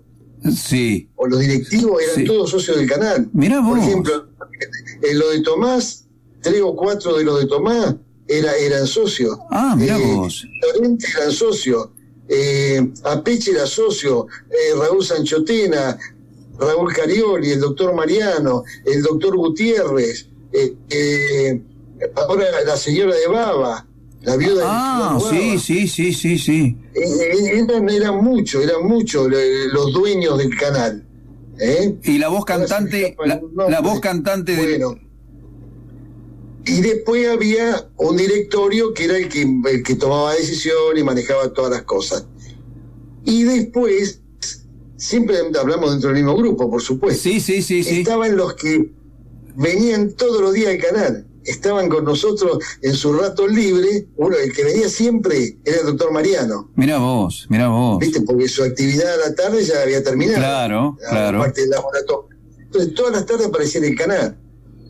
[0.56, 1.10] sí.
[1.16, 2.26] o los directivos eran Sí.
[2.26, 3.30] todos socios del canal.
[3.34, 3.88] Mirá Por vos.
[3.88, 4.28] ejemplo,
[5.02, 6.06] en lo de Tomás,
[6.42, 7.96] tres o cuatro de los de Tomás
[8.28, 9.38] era, eran socios.
[9.50, 10.46] Ah, mirá Eh, vos.
[10.76, 11.90] Llorente eran socios.
[12.30, 14.28] Eh, Apeche era socio.
[14.50, 15.98] eh, Raúl Sanchotena,
[16.60, 20.28] Raúl Carioli, el doctor Mariano, el doctor Gutiérrez.
[20.56, 21.62] eh,
[22.16, 23.88] ahora la señora de Baba,
[24.22, 26.78] la viuda Ah, señor sí, sí, sí, sí, sí.
[26.94, 29.30] Eran, eran muchos, eran muchos
[29.72, 31.06] los dueños del canal.
[31.60, 31.96] ¿eh?
[32.04, 35.00] Y la voz cantante, la, la voz cantante de, Bueno.
[36.66, 41.52] Y después había un directorio que era el que, el que tomaba decisión y manejaba
[41.52, 42.26] todas las cosas.
[43.26, 44.22] Y después,
[44.96, 47.22] siempre hablamos dentro del mismo grupo, por supuesto.
[47.22, 48.00] Sí, sí, sí, sí.
[48.00, 48.92] Estaban los que
[49.56, 51.28] venían todos los días al canal.
[51.46, 54.08] Estaban con nosotros en su rato libre.
[54.18, 56.72] Uno, el que venía siempre era el doctor Mariano.
[56.76, 58.00] Mirá vos, mirá vos.
[58.00, 58.22] ¿Viste?
[58.22, 60.40] Porque su actividad a la tarde ya había terminado.
[60.40, 61.40] Claro, la claro.
[61.40, 62.30] parte del laboratorio.
[62.60, 64.38] Entonces, todas las tardes aparecía en el canal.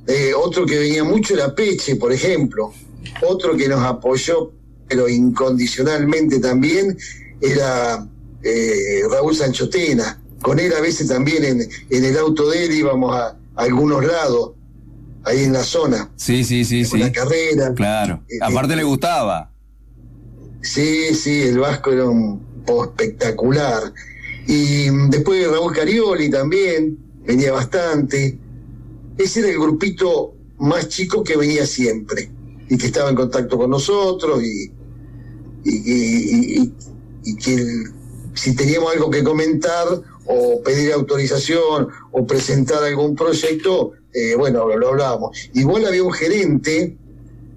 [0.07, 2.73] Eh, otro que venía mucho era Peche, por ejemplo.
[3.21, 4.51] Otro que nos apoyó,
[4.87, 6.97] pero incondicionalmente también,
[7.41, 8.07] era
[8.41, 10.21] eh, Raúl Sanchotena.
[10.41, 14.05] Con él a veces también en, en el auto de él íbamos a, a algunos
[14.05, 14.52] lados,
[15.25, 16.09] ahí en la zona.
[16.15, 16.97] Sí, sí, sí, sí.
[16.97, 17.73] Una carrera.
[17.73, 18.23] Claro.
[18.41, 19.51] Aparte le gustaba.
[20.61, 23.93] Sí, sí, el Vasco era un po espectacular.
[24.47, 28.37] Y mm, después Raúl Carioli también, venía bastante.
[29.17, 32.29] Ese era el grupito más chico que venía siempre
[32.69, 34.71] y que estaba en contacto con nosotros y,
[35.65, 36.73] y, y- y-
[37.25, 37.91] y que el-
[38.33, 39.85] si teníamos algo que comentar
[40.25, 45.37] o pedir autorización o presentar algún proyecto, eh, bueno, lo, lo hablábamos.
[45.53, 46.97] Igual había un gerente,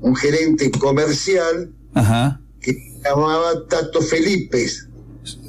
[0.01, 2.41] un gerente comercial Ajá.
[2.61, 4.67] que se llamaba Tato Felipe.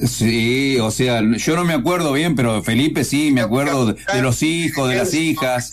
[0.06, 4.22] Sí, o sea, yo no me acuerdo bien, pero Felipe sí, me acuerdo de, de
[4.22, 5.72] los hijos, de las hijas.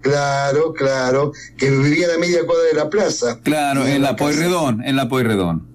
[0.00, 3.40] Claro, claro, que vivía a media cuadra de la plaza.
[3.42, 5.66] Claro, en la Pueyrredón, en la Pueyrredón.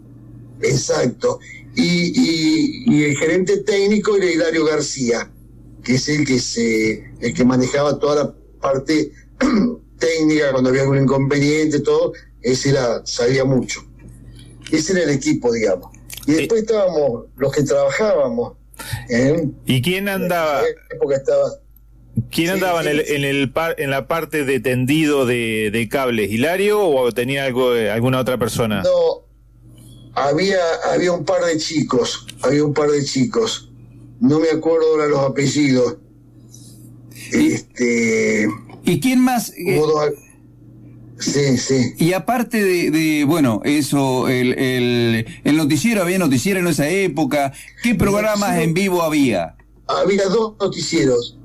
[0.61, 1.39] Exacto.
[1.75, 5.31] Y, y- y el gerente técnico era Hilario García,
[5.83, 9.11] que es el que se, el que manejaba toda la parte
[9.99, 13.81] técnica, cuando había algún inconveniente, todo, ese era, sabía mucho.
[14.71, 15.89] Ese era el equipo, digamos.
[16.27, 18.53] Y después estábamos los que trabajábamos.
[19.09, 19.47] ¿eh?
[19.65, 20.61] ¿Y quién andaba?
[20.61, 21.49] En época estaba
[22.31, 26.29] ¿Quién andaba en, el, en, el par- en la parte de tendido de, de cables?
[26.31, 28.83] ¿Hilario o tenía algo eh, alguna otra persona?
[28.83, 29.25] No,
[30.13, 30.59] había,
[30.91, 33.71] había un par de chicos, había un par de chicos.
[34.19, 35.95] No me acuerdo ahora los apellidos.
[37.31, 38.47] Este.
[38.85, 39.53] ¿Y quién más?
[39.57, 39.81] eh,
[41.19, 41.93] Sí, sí.
[41.97, 47.51] Y aparte de, de, bueno, eso, el, el, el noticiero, había noticiero en esa época.
[47.83, 49.57] ¿Qué programas en vivo había?
[49.87, 51.37] Había dos noticieros.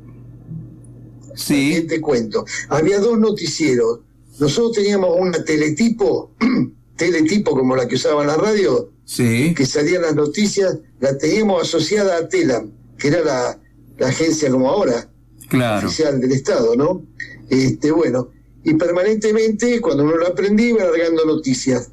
[1.35, 1.85] Sí.
[1.89, 2.45] Te cuento.
[2.69, 4.01] Había dos noticieros.
[4.39, 6.33] Nosotros teníamos una teletipo,
[6.97, 9.55] teletipo como la que usaba en la radio, Sí.
[9.57, 13.61] que salían las noticias, la teníamos asociada a Telam, que era la,
[13.99, 15.09] la agencia como ahora,
[15.53, 17.03] Oficial del Estado, ¿no?
[17.49, 18.31] Este, bueno,
[18.65, 21.91] y permanentemente, cuando uno lo aprendía, iba largando noticias.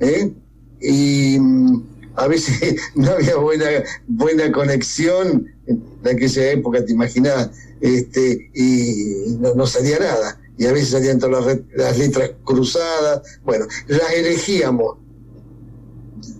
[0.00, 0.32] ¿eh?
[0.80, 1.82] Y mm,
[2.16, 3.66] a veces no había buena,
[4.06, 7.50] buena conexión en aquella época, te imaginas,
[7.80, 10.40] este, y no, salía nada.
[10.56, 13.40] Y a veces salían todas las, las letras cruzadas.
[13.44, 14.98] Bueno, las elegíamos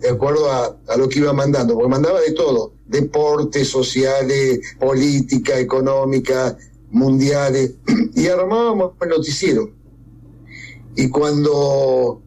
[0.00, 5.58] de acuerdo a, a lo que iba mandando, porque mandaba de todo, deportes, sociales, política,
[5.58, 6.56] económica,
[6.90, 7.74] mundiales,
[8.14, 9.70] y armábamos el noticiero.
[10.96, 12.22] Y cuando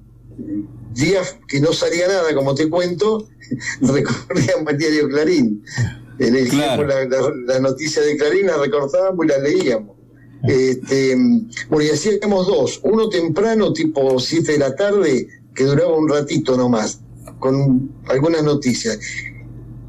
[0.93, 3.27] días que no salía nada, como te cuento,
[3.81, 5.63] recorríamos el diario Clarín.
[6.19, 9.95] Elegíamos la, la- la noticia de Clarín, la recortábamos y la leíamos.
[10.47, 11.15] Este,
[11.69, 16.55] bueno, y hacíamos dos, uno temprano, tipo 7 de la tarde, que duraba un ratito
[16.57, 16.99] nomás,
[17.39, 18.99] con algunas noticias.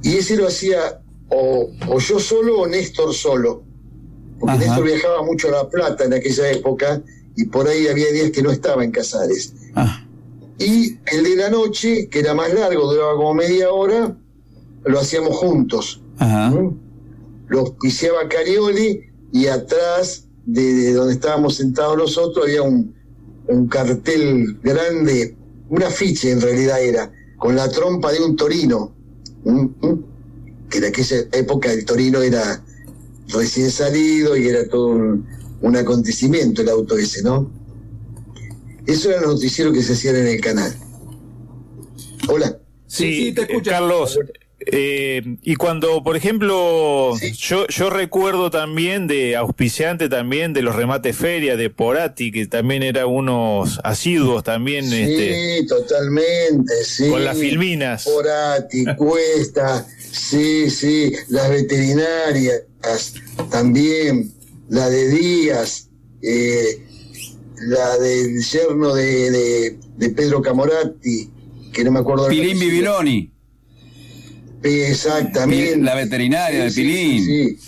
[0.03, 3.62] Y ese lo hacía o, o yo solo o Néstor solo.
[4.39, 4.65] Porque Ajá.
[4.65, 7.03] Néstor viajaba mucho a La Plata en aquella época
[7.37, 9.55] y por ahí había días que no estaba en Casares.
[10.59, 14.16] Y el de la noche, que era más largo, duraba como media hora,
[14.85, 16.03] lo hacíamos juntos.
[16.19, 16.69] ¿Mm?
[17.49, 19.03] Lo auspiciaba Carioli
[19.33, 22.95] y atrás de, de donde estábamos sentados nosotros había un,
[23.49, 25.37] un cartel grande,
[25.69, 28.95] un afiche en realidad era, con la trompa de un torino.
[29.44, 29.65] ¿Mm?
[29.81, 30.05] ¿Mm?
[30.70, 32.62] Que en aquella época el torino era
[33.28, 35.27] recién salido y era todo un,
[35.60, 37.51] un acontecimiento el auto ese, ¿no?
[38.86, 40.74] Eso era el noticiero que se hacían en el canal.
[42.28, 42.59] Hola.
[42.86, 44.19] Sí, eh, Carlos.
[44.67, 51.17] Eh, y cuando, por ejemplo, yo, yo recuerdo también de auspiciante también de los remates
[51.17, 57.09] feria de Porati, que también era unos asiduos también, Sí, este, totalmente, sí.
[57.09, 58.05] con las filminas.
[58.05, 62.63] Porati, Cuesta, sí, sí, las veterinarias
[63.51, 64.33] también,
[64.69, 65.89] la de Díaz,
[66.23, 66.83] eh,
[67.61, 71.31] la del yerno de, de, de Pedro Camoratti,
[71.73, 72.71] que no me acuerdo Pilín apellido.
[72.71, 73.38] Bibiloni.
[74.63, 75.77] Exactamente.
[75.79, 77.25] La veterinaria de Sí, sí, Pilín.
[77.25, 77.59] sí,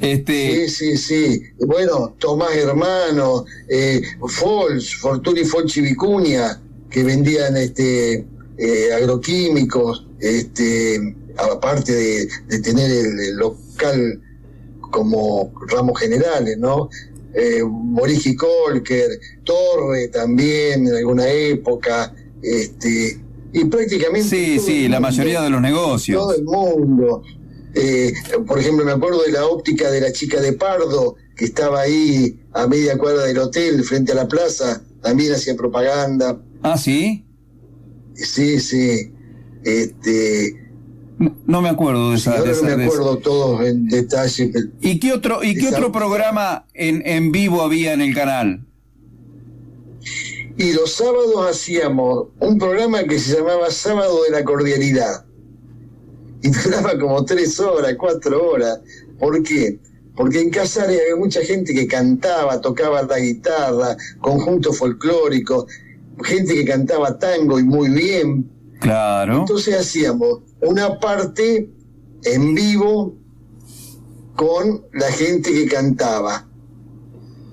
[0.00, 1.42] Este, Sí, sí, sí.
[1.66, 6.60] Bueno, Tomás Hermano, eh, Fols, Fortuny Folchi Vicuña,
[6.90, 8.26] que vendían este
[8.58, 14.20] eh, agroquímicos, este, aparte de, de tener el, el local
[14.80, 16.88] como ramos generales, ¿no?
[17.34, 19.10] Eh, Morigi Colker,
[19.44, 23.18] Torre también en alguna época, este,
[23.52, 24.28] y prácticamente.
[24.28, 26.20] Sí, sí, la mayoría de los negocios.
[26.20, 27.22] Todo el mundo.
[27.74, 28.12] Eh,
[28.46, 32.38] por ejemplo, me acuerdo de la óptica de la chica de Pardo, que estaba ahí
[32.54, 36.40] a media cuadra del hotel, frente a la plaza, también hacía propaganda.
[36.62, 37.24] Ah, sí.
[38.14, 39.12] Sí, sí.
[39.62, 40.54] Este,
[41.46, 42.38] No, me acuerdo de esa.
[42.38, 44.50] ahora de no me de acuerdo todos en detalle.
[44.80, 48.64] ¿Y qué otro, y qué Esa- otro programa en, en vivo había en el canal?
[50.58, 55.26] Y los sábados hacíamos un programa que se llamaba Sábado de la Cordialidad.
[56.42, 58.80] Y duraba como tres horas, cuatro horas.
[59.18, 59.78] ¿Por qué?
[60.16, 65.66] Porque en Casares había mucha gente que cantaba, tocaba la guitarra, conjuntos folclóricos,
[66.24, 68.50] gente que cantaba tango y muy bien.
[68.80, 69.40] Claro.
[69.40, 71.70] Entonces hacíamos una parte
[72.24, 73.14] en vivo
[74.36, 76.48] con la gente que cantaba.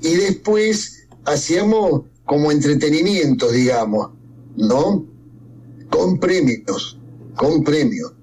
[0.02, 4.10] Y después hacíamos como entretenimiento, digamos,
[4.56, 5.06] ¿no?
[5.90, 6.98] Con premios,
[7.36, 8.14] con premios.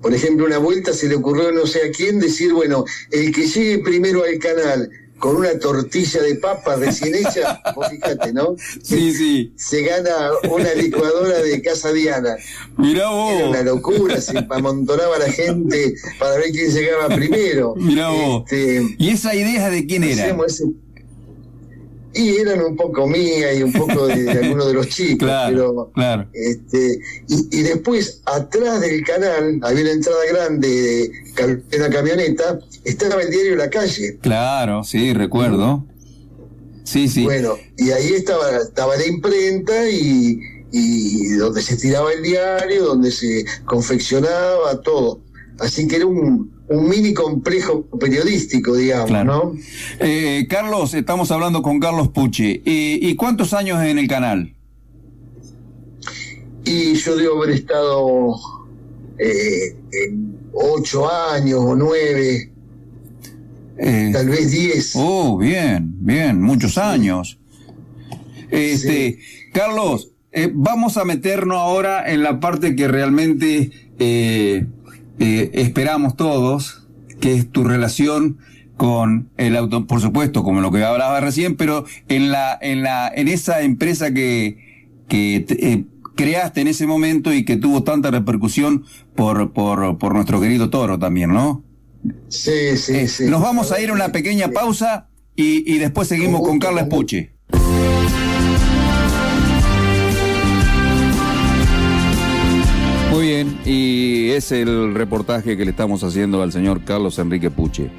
[0.00, 3.46] Por ejemplo, una vuelta se le ocurrió no sé a quién decir, bueno, el que
[3.46, 8.56] llegue primero al canal con una tortilla de papa recién hecha, vos fíjate, ¿no?
[8.82, 9.52] Sí, sí.
[9.56, 10.12] Se gana
[10.50, 12.36] una licuadora de Casa Diana.
[12.76, 13.32] Mirá vos.
[13.32, 17.74] Era una locura, se amontonaba la gente para ver quién llegaba primero.
[17.76, 18.42] Mirá vos.
[18.52, 20.26] Este, ¿Y esa idea de quién era?
[20.46, 20.66] ese-
[22.14, 25.54] Y eran un poco mía y un poco de, de algunos de los chicos, Claro,
[25.56, 26.28] pero claro.
[26.32, 32.58] este, y, y después, atrás del canal, había una entrada grande de, de una camioneta,
[32.84, 34.18] estaba el diario La Calle.
[34.22, 35.84] Claro, sí, recuerdo.
[36.84, 37.24] Sí, sí.
[37.24, 40.38] Bueno, y ahí estaba, estaba la imprenta y,
[40.70, 45.20] y donde se tiraba el diario, donde se confeccionaba, todo.
[45.60, 49.52] Así que era un, un mini complejo periodístico, digamos, Claro.
[49.54, 49.60] ¿no?
[50.00, 52.62] Eh, Carlos, estamos hablando con Carlos Puche.
[52.64, 54.52] Eh, ¿Y cuántos años en el canal?
[56.64, 58.34] Y yo debo haber estado
[59.18, 59.76] eh,
[60.06, 62.50] en ocho años o nueve,
[63.76, 64.92] Eh, tal vez diez.
[64.96, 67.38] Oh, bien, bien, muchos años.
[68.50, 69.18] Este,
[69.52, 70.10] Carlos,
[70.52, 73.70] vamos a meternos ahora en la parte que realmente
[75.18, 76.86] eh, esperamos todos,
[77.20, 78.38] que es tu relación
[78.76, 83.10] con el auto, por supuesto, como lo que hablaba recién, pero en la, en la,
[83.14, 84.58] en esa empresa que,
[85.08, 85.84] que eh,
[86.16, 88.84] creaste en ese momento y que tuvo tanta repercusión
[89.14, 91.62] por, por, por nuestro querido Toro también, ¿no?
[92.28, 93.24] Sí, sí, Eh, sí.
[93.26, 97.32] Nos vamos a ir a una pequeña pausa y, y después seguimos con Carla Puche.
[103.64, 107.90] Y es el reportaje que le estamos haciendo al señor Carlos Enrique Puche,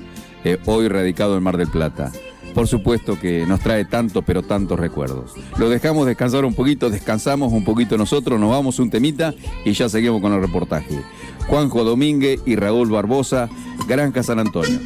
[0.43, 2.11] eh, hoy radicado en Mar del Plata.
[2.53, 5.33] Por supuesto que nos trae tantos, pero tantos recuerdos.
[5.57, 9.33] Lo dejamos descansar un poquito, descansamos un poquito nosotros, nos vamos un temita
[9.65, 11.01] y ya seguimos con el reportaje.
[11.47, 13.49] Juanjo Domínguez y Raúl Barbosa,
[13.87, 14.79] Granja San Antonio.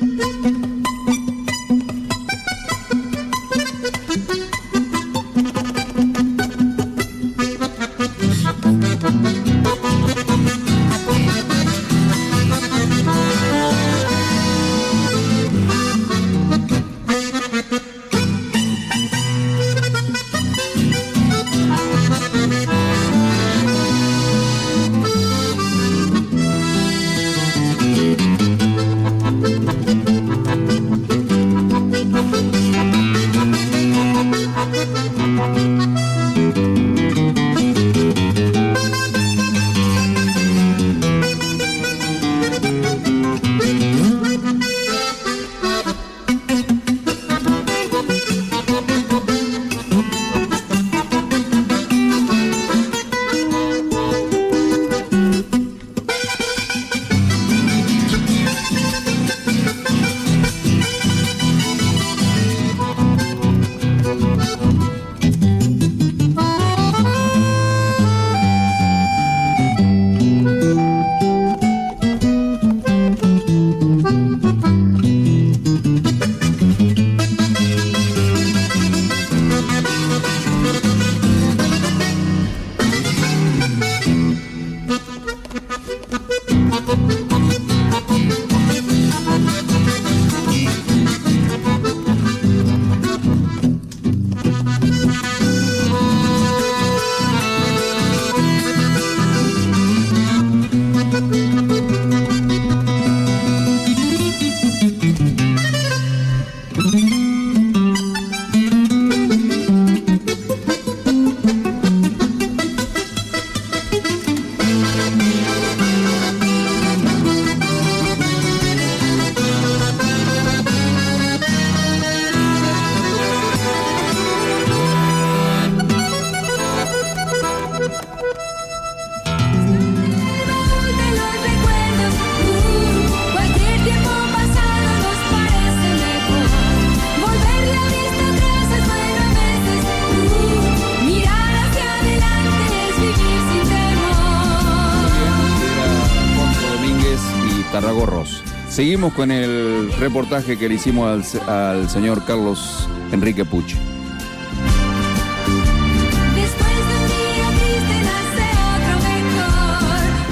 [149.09, 153.75] Seguimos con el reportaje que le hicimos al, se- al señor Carlos Enrique Puch.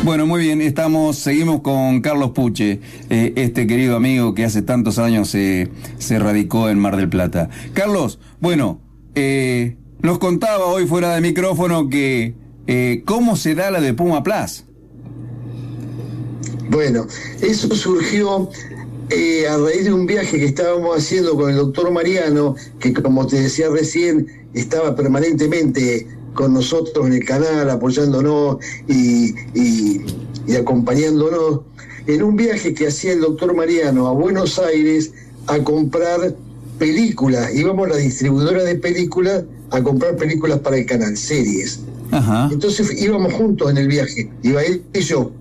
[0.04, 2.80] Bueno, muy bien, estamos, seguimos con Carlos Puche,
[3.10, 7.49] eh, este querido amigo que hace tantos años se, se radicó en Mar del Plata.
[7.74, 8.80] Carlos, bueno,
[9.16, 12.36] eh, nos contaba hoy fuera de micrófono que
[12.68, 14.64] eh, cómo se da la de Puma Plus.
[16.69, 17.07] Bueno,
[17.41, 18.49] eso surgió
[19.10, 23.26] eh, a raíz de un viaje que estábamos haciendo con el doctor Mariano, que como
[23.27, 28.57] te decía recién, estaba permanentemente con nosotros en el canal, apoyándonos
[28.88, 30.02] y, y-
[30.48, 31.61] y acompañándonos,
[32.06, 35.11] en un viaje que hacía el doctor Mariano a Buenos Aires
[35.48, 36.35] a comprar
[36.80, 37.53] películas.
[37.53, 41.80] Íbamos a la distribuidora de películas a comprar películas para el canal, series.
[42.11, 42.48] Ajá.
[42.52, 45.31] Entonces íbamos juntos en el viaje, iba él y yo.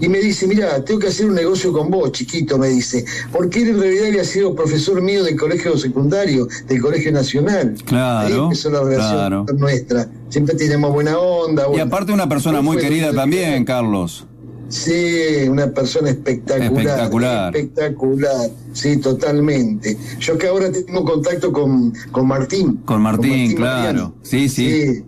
[0.00, 3.04] Y me dice, mira, tengo que hacer un negocio con vos, chiquito, me dice.
[3.32, 7.74] Porque él en realidad había sido profesor mío del colegio secundario, del colegio nacional.
[7.84, 9.46] Claro, Ahí empezó la relación claro.
[9.56, 10.08] nuestra.
[10.28, 11.66] Siempre tenemos buena onda.
[11.74, 14.26] Y aparte una persona muy querida también, Carlos.
[14.68, 16.72] Sí, una persona espectacular.
[16.72, 17.56] Espectacular.
[17.56, 18.50] Espectacular.
[18.72, 19.96] Sí, totalmente.
[20.18, 22.80] Yo que ahora tengo contacto con, con Martín.
[22.84, 23.76] Con Martín, Martín claro.
[23.76, 24.14] Mariano.
[24.22, 24.70] Sí, sí.
[24.70, 25.04] Sí.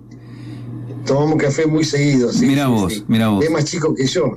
[1.08, 2.30] Tomamos café muy seguido.
[2.32, 3.04] Sí, Mira vos, sí.
[3.08, 3.44] mira vos.
[3.44, 4.34] Es más chico que yo.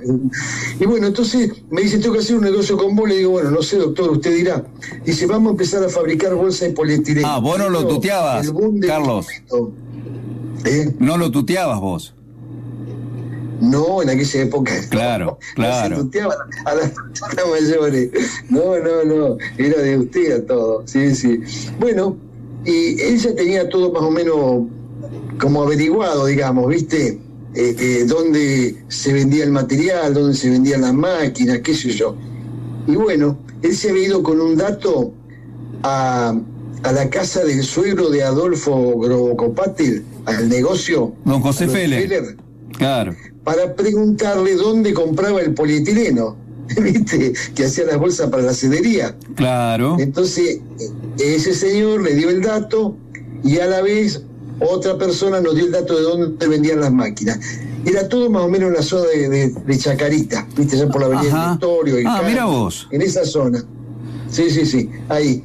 [0.80, 3.07] Y bueno, entonces me dice, tengo que hacer un negocio con vos.
[3.10, 4.64] Le digo, bueno, no sé, doctor, usted dirá.
[5.06, 7.27] Dice, vamos a empezar a fabricar bolsas de polietileno.
[7.27, 8.52] Ah, vos no lo tuteabas,
[8.88, 9.27] Carlos.
[10.65, 10.93] ¿Eh?
[10.99, 12.14] No lo tuteabas vos.
[13.60, 14.73] No, en aquella época.
[14.81, 14.89] no.
[14.89, 15.95] Claro, No claro.
[15.98, 16.35] se tuteaba
[16.65, 18.10] a las personas mayores.
[18.49, 19.38] No, no, no.
[19.57, 20.84] Era de usted a todo.
[20.88, 21.39] Sí, sí.
[21.80, 22.18] Bueno,
[22.65, 24.64] y ella tenía todo más o menos
[25.41, 27.19] como averiguado, digamos, ¿viste?
[27.53, 32.15] Eh, eh, dónde se vendía el material, dónde se vendían las máquinas, qué sé yo.
[32.88, 35.11] Y bueno, él se había ido con un dato
[35.84, 36.34] a,
[36.84, 41.13] a la casa del suegro de Adolfo Grobocopátil, al negocio.
[41.26, 42.01] Don José Feller.
[42.07, 42.38] Feller,
[42.77, 43.15] Claro.
[43.43, 46.38] para preguntarle dónde compraba el polietileno,
[46.81, 47.34] ¿viste?
[47.53, 49.15] Que hacía las bolsas para la cedería.
[49.35, 49.97] Claro.
[49.99, 50.59] Entonces,
[51.19, 52.95] ese señor le dio el dato
[53.43, 54.23] y a la vez
[54.69, 57.39] otra persona nos dio el dato de dónde vendían las máquinas.
[57.85, 60.77] Era todo más o menos en la zona de, de- de Chacarita, ¿viste?
[60.77, 61.97] Ya por la avenida del Victorio.
[61.97, 62.88] el Ah, mira vos.
[62.91, 63.63] En esa zona.
[64.29, 65.43] Sí, sí, sí, ahí.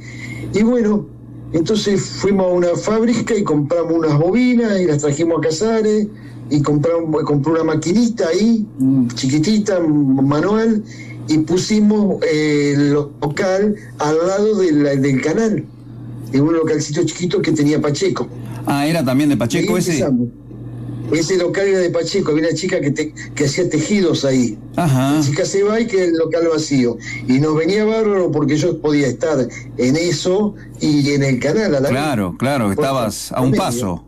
[0.53, 1.05] Y bueno,
[1.51, 6.07] entonces fuimos a una fábrica y compramos unas bobinas y las trajimos a Casares
[6.49, 10.83] y compramos, compré una maquinita ahí, mm, chiquitita, manual,
[11.27, 15.65] y pusimos eh, el local al lado de la- del canal,
[16.31, 18.27] en un localcito chiquito que tenía Pacheco.
[18.67, 20.05] Ah, era también de Pacheco ese.
[21.11, 24.57] Ese local era de Pacheco, había una chica que, te- que hacía tejidos ahí.
[24.75, 25.13] Ajá.
[25.13, 26.97] La chica se va y queda el local vacío.
[27.29, 31.79] Y nos venía bárbaro porque yo podía estar en eso y en el canal a
[31.79, 33.63] la Claro, claro, estabas a un medio.
[33.63, 34.03] paso.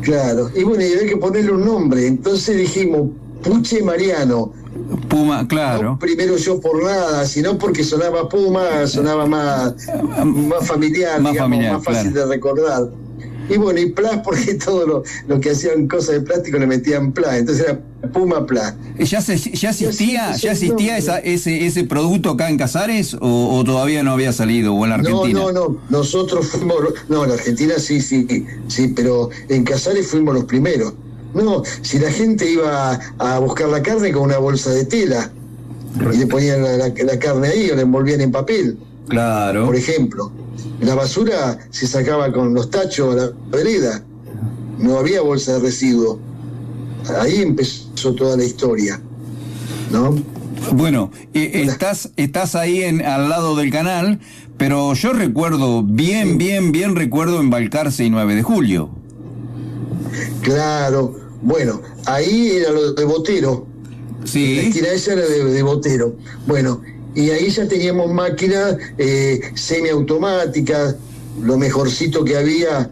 [0.00, 0.50] Claro.
[0.54, 2.06] Y bueno, y había que ponerle un nombre.
[2.06, 3.10] Entonces dijimos,
[3.42, 4.52] Puche Mariano.
[5.08, 5.82] Puma, claro.
[5.82, 9.74] No primero yo por nada, sino porque sonaba Puma, sonaba más,
[10.24, 12.26] más familiar, Más digamos, familiar, más fácil claro.
[12.28, 12.88] de recordar.
[13.50, 17.12] Y bueno, y Plas, porque todo lo, lo que hacían cosas de plástico le metían
[17.12, 17.80] Plas, entonces era
[18.12, 18.74] Puma Plas.
[18.98, 23.64] ¿Ya, se, ya existía, ya existía esa, ese, ese producto acá en Casares o, o
[23.64, 25.40] todavía no había salido o en la Argentina?
[25.40, 26.76] No, no, no, nosotros fuimos,
[27.08, 30.92] no, en la Argentina sí, sí, sí, pero en Casares fuimos los primeros.
[31.34, 35.30] No, si la gente iba a buscar la carne con una bolsa de tela
[36.12, 38.78] y le ponían la, la- la carne ahí o la envolvían en papel,
[39.08, 39.66] Claro.
[39.66, 40.30] por ejemplo.
[40.80, 44.04] La basura se sacaba con los tachos a la vereda,
[44.78, 46.18] no había bolsa de residuos.
[47.20, 49.00] Ahí empezó toda la historia,
[49.90, 50.16] ¿no?
[50.72, 54.20] Bueno, eh, estás, estás ahí en, al lado del canal,
[54.56, 58.90] pero yo recuerdo, bien, bien, bien recuerdo en Balcarce y 9 de julio.
[60.42, 63.66] Claro, bueno, ahí era lo de Botero.
[64.24, 64.56] Sí.
[64.56, 66.16] La esquina esa era de, de Botero.
[66.46, 66.82] Bueno,
[67.18, 70.96] y ahí ya teníamos máquinas eh, semiautomáticas,
[71.42, 72.90] lo mejorcito que había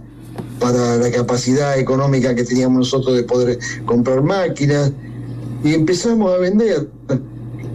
[0.58, 4.90] para la capacidad económica que teníamos nosotros de poder comprar máquinas.
[5.62, 6.88] Y empezamos a vender.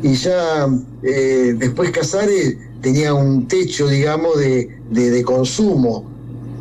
[0.03, 0.67] Y ya
[1.03, 6.05] eh, después Casares tenía un techo, digamos, de, de- consumo,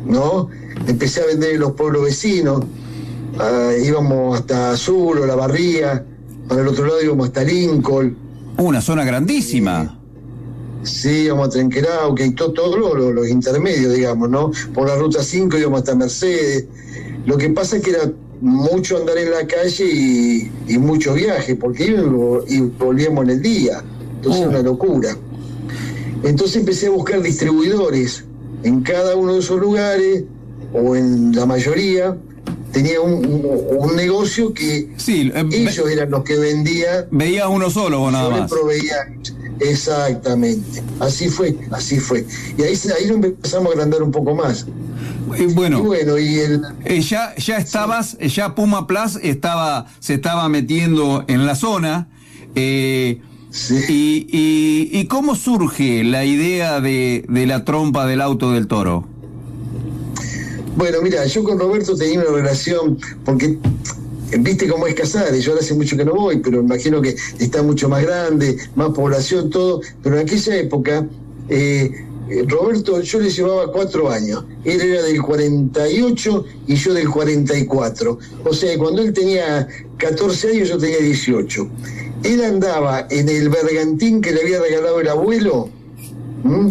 [0.05, 0.49] ¿no?
[0.87, 2.63] Empecé a vender en los pueblos vecinos.
[3.39, 6.05] Ah, íbamos hasta Azul o La Barría,
[6.47, 8.15] para el otro lado íbamos hasta Lincoln,
[8.61, 9.97] Una zona grandísima.
[10.83, 14.51] sí, íbamos a Trenquerauque y to- todos los, los- los intermedios, digamos, ¿no?
[14.73, 16.65] Por la ruta 5 íbamos hasta Mercedes.
[17.25, 18.11] Lo que pasa es que era
[18.41, 23.41] mucho andar en la calle y, y mucho viaje, porque íbamos y volvíamos en el
[23.41, 23.83] día.
[24.17, 25.15] Entonces, una locura.
[26.23, 28.23] Entonces empecé a buscar distribuidores
[28.63, 30.23] en cada uno de esos lugares,
[30.73, 32.15] o en la mayoría,
[32.71, 33.45] tenía un, un-
[33.79, 34.89] un negocio que
[35.69, 37.05] ellos eran los que vendían.
[37.11, 38.49] Veías uno solo vos nada más.
[38.49, 38.95] proveía.
[39.59, 40.81] Exactamente.
[40.99, 42.25] Así fue, así fue.
[42.57, 44.65] Y ahí, ahí lo empezamos a agrandar un poco más.
[45.37, 49.85] Y bueno, Y bueno, y el, eh, ya, ya estabas, eh, ya Puma Plus estaba,
[49.99, 52.07] se estaba metiendo en la zona.
[52.55, 53.21] eh,
[53.89, 59.07] y, y- y cómo surge la idea de, de la trompa del auto del toro?
[60.75, 63.57] Bueno, mira, yo con Roberto tenía una relación, porque
[64.31, 67.15] eh, viste cómo es Casares, yo ahora hace mucho que no voy, pero imagino que
[67.39, 71.07] está mucho más grande, más población, todo, pero en aquella época,
[71.49, 71.91] eh,
[72.29, 78.19] eh, Roberto, yo le llevaba cuatro años, él era del 48 y yo del 44,
[78.45, 79.67] o sea, cuando él tenía
[79.97, 81.67] 14 años yo tenía 18.
[82.23, 85.69] Él andaba en el bergantín que le había regalado el abuelo,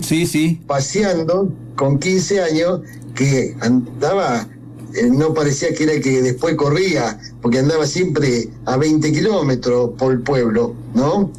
[0.02, 0.60] Sí, sí.
[0.66, 2.80] paseando con 15 años
[3.14, 4.48] que andaba,
[4.94, 9.90] eh, no parecía que era el que después corría, porque andaba siempre a 20 kilómetros
[9.98, 11.30] por el pueblo, ¿no?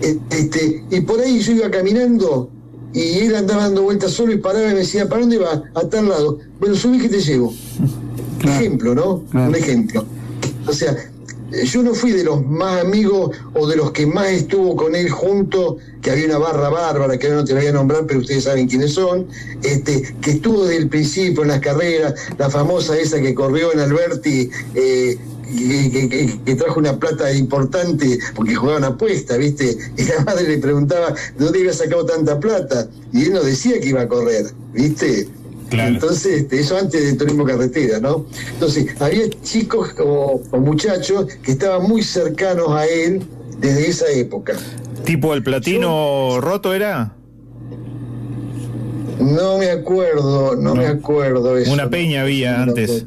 [0.00, 2.50] Eh, Este, y por ahí yo iba caminando
[2.92, 5.62] y él andaba dando vueltas solo y paraba y me decía, ¿para dónde va?
[5.74, 6.38] A tal lado.
[6.60, 7.52] Bueno, subí que te llevo.
[8.44, 9.24] Ejemplo, ¿no?
[9.32, 10.04] Un ejemplo.
[10.66, 10.96] O sea,
[11.50, 15.08] yo no fui de los más amigos o de los que más estuvo con él
[15.10, 18.44] junto, que había una barra bárbara, que no te la voy a nombrar, pero ustedes
[18.44, 19.26] saben quiénes son,
[19.62, 23.80] este, que estuvo desde el principio en las carreras, la famosa esa que corrió en
[23.80, 25.18] Alberti, eh,
[26.44, 29.78] que trajo una plata importante porque jugaban apuesta, ¿viste?
[29.96, 32.88] Y la madre le preguntaba, ¿de dónde había sacado tanta plata?
[33.12, 35.28] Y él no decía que iba a correr, ¿viste?
[35.70, 38.26] Entonces, este, eso antes del turismo carretera, ¿no?
[38.52, 43.22] Entonces, había chicos o, o muchachos que estaban muy cercanos a él
[43.58, 44.56] desde esa época.
[45.04, 47.14] ¿Tipo el platino roto era?
[49.20, 51.72] No me acuerdo, no, me acuerdo eso.
[51.72, 53.06] Una peña había antes.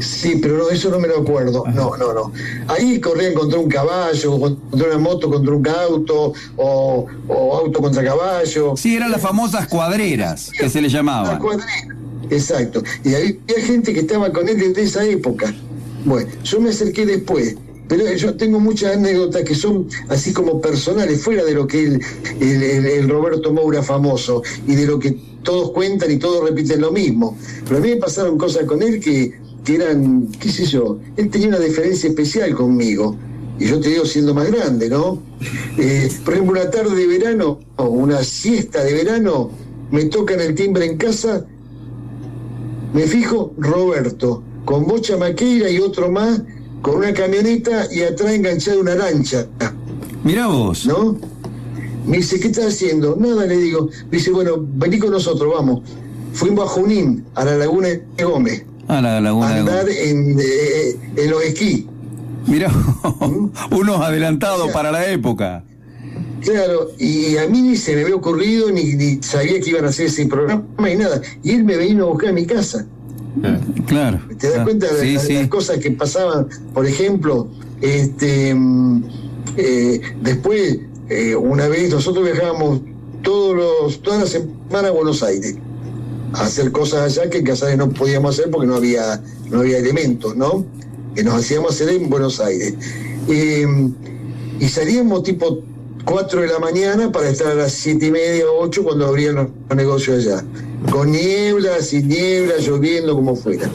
[0.00, 1.64] Sí, pero no, eso no me lo acuerdo.
[1.74, 2.32] No, no, no.
[2.68, 8.02] Ahí corrían contra un caballo, contra una moto, contra un auto, o, o auto contra
[8.04, 8.74] caballo.
[8.76, 11.38] Sí, eran las famosas cuadreras que se le llamaban.
[12.30, 12.82] Exacto.
[13.04, 13.34] Y había
[13.66, 15.52] gente que estaba con él desde esa época.
[16.04, 17.56] Bueno, yo me acerqué después.
[17.88, 22.00] Pero yo tengo muchas anécdotas que son así como personales, fuera de lo que el,
[22.40, 26.80] el- el- el Roberto Moura famoso y de lo que todos cuentan y todos repiten
[26.82, 27.36] lo mismo.
[27.64, 29.32] Pero a mí me pasaron cosas con él que,
[29.64, 33.16] que eran, qué sé yo, él tenía una diferencia especial conmigo.
[33.58, 35.22] Y yo te digo siendo más grande, ¿no?
[35.76, 39.50] Eh, por ejemplo, una tarde de verano, o una siesta de verano,
[39.90, 41.44] me tocan el timbre en casa
[42.92, 46.42] me fijo, Roberto, con Bocha Maqueira y otro más,
[46.82, 49.46] con una camioneta y atrás enganchada una lancha.
[50.24, 50.86] Mirá vos.
[50.86, 51.16] ¿No?
[52.04, 53.16] Me dice, ¿qué estás haciendo?
[53.16, 53.88] Nada, le digo.
[54.10, 55.82] Me dice, bueno, vení con nosotros, vamos.
[56.32, 60.36] Fuimos a Junín, a la laguna de Gómez, A la laguna a de andar en,
[60.40, 61.86] eh, en los esquí.
[62.48, 62.72] Mirá,
[63.70, 65.62] unos adelantados para la época.
[66.40, 69.88] Claro, y a mí ni se me había ocurrido, ni, ni sabía que iban a
[69.90, 71.20] hacer ese programa y nada.
[71.44, 72.84] Y él me vino a buscar a mi casa.
[73.86, 74.20] Claro.
[74.38, 75.34] ¿Te das cuenta de Sí, las, sí.
[75.34, 76.48] las cosas que pasaban?
[76.74, 77.46] Por ejemplo,
[77.80, 79.04] este mm,
[79.56, 82.80] eh, después, eh, una vez nosotros viajábamos
[83.22, 85.56] todos los, todas las semanas a Buenos Aires
[86.34, 90.36] hacer cosas allá que en Casares no podíamos hacer porque no había, no había elementos,
[90.36, 90.64] ¿no?
[91.14, 92.74] Que nos hacíamos hacer en Buenos Aires.
[93.28, 95.62] Y salíamos tipo
[96.04, 99.34] 4 de la mañana para estar a las 7 y media o 8 cuando abrían
[99.36, 100.44] los, negocios allá.
[100.90, 103.70] Con niebla, sin niebla, lloviendo, como fuera.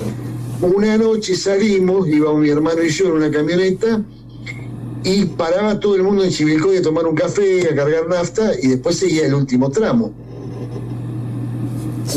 [0.61, 4.01] Una noche salimos, íbamos mi hermano y yo en una camioneta
[5.03, 8.67] y paraba todo el mundo en Chivilcoy a tomar un café, a cargar nafta y
[8.69, 10.11] después seguía el último tramo.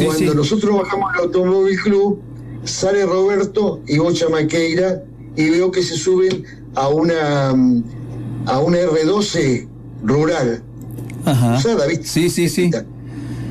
[0.06, 0.36] Cuando sí.
[0.36, 2.20] nosotros bajamos al Automóvil Club,
[2.64, 5.02] sale Roberto y Bocha Maqueira
[5.36, 6.44] y veo que se suben
[6.74, 7.50] a una
[8.46, 9.68] a una R12
[10.04, 10.62] rural.
[11.24, 11.56] Ajá.
[11.58, 12.06] Usada, ¿viste?
[12.06, 12.70] Sí, sí, sí.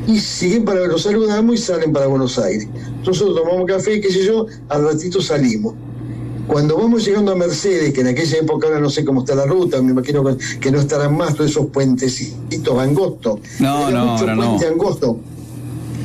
[0.08, 2.68] Y siguen para los saludamos y salen para Buenos Aires.
[3.06, 5.76] Nosotros tomamos café, qué sé yo, al ratito salimos.
[6.48, 9.46] Cuando vamos llegando a Mercedes, que en aquella época ahora no sé cómo está la
[9.46, 10.24] ruta, me imagino
[10.62, 13.42] que- no estarán más todos esos puentecitos angostos.
[13.60, 14.46] No, Era no, mucho ahora no.
[14.48, 15.20] puente angosto.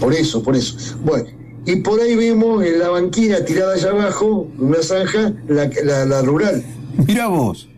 [0.03, 0.77] Por eso, por eso.
[1.05, 1.27] Bueno,
[1.65, 6.23] y por ahí vemos en la banquina tirada allá abajo, una zanja, la, la- la
[6.23, 6.65] rural.
[7.07, 7.69] Mira vos.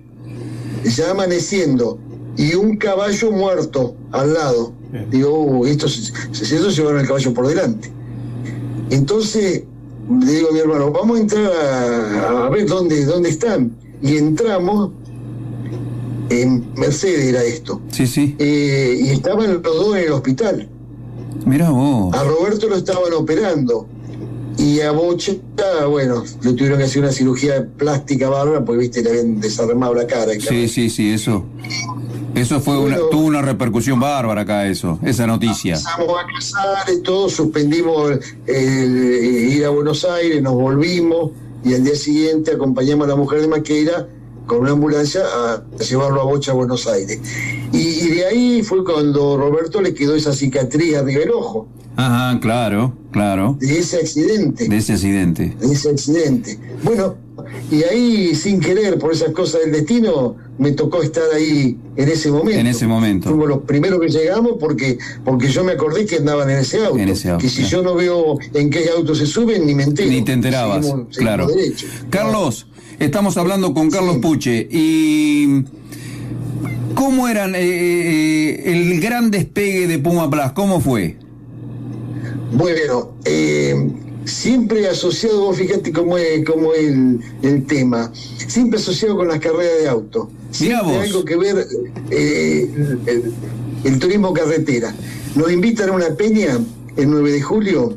[0.85, 1.99] Ya amaneciendo.
[2.37, 4.73] Y un caballo muerto al lado.
[5.11, 7.91] Digo, "Uh, estos, estos llevaron el caballo por delante.
[8.91, 9.65] Entonces,
[10.21, 13.77] le digo a mi hermano, vamos a entrar a, a ver dónde, dónde están.
[14.03, 14.91] Y entramos
[16.31, 17.81] En Mercedes era esto.
[17.91, 18.35] Sí, sí.
[18.39, 20.69] Eh, y estaban los dos en el hospital.
[21.45, 22.15] Mira vos.
[22.15, 23.87] A Roberto lo estaban operando.
[24.57, 25.33] Y a Bocha,
[25.91, 30.07] bueno, le tuvieron que hacer una cirugía plástica bárbara, porque viste, le habían desarmado la
[30.07, 30.33] cara.
[30.39, 31.45] Sí, sí, sí, eso.
[32.35, 35.75] Eso fue una, tuvo una repercusión bárbara acá, eso, esa noticia.
[35.75, 41.31] Empezamos a casar, todo, suspendimos el, ir a Buenos Aires, nos volvimos
[41.65, 44.09] y al día siguiente acompañamos a la mujer de Maqueira
[44.47, 47.21] con una ambulancia a llevarlo a Bocha a Buenos Aires.
[47.73, 52.39] Y, y de ahí fue cuando Roberto le quedó esa cicatriz arriba del ojo, Ajá,
[52.41, 53.57] claro, claro.
[53.61, 54.69] de ese accidente.
[54.69, 55.57] De ese accidente.
[55.61, 56.59] de ese accidente.
[56.83, 57.17] Bueno,
[57.71, 62.31] y ahí sin querer, por esas cosas del destino, me tocó estar ahí en ese
[62.31, 62.59] momento.
[62.61, 63.29] En ese momento.
[63.29, 66.99] Fuimos los primeros que llegamos porque, porque yo me acordé que andaban en ese auto.
[66.99, 67.71] En ese auto, que si claro.
[67.71, 70.11] yo no veo en qué auto se suben, ni me entero.
[70.11, 71.47] Ni te enterabas, Seguimos- seguimos claro.
[71.47, 71.87] derecho.
[72.11, 72.67] Carlos,
[72.99, 75.65] estamos hablando con Carlos Puche y
[76.95, 80.53] ¿cómo eran eh, eh, el gran despegue de Puma Plus?
[80.53, 81.17] ¿Cómo fue?
[82.53, 83.75] Bueno, eh,
[84.25, 89.41] siempre asociado, vos fíjate cómo es, cómo es el, el tema, siempre asociado con las
[89.41, 90.31] carreras de auto.
[90.51, 91.05] Siempre vos.
[91.05, 91.67] algo que ver
[92.11, 92.71] eh,
[93.07, 93.33] el,
[93.85, 94.95] el turismo carretera.
[95.35, 96.59] Nos invitan a una peña
[96.97, 97.97] el 9 de julio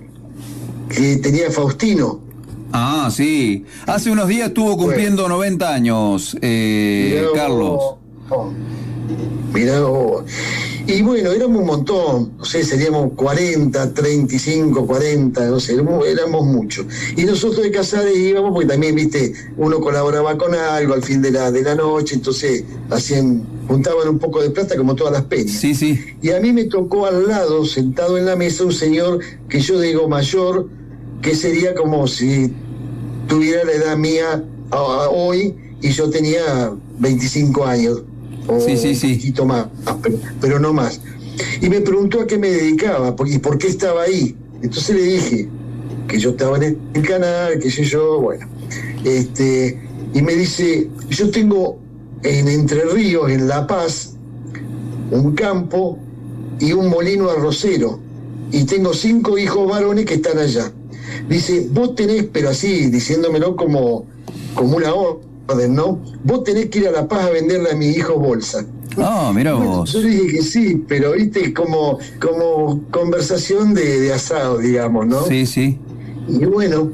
[0.89, 2.26] que tenía Faustino.
[2.71, 3.65] Ah, sí.
[3.85, 7.43] Hace unos días estuvo cumpliendo 90 años, eh, Mirá.
[7.43, 7.95] Carlos.
[9.53, 10.23] Mirá vos.
[10.87, 16.45] Y bueno, éramos un montón, no sé, seríamos 40, 35, 40, no sé, éramos, éramos
[16.45, 16.85] muchos.
[17.17, 21.31] Y nosotros de Casares íbamos, porque también, viste, uno colaboraba con algo al fin de
[21.31, 25.57] la, de la noche, entonces hacían, juntaban un poco de plata como todas las peñas.
[25.57, 25.99] Sí, sí.
[26.21, 29.19] Y a mí me tocó al lado, sentado en la mesa, un señor
[29.49, 30.69] que yo digo mayor,
[31.21, 32.53] que sería como si
[33.27, 38.03] tuviera la edad mía a- a hoy y yo tenía 25 años.
[38.47, 39.07] O Sí, sí, sí.
[39.13, 39.67] Un poquito más,
[40.01, 41.01] pero, pero no más.
[41.61, 44.35] Y me preguntó a qué me dedicaba por- y por qué estaba ahí.
[44.61, 45.49] Entonces le dije
[46.07, 48.47] que yo estaba en el canal, qué sé yo, bueno.
[49.03, 49.79] Este,
[50.13, 51.79] y me dice, yo tengo
[52.23, 54.13] en Entre Ríos, en La Paz,
[55.11, 55.99] un campo
[56.59, 57.99] y un molino arrocero.
[58.51, 60.71] Y tengo cinco hijos varones que están allá.
[61.29, 64.05] Dice, vos tenés, pero así, diciéndomelo como,
[64.55, 65.99] como una orden, ¿no?
[66.23, 68.65] Vos tenés que ir a La Paz a venderle a mi hijo bolsa.
[68.97, 69.93] Ah, mira vos.
[69.93, 75.23] Yo le dije que sí, pero viste, como, como conversación de, de asado, digamos, ¿no?
[75.27, 75.77] Sí, sí.
[76.27, 76.91] Y bueno,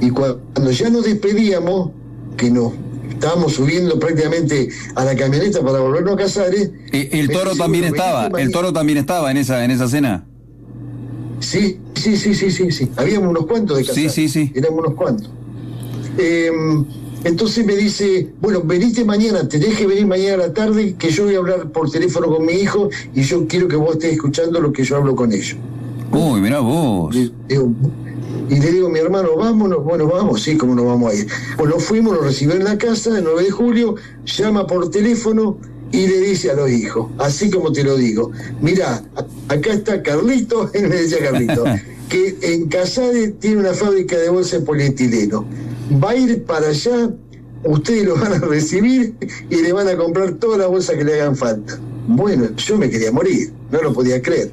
[0.00, 1.90] y cua- cuando ya nos despedíamos,
[2.36, 2.72] que nos
[3.10, 6.70] estábamos subiendo prácticamente a la camioneta para volvernos a Casares.
[6.92, 10.26] Eh, El me toro también estaba, el toro también estaba en esa, en esa cena.
[11.40, 12.90] Sí, sí, sí, sí, sí, sí.
[12.96, 14.12] Habíamos unos cuantos de Casares.
[14.12, 14.52] Sí, sí, sí.
[14.54, 15.30] Éramos unos cuantos.
[16.18, 16.50] Eh,
[17.24, 21.24] entonces me dice, bueno, venite mañana, tenés que venir mañana a la tarde, que yo
[21.24, 24.60] voy a hablar por teléfono con mi hijo y yo quiero que vos estés escuchando
[24.60, 25.56] lo que yo hablo con ellos.
[26.10, 27.14] Uy, mira vos.
[27.14, 27.72] Digo,
[28.50, 31.26] y le digo, mi hermano, vámonos, bueno, vamos, sí, cómo nos vamos a ir.
[31.56, 33.94] Bueno, fuimos, nos recibió en la casa el 9 de julio,
[34.26, 35.58] llama por teléfono
[35.92, 39.04] y le dice a los hijos, así como te lo digo, mira,
[39.48, 41.64] acá está Carlito, él me decía Carlito,
[42.12, 45.46] que en Casares tiene una fábrica de bolsas de polietileno.
[45.92, 47.10] Va a ir para allá,
[47.64, 49.14] ustedes lo van a recibir
[49.48, 51.80] y le van a comprar todas las bolsas que le hagan falta.
[52.06, 54.50] Bueno, yo me quería morir, no lo podía creer,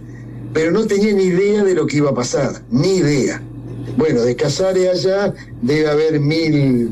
[0.54, 3.44] pero no tenía ni idea de lo que iba a pasar, ni idea.
[3.98, 6.92] Bueno, de Casares allá debe haber mil,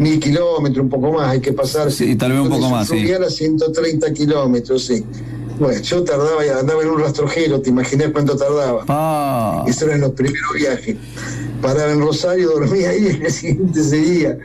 [0.00, 1.92] mil kilómetros, un poco más, hay que pasar.
[1.92, 3.08] Sí, tal vez un poco más, sí.
[3.12, 5.04] A 130 kilómetros, sí.
[5.58, 8.84] Bueno, yo tardaba, andaba en un rastrojero, te imaginas cuánto tardaba.
[8.88, 9.64] Ah.
[9.66, 10.96] Eso eran los primeros viajes.
[11.62, 14.38] Paraba en Rosario, dormía ahí, y el siguiente seguía.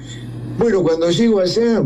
[0.58, 1.84] Bueno, cuando llego allá,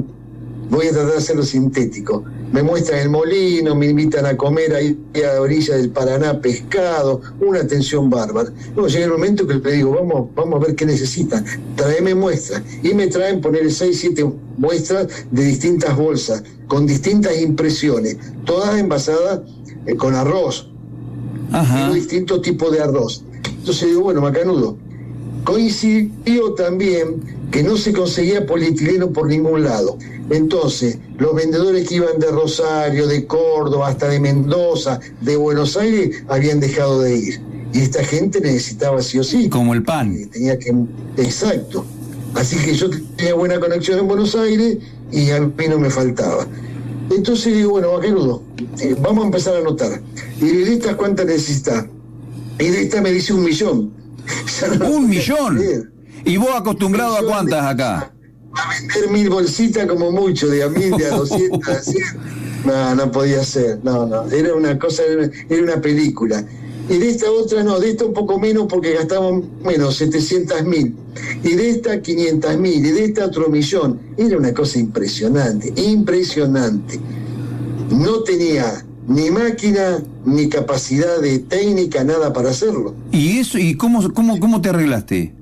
[0.69, 2.23] voy a tratar de hacerlo sintético.
[2.51, 7.22] Me muestran el molino, me invitan a comer ahí a la orilla del Paraná pescado,
[7.41, 8.51] una atención bárbara.
[8.76, 11.43] No, llega el momento que le digo, vamos, vamos a ver qué necesitan,
[11.76, 12.61] tráeme muestras.
[12.84, 19.41] Y me traen poner 6, 7 muestras de distintas bolsas, con distintas impresiones, todas envasadas
[19.85, 20.69] eh, con arroz,
[21.51, 23.23] Digo, distintos tipos de arroz.
[23.45, 24.77] Entonces digo, bueno, macanudo.
[25.43, 29.97] Coincidió también que no se conseguía polietileno por ningún lado.
[30.30, 36.23] Entonces, los vendedores que iban de Rosario, de Córdoba, hasta de Mendoza, de Buenos Aires,
[36.27, 37.41] habían dejado de ir.
[37.73, 39.49] Y esta gente necesitaba sí o sí.
[39.49, 40.30] Como el pan.
[40.31, 40.73] Tenía que.
[41.18, 41.85] Exacto.
[42.34, 44.77] Así que yo tenía buena conexión en Buenos Aires
[45.11, 46.47] y a mí no me faltaba.
[47.11, 48.43] Entonces digo, bueno, Bajerudo,
[48.80, 50.02] eh, vamos a empezar a anotar.
[50.41, 51.85] Y de estas cuántas necesitas.
[52.60, 53.93] Y de esta me dice un millón.
[54.89, 55.61] ¿Un millón?
[56.26, 58.14] ¿Y vos acostumbrado a cuántas acá?
[58.56, 62.03] A vender mil bolsitas como mucho, de a mil, de a 200, a 100.
[62.65, 66.44] No, no podía ser, no, no, era una cosa, era- era una película.
[66.88, 70.95] Y de esta otra no, de esta un poco menos porque gastamos menos, 700 mil.
[71.44, 73.99] Y de esta 500 mil, y de esta otro millón.
[74.18, 76.99] Era una cosa impresionante, impresionante.
[77.90, 82.94] No tenía ni máquina, ni capacidad de técnica, nada para hacerlo.
[83.11, 83.57] ¿Y eso?
[83.57, 85.34] ¿Y cómo, cómo, cómo te arreglaste?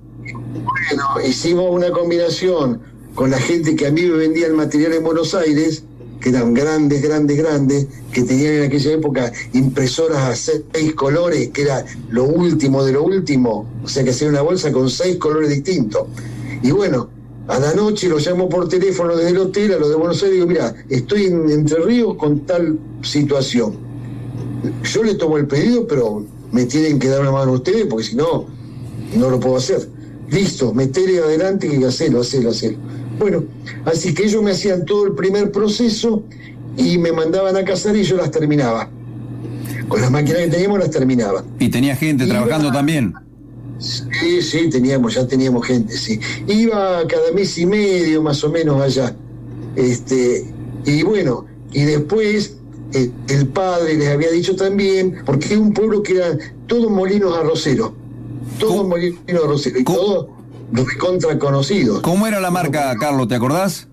[0.53, 2.79] Bueno, hicimos una combinación
[3.15, 5.83] con la gente que a mí me vendía el material en Buenos Aires,
[6.19, 11.63] que eran grandes, grandes, grandes, que tenían en aquella época impresoras a seis colores, que
[11.63, 15.49] era lo último de lo último, o sea que hacía una bolsa con seis colores
[15.49, 16.07] distintos.
[16.61, 17.09] Y bueno,
[17.47, 20.31] a la noche lo llamo por teléfono desde el hotel a los de Buenos Aires
[20.31, 23.75] y digo, mira, estoy en Entre Ríos con tal situación.
[24.83, 26.23] Yo le tomo el pedido, pero
[26.53, 28.45] me tienen que dar una mano ustedes, porque si no,
[29.17, 29.89] no lo puedo hacer.
[30.29, 32.77] Listo, metele adelante y hacelo, hacelo, hacelo.
[33.19, 33.43] Bueno,
[33.85, 36.23] así que ellos me hacían todo el primer proceso
[36.77, 38.89] y me mandaban a cazar y yo las terminaba.
[39.87, 41.43] Con las máquinas que teníamos las terminaba.
[41.59, 43.13] ¿Y tenía gente trabajando también?
[43.79, 46.19] Sí, sí, teníamos, ya teníamos gente, sí.
[46.47, 49.15] Iba cada mes y medio más o menos allá.
[49.75, 50.45] Este,
[50.85, 52.55] y bueno, y después
[52.93, 56.37] eh, el padre les había dicho también, porque es un pueblo que era
[56.67, 57.91] todos molinos arroceros.
[58.59, 59.81] Todos molinos arroceros.
[59.81, 60.27] Y todos
[60.73, 62.01] recontra conocidos.
[62.01, 63.27] ¿Cómo era la marca, Carlos?
[63.27, 63.87] ¿Te acordás?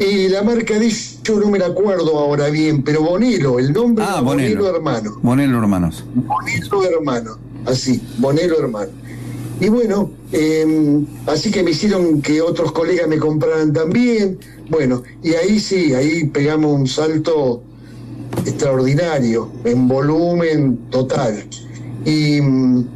[0.00, 4.04] Y la marca de ellos no me la acuerdo ahora bien, pero Bonelo, el nombre
[4.08, 4.60] Ah, Bonelo.
[4.62, 5.18] Bonelo hermano.
[5.22, 6.04] Bonelo Hermanos.
[6.14, 8.90] Bonelo hermano, así, Bonelo hermano.
[9.60, 14.38] Y bueno, eh, así que me hicieron que otros colegas me compraran también.
[14.70, 17.64] Bueno, y ahí sí, ahí pegamos un salto
[18.46, 21.44] extraordinario, en volumen total.
[22.04, 22.86] Y, mm,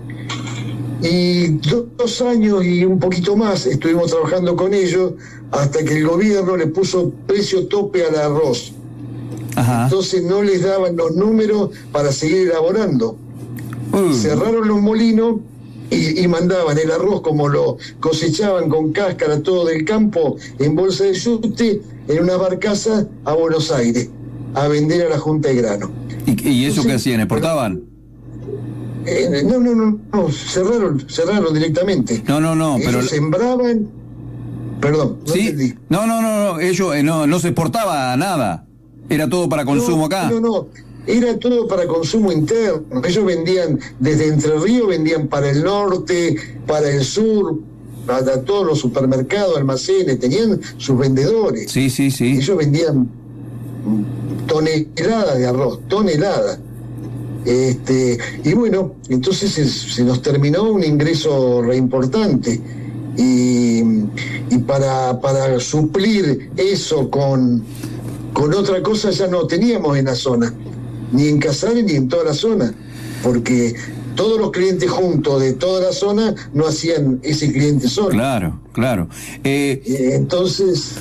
[1.02, 5.12] y do- dos años y un poquito más estuvimos trabajando con ellos
[5.50, 8.72] hasta que el gobierno le puso precio tope al arroz.
[9.84, 13.16] Entonces no les daban los números para seguir elaborando.
[14.14, 15.36] Cerraron los molinos
[15.90, 21.04] y, y mandaban el arroz como lo cosechaban con cáscara todo del campo en bolsa
[21.04, 24.08] de yute en una barcaza a Buenos Aires
[24.54, 25.90] a vender a la Junta de Grano.
[26.26, 27.20] ¿Y, y eso qué hacían?
[27.20, 27.82] ¿Exportaban?
[29.04, 32.22] Eh, no, no, no, no, cerraron, cerraron directamente.
[32.26, 32.98] No, no, no, pero...
[32.98, 33.88] Ellos sembraban,
[34.80, 35.48] perdón, no ¿Sí?
[35.48, 35.74] entendí.
[35.88, 38.66] No, no, no, no, ellos eh, no, no se exportaba nada.
[39.08, 40.30] Era todo para consumo No, acá.
[40.30, 40.66] No, no,
[41.06, 43.02] era todo para consumo interno.
[43.04, 47.58] Ellos vendían desde Entre Ríos, vendían para el norte, para el sur,
[48.06, 51.70] para todos los supermercados, almacenes, tenían sus vendedores.
[51.70, 52.36] Sí, sí, sí.
[52.38, 53.08] Ellos vendían
[54.46, 56.60] toneladas de arroz, toneladas.
[57.44, 62.60] Este, y bueno, entonces se, se nos terminó un ingreso re importante.
[63.16, 63.82] Y,
[64.50, 67.62] y para, para suplir eso con,
[68.32, 70.54] con otra cosa ya no teníamos en la zona,
[71.12, 72.72] ni en Casares ni en toda la zona,
[73.22, 73.74] porque
[74.14, 78.10] todos los clientes juntos de toda la zona no hacían ese cliente solo.
[78.10, 79.08] Claro, claro.
[79.44, 79.82] Eh,
[80.14, 80.92] entonces,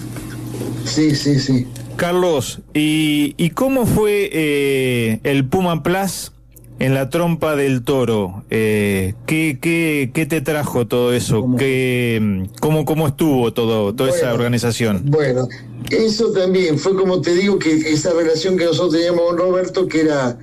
[0.85, 1.67] sí, sí, sí.
[1.95, 6.31] Carlos, ¿y, y cómo fue eh, el Puma Plus
[6.79, 8.43] en la trompa del toro?
[8.49, 11.47] Eh, ¿qué, qué, qué te trajo todo eso?
[11.57, 15.03] ¿Qué, cómo, ¿Cómo estuvo todo, toda esa organización?
[15.05, 15.47] Bueno,
[15.89, 20.01] eso también fue como te digo que esa relación que nosotros teníamos con Roberto, que
[20.01, 20.37] era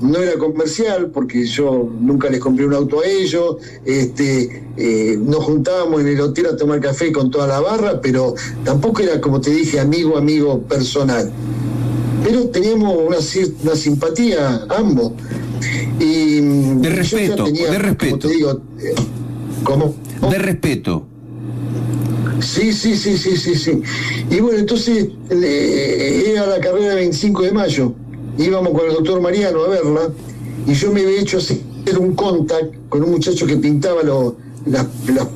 [0.00, 5.44] no era comercial, porque yo nunca les compré un auto a ellos, este, eh, nos
[5.44, 9.40] juntábamos en el hotel a tomar café con toda la barra, pero tampoco era, como
[9.40, 11.30] te dije, amigo, amigo personal.
[12.24, 13.18] Pero teníamos una,
[13.62, 15.12] una simpatía ambos.
[15.98, 18.18] Y, De yo ya respeto, tenía, de como respeto.
[18.18, 18.94] te digo, eh,
[19.64, 19.94] ¿cómo?
[20.30, 21.06] De respeto.
[22.40, 23.82] Sí, sí, sí, sí, sí, sí.
[24.30, 27.94] Y bueno, entonces eh, era la carrera del 25 de mayo.
[28.38, 30.08] Íbamos con el doctor Mariano a verla
[30.66, 31.58] y yo me había hecho hacer
[31.98, 34.36] un contact con un muchacho que pintaba lo-
[34.66, 35.28] las, las-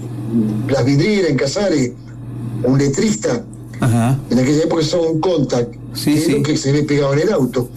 [0.69, 1.93] las vidrieras en Casares,
[2.65, 3.45] un letrista.
[4.31, 5.75] En aquella época usaba un contact,
[6.15, 7.69] que es lo que se ve pegado en el auto.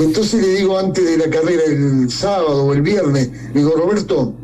[0.00, 4.34] Entonces le digo antes de la carrera, el sábado o el viernes, le digo, Roberto,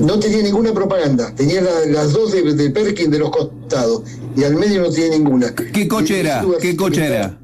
[0.00, 4.02] no tenía ninguna propaganda, tenía la- las dos de, de Perkin de los costados
[4.36, 5.54] y al medio no tenía ninguna.
[5.54, 6.44] ¿Qué coche era?
[6.60, 7.38] ¿Qué coche era?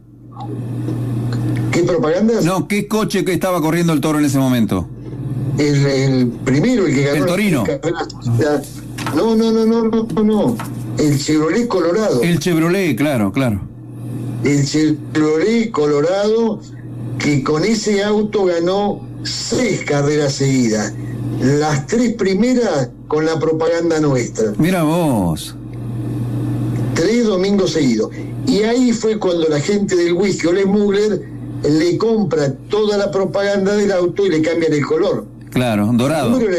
[1.85, 2.41] ¿Qué propaganda?
[2.43, 4.87] No, ¿qué coche que estaba corriendo el toro en ese momento?
[5.59, 7.17] El, el primero, el que ganó.
[7.17, 7.65] El Torino.
[8.39, 8.63] la-
[9.15, 10.57] No, no, no, no, no, no.
[10.99, 12.23] El Chevrolet Colorado.
[12.23, 13.61] El Chevrolet, claro, claro.
[14.45, 16.61] El Chevrolet Colorado,
[17.19, 20.93] que con ese auto ganó seis carreras seguidas.
[21.41, 24.53] Las tres primeras con la propaganda nuestra.
[24.59, 25.55] Mira vos.
[26.95, 28.11] Tres domingos seguidos.
[28.47, 31.23] Y ahí fue cuando la gente del whisky, Ole Mugler,
[31.69, 35.27] le compra toda la propaganda del auto y le cambian el color.
[35.51, 36.37] Claro, dorado.
[36.39, 36.55] El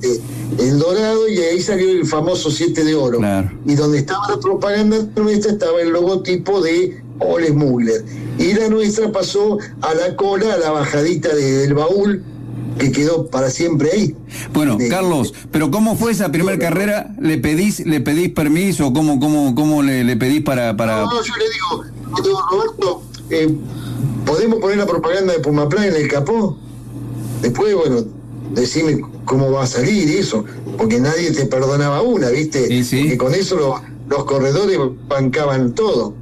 [0.00, 0.20] eh,
[0.60, 3.20] el dorado y ahí salió el famoso 7 de oro.
[3.66, 8.04] Y donde estaba la propaganda nuestra estaba el logotipo de Ole Mugler.
[8.38, 12.22] Y la nuestra pasó a la cola, a la bajadita de- del baúl,
[12.78, 14.14] que quedó para siempre ahí.
[14.52, 17.12] Bueno, De- Carlos, pero ¿cómo fue esa primera carrera?
[17.20, 18.92] ¿Le pedís, le pedís permiso?
[18.92, 21.02] ¿Cómo, cómo, cómo le, le pedís para, para...
[21.02, 21.84] No, yo le digo,
[22.16, 23.52] le digo, Roberto, eh,
[24.28, 26.56] ¿podemos poner la propaganda de Pumaplan en el capó?
[27.42, 28.04] Después, bueno,
[28.54, 30.44] decime cómo va a salir eso,
[30.76, 32.70] porque nadie te perdonaba una, ¿viste?
[33.02, 34.78] Porque con eso lo- los corredores
[35.08, 36.14] bancaban todo.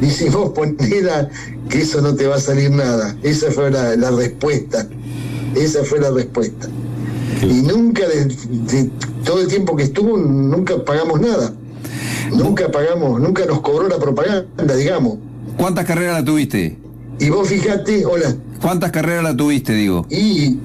[0.00, 1.28] Dice, vos ponela
[1.68, 3.16] que eso no te va a salir nada.
[3.22, 4.86] Esa fue la, la respuesta.
[5.54, 6.68] Esa fue la respuesta.
[7.42, 8.90] Y nunca, de, de
[9.24, 11.52] todo el tiempo que estuvo, nunca pagamos nada.
[12.34, 15.18] Nunca pagamos, nunca nos cobró la propaganda, digamos.
[15.56, 16.76] ¿Cuántas carreras la tuviste?
[17.18, 18.34] Y vos fijate, hola.
[18.60, 20.06] ¿Cuántas carreras la tuviste, digo?
[20.10, 20.58] Y,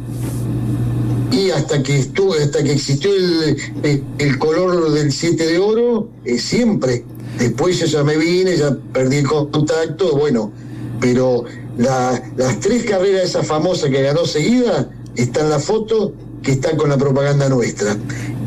[1.31, 6.09] y hasta que estuvo, hasta que existió el, el, el color del 7 de oro,
[6.25, 7.03] eh, siempre.
[7.37, 10.51] Después yo ya me vine, ya perdí el contacto, bueno,
[10.99, 11.43] pero
[11.77, 16.75] la- las tres carreras esas famosas que ganó seguida, está en la foto que está
[16.75, 17.95] con la propaganda nuestra.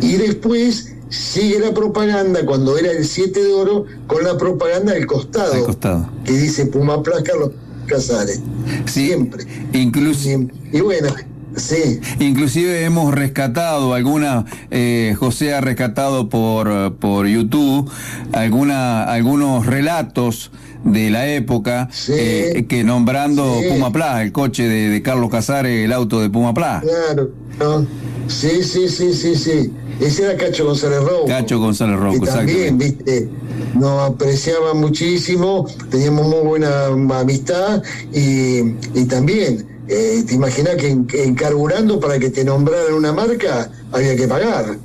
[0.01, 5.07] Y después sigue la propaganda, cuando era el 7 de oro, con la propaganda del
[5.07, 6.09] costado, costado.
[6.25, 7.51] que dice Puma Plus Carlos
[7.93, 8.41] Casares.
[8.87, 9.45] Siempre.
[9.73, 10.49] Inclusive.
[10.73, 11.15] Y bueno,
[11.57, 12.01] sí.
[12.21, 17.91] Inclusive hemos rescatado alguna, eh, José ha rescatado por, por YouTube
[18.33, 20.51] alguna, algunos relatos
[20.85, 23.69] de la época eh, que nombrando Sí.
[23.69, 26.83] Puma Pla, el coche de, de Carlos Casares, el auto de Puma Pla.
[26.83, 27.87] Claro, no.
[28.27, 29.73] Sí, sí, sí, sí, sí.
[30.01, 31.27] Ese era Cacho González Rojo.
[31.27, 33.29] Cacho González Rocco, que también, viste,
[33.75, 38.61] nos apreciaba muchísimo, teníamos muy buena amistad y,
[38.95, 43.71] y también, eh, te imaginas que en, en carburando para que te nombraran una marca
[43.93, 44.77] había que pagar.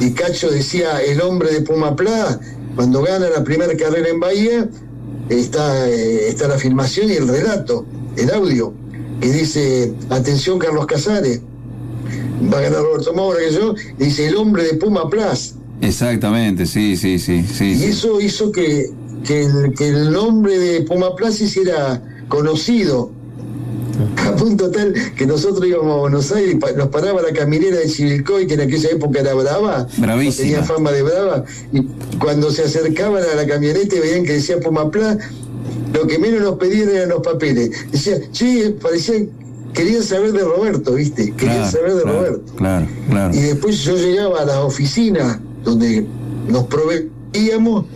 [0.00, 2.38] Y Cacho decía, el hombre de Puma Pla,
[2.74, 4.68] cuando gana la primera carrera en Bahía,
[5.28, 7.86] está, eh, está la filmación y el relato,
[8.16, 8.74] el audio,
[9.20, 11.40] que dice, atención Carlos Casares,
[12.52, 15.54] va a ganar Roberto Maura que yo, dice el hombre de Puma Plus.
[15.80, 17.76] Exactamente, sí, sí, sí, sí.
[17.78, 18.90] Y eso hizo que,
[19.24, 23.15] que, el, que el nombre de Puma Plus hiciera conocido.
[24.26, 27.86] A punto tal que nosotros íbamos a Buenos Aires y nos paraba la caminera de
[27.88, 30.48] Chivilcoy, que en aquella época era brava, Bravísima.
[30.48, 31.82] tenía fama de brava, y
[32.18, 35.16] cuando se acercaban a la camioneta y veían que decía Puma Plus,
[35.94, 37.70] lo que menos nos pedían eran los papeles.
[37.90, 39.30] Decía, che, parecían,
[39.72, 41.32] querían saber de Roberto, ¿viste?
[41.34, 42.52] Querían Claro, saber de claro, Roberto.
[42.56, 43.34] Claro, claro.
[43.34, 46.04] Y después yo llegaba a las oficinas donde
[46.48, 47.86] nos proveíamos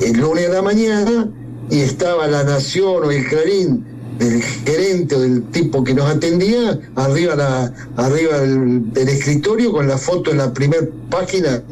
[0.00, 1.28] el lunes a la mañana
[1.70, 3.84] y estaba la Nación o el Clarín
[4.18, 9.86] del gerente o del tipo que nos atendía arriba la, arriba del, del escritorio con
[9.88, 11.62] la foto en la primera página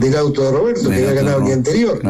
[0.00, 2.00] del auto de Roberto que había ganado el día anterior.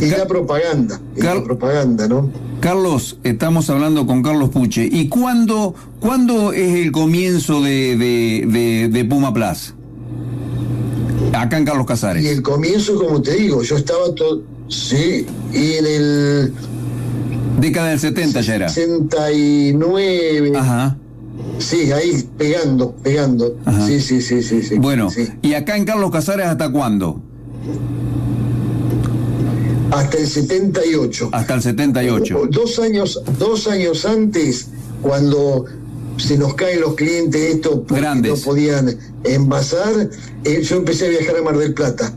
[0.00, 2.30] Y la propaganda, y la propaganda, ¿no?
[2.60, 4.88] Carlos, estamos hablando con Carlos Puche.
[4.90, 9.74] ¿Y cuándo, cuándo es el comienzo de, de, de, de Puma Plus?
[11.32, 12.24] Acá en Carlos Casares.
[12.24, 14.42] Y el comienzo, como te digo, yo estaba todo.
[14.68, 16.52] Sí, y en el.
[17.60, 18.68] Década del 70 ya era.
[18.68, 20.52] 69.
[20.56, 20.96] Ajá.
[21.58, 23.56] Sí, ahí pegando, pegando.
[23.64, 23.86] Ajá.
[23.86, 24.76] Sí, sí, sí, sí, sí.
[24.78, 25.28] Bueno, Sí.
[25.42, 27.20] ¿y acá en Carlos Casares hasta cuándo?
[29.90, 31.30] Hasta el 78.
[31.32, 32.48] Hasta el 78.
[32.50, 34.68] Dos años, dos años antes,
[35.00, 35.64] cuando
[36.18, 40.10] se nos caen los clientes estos porque no podían envasar,
[40.44, 42.12] eh, yo empecé a viajar a Mar del Plata.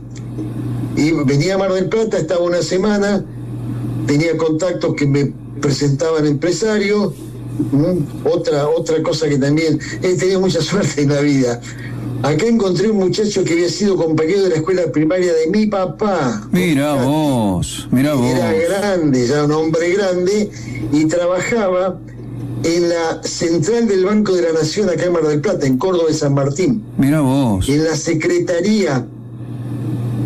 [0.96, 3.24] Y venía a Mar del Plata, estaba una semana,
[4.10, 7.12] tenía contactos que me presentaban empresarios.
[8.24, 11.60] Otra, otra cosa que también he tenido mucha suerte en la vida.
[12.22, 16.48] Acá encontré un muchacho que había sido compañero de la escuela primaria de mi papá.
[16.50, 18.26] Mira vos, mira vos.
[18.26, 20.50] Era grande, ya un hombre grande,
[20.92, 21.96] y trabajaba
[22.64, 26.08] en la central del Banco de la Nación acá en Mar del Plata, en Córdoba
[26.08, 27.68] de San Martín, Mira vos.
[27.68, 29.06] en la secretaría.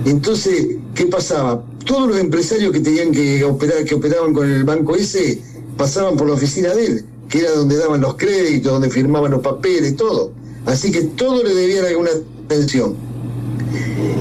[0.07, 1.63] Entonces, ¿qué pasaba?
[1.85, 5.41] Todos los empresarios que tenían que operar, que operaban con el banco ese,
[5.77, 9.43] pasaban por la oficina de él, que era donde daban los créditos, donde firmaban los
[9.43, 10.33] papeles, todo.
[10.67, 12.11] Así que todo le debían alguna
[12.47, 12.95] atención.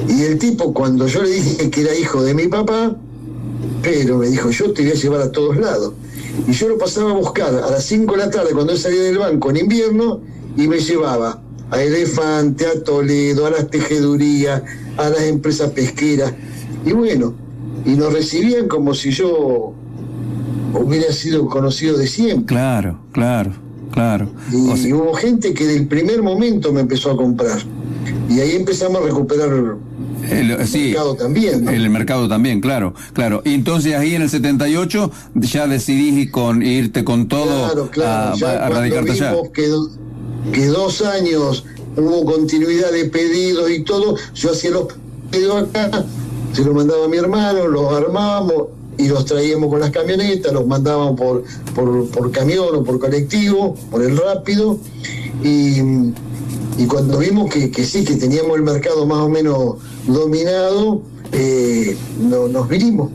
[0.09, 2.95] Y el tipo, cuando yo le dije que era hijo de mi papá,
[3.81, 5.93] pero me dijo, yo te voy a llevar a todos lados.
[6.47, 9.03] Y yo lo pasaba a buscar a las 5 de la tarde cuando él salía
[9.03, 10.21] del banco en invierno
[10.57, 14.63] y me llevaba a Elefante, a Toledo, a las tejedurías,
[14.97, 16.33] a las empresas pesqueras.
[16.85, 17.35] Y bueno,
[17.85, 19.73] y nos recibían como si yo
[20.73, 22.45] hubiera sido conocido de siempre.
[22.55, 23.51] Claro, claro,
[23.91, 24.29] claro.
[24.51, 27.59] Y, O sea- hubo gente que del primer momento me empezó a comprar.
[28.29, 29.49] Y ahí empezamos a recuperar
[30.29, 31.71] El, sí, mercado también, ¿no?
[31.71, 33.41] El mercado también, claro, claro.
[33.45, 38.33] Y entonces ahí en el 78 ya decidís con, irte con todo Claro, claro.
[38.33, 39.35] a, ya a radicarte allá.
[39.53, 39.69] que,
[40.53, 41.65] que dos años
[41.97, 44.87] hubo continuidad de pedidos y todo, yo hacía los
[45.29, 46.05] pedidos acá,
[46.53, 48.67] se los mandaba a mi hermano, los armábamos
[48.97, 51.43] y los traíamos con las camionetas, los mandábamos por,
[51.75, 54.77] por, por camión o por colectivo, por el rápido.
[55.43, 55.79] Y,
[56.77, 59.75] y cuando vimos que, que sí, que teníamos el mercado más o menos
[60.07, 61.01] dominado,
[61.31, 63.11] eh, no- nos vinimos.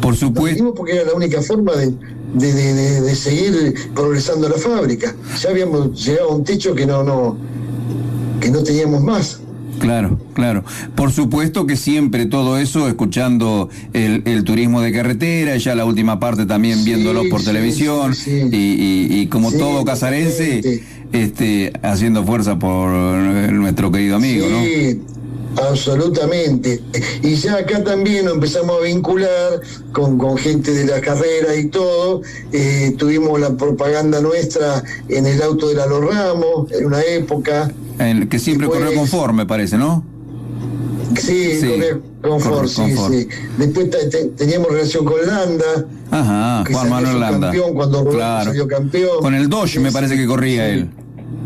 [0.00, 0.74] Por supuesto.
[0.74, 1.92] porque era la única forma de,
[2.34, 5.14] de, de- de- de seguir progresando la fábrica.
[5.40, 7.36] Ya habíamos llegado a un techo que no, no,
[8.40, 9.40] que no teníamos más.
[9.78, 10.64] Claro, claro.
[10.94, 16.18] Por supuesto que siempre todo eso escuchando el, el turismo de carretera, ya la última
[16.18, 18.14] parte también viéndolo por sí, televisión
[18.52, 20.82] y, y- y como todo casarense,
[21.12, 24.62] este, haciendo fuerza por nuestro querido amigo, ¿no?
[25.56, 26.82] Absolutamente.
[27.22, 29.60] Y ya acá también nos empezamos a vincular
[29.92, 32.22] con, con gente de la carrera y todo.
[32.52, 37.70] Eh, tuvimos la propaganda nuestra en el auto de la Los Ramos, en una época.
[38.28, 40.04] Que siempre Después- corrió conforme, parece, ¿no?
[41.18, 41.80] Sí, Sí,
[42.20, 43.12] confort, sí, confort.
[43.14, 43.28] sí.
[43.56, 45.86] Después te- te- teníamos relación con Landa.
[46.10, 47.48] Ajá, Juan Manuel Landa.
[47.52, 48.44] subcampeón cuando Claro.
[48.50, 49.18] salió campeón.
[49.20, 50.90] Con el Dodge me parece que corría él.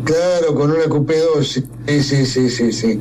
[0.04, 1.46] Claro, con una Coupé 2,
[1.86, 2.98] sí, sí, sí, sí, sí.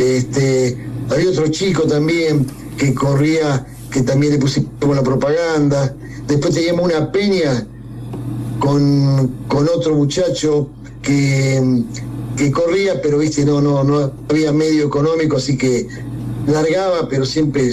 [0.00, 0.78] Este,
[1.10, 2.46] había otro chico también
[2.78, 5.94] que corría, que también le pusimos la propaganda.
[6.26, 7.66] Después teníamos una peña
[8.58, 10.70] con, con otro muchacho
[11.02, 11.82] que,
[12.36, 15.86] que corría, pero viste, no, no, no había medio económico, así que
[16.46, 17.70] largaba, pero siempre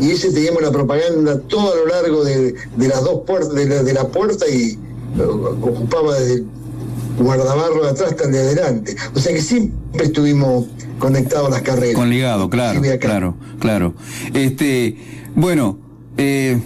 [0.00, 3.66] y ese teníamos la propaganda todo a lo largo de, de las dos puertas, de
[3.66, 4.78] la, de la puerta y
[5.62, 6.44] ocupaba desde
[7.18, 8.96] guardabarro de atrás hasta de adelante.
[9.14, 10.66] O sea que siempre estuvimos
[11.02, 11.94] conectados a las carreras.
[11.96, 13.94] Con ligado, claro, claro, claro.
[14.32, 14.96] Este,
[15.34, 15.78] bueno,
[16.16, 16.60] eh,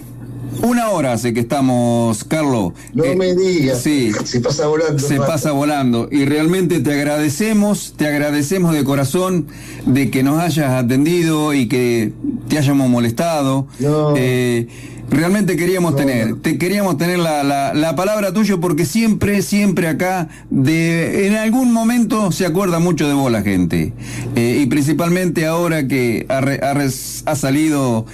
[0.61, 2.73] una hora hace que estamos, Carlos.
[2.93, 4.11] No me digas, Sí.
[4.23, 4.99] se pasa volando.
[4.99, 5.27] Se rato.
[5.31, 9.47] pasa volando y realmente te agradecemos, te agradecemos de corazón
[9.85, 12.13] de que nos hayas atendido y que
[12.47, 13.67] te hayamos molestado.
[14.15, 14.67] Eh,
[15.09, 20.27] realmente queríamos tener, te queríamos tener la, la- la palabra tuya porque siempre, siempre acá,
[20.49, 23.93] de, en algún momento se acuerda mucho de vos la gente.
[24.35, 28.05] Eh, y principalmente ahora que ha, ha ha salido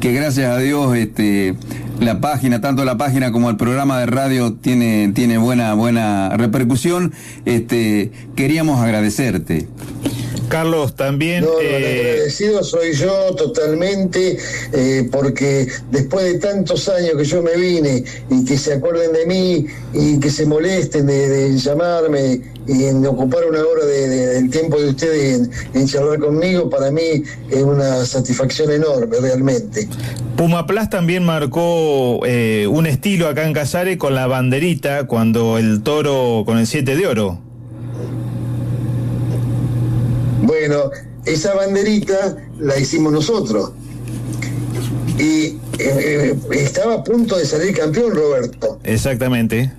[0.00, 1.54] que gracias a Dios este
[2.00, 7.12] la página tanto la página como el programa de radio tiene tiene buena buena repercusión
[7.44, 9.68] este queríamos agradecerte
[10.52, 11.44] Carlos, también...
[11.44, 14.36] No, eh, agradecido soy yo totalmente,
[14.74, 19.24] eh, porque después de tantos años que yo me vine y que se acuerden de
[19.26, 24.26] mí y que se molesten de, de llamarme y en ocupar una hora de- de-
[24.34, 29.88] del tiempo de ustedes en, en charlar conmigo, para mí es una satisfacción enorme, realmente.
[30.36, 35.82] Puma Plus también marcó eh, un estilo acá en Casares con la banderita cuando el
[35.82, 37.40] toro con el 7 de oro.
[40.52, 40.90] Bueno,
[41.24, 43.72] esa banderita la hicimos nosotros.
[45.18, 48.78] Y eh, estaba a punto de salir campeón Roberto.
[48.84, 49.72] Exactamente.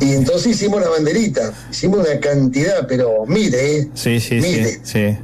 [0.00, 1.52] Y entonces hicimos la banderita.
[1.70, 3.90] Hicimos una cantidad, pero mire, ¿eh?
[3.92, 4.80] Sí, sí, sí, Mire.
[4.82, 5.18] sí.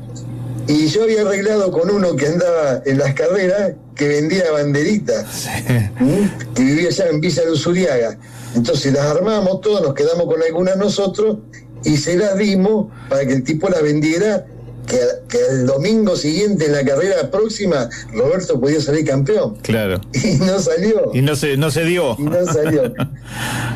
[0.68, 5.46] Y yo había arreglado con uno que andaba en las carreras que vendía banderitas.
[5.66, 6.30] ¿m?
[6.54, 8.18] Que vivía allá en Villa de Usuriaga.
[8.54, 11.38] Entonces las armamos todas, nos quedamos con algunas nosotros
[11.86, 14.46] y se las dimos para que el tipo las vendiera.
[14.86, 19.56] Que, que el domingo siguiente en la carrera próxima Roberto podía salir campeón.
[19.62, 20.00] Claro.
[20.12, 21.10] Y no salió.
[21.12, 22.14] Y no se, no se dio.
[22.16, 22.94] Y no salió.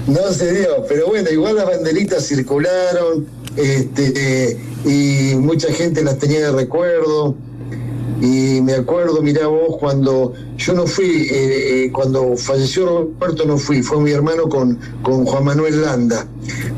[0.06, 3.26] No se dio, pero bueno, igual las banderitas circularon
[3.56, 4.12] este,
[4.52, 7.34] eh, y mucha gente las tenía de recuerdo.
[8.20, 13.56] Y me acuerdo, mirá vos, cuando yo no fui, eh, eh, cuando falleció Roberto no
[13.56, 16.26] fui, fue mi hermano con, con Juan Manuel Landa.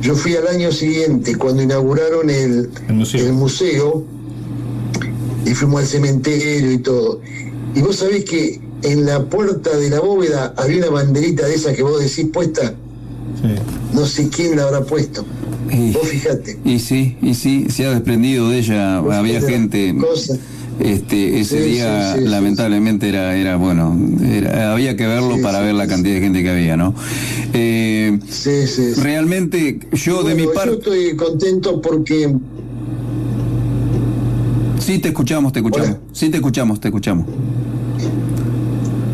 [0.00, 4.04] Yo fui al año siguiente, cuando inauguraron el, el museo,
[5.44, 7.20] y fuimos al cementerio y todo.
[7.74, 11.72] Y vos sabés que en la puerta de la bóveda había una banderita de esa
[11.72, 12.74] que vos decís puesta.
[13.92, 15.24] No sé quién la habrá puesto.
[15.92, 16.58] Vos fijate.
[16.64, 19.94] y sí y sí se ha desprendido de ella había gente
[20.80, 25.36] este ese Sí, día sí, sí, sí, lamentablemente era era bueno era- había que verlo
[25.42, 26.94] para ver la cantidad de gente que había no
[27.52, 28.18] Eh,
[28.96, 32.34] realmente yo de mi parte Yo estoy contento porque
[34.80, 35.96] Sí, te escuchamos, te escuchamos.
[36.12, 37.26] Sí, te escuchamos, te escuchamos.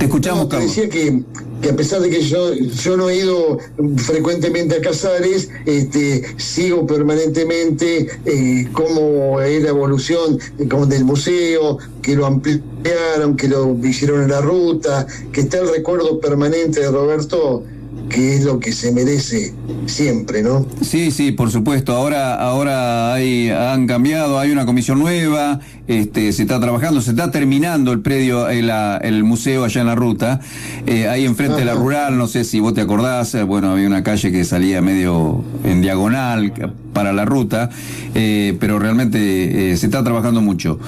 [0.00, 0.74] escuchamos, No, te Carlos.
[0.74, 1.22] decía que,
[1.62, 3.58] que a pesar de que yo, yo no he ido
[3.96, 11.78] frecuentemente a Casares, este, sigo permanentemente eh, cómo es la evolución eh, como del museo,
[12.02, 16.90] que lo ampliaron, que lo hicieron en la ruta, que está el recuerdo permanente de
[16.90, 17.64] Roberto,
[18.08, 19.52] que es lo que se merece
[19.86, 20.66] siempre, ¿no?
[20.80, 21.94] Sí, sí, por supuesto.
[21.94, 27.30] Ahora, ahora hay, han cambiado, hay una comisión nueva, este, se está trabajando, se está
[27.30, 30.40] terminando el predio, el, la- el museo allá en la ruta,
[30.86, 33.86] eh, ahí enfrente de la rural, no sé si vos te acordás, eh, bueno, había
[33.86, 37.70] una calle que salía medio en diagonal que- para la ruta,
[38.14, 40.80] eh, pero realmente eh, se está trabajando mucho.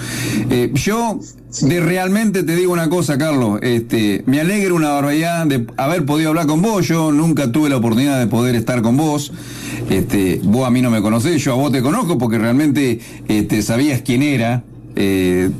[0.50, 1.20] Eh, yo
[1.62, 6.30] de realmente te digo una cosa, Carlos, este, me alegra una barbaridad de haber podido
[6.30, 9.32] hablar con vos, yo nunca tuve la oportunidad de poder estar con vos,
[9.88, 13.62] este, vos a mí no me conocés, yo a vos te conozco porque realmente este,
[13.62, 14.62] sabías quién era.
[14.96, 15.50] eh,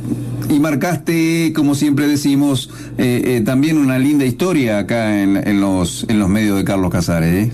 [0.48, 6.04] y marcaste, como siempre decimos, eh, eh, también una linda historia acá en, en los,
[6.08, 7.48] en los medios de Carlos Casares.
[7.48, 7.52] ¿eh?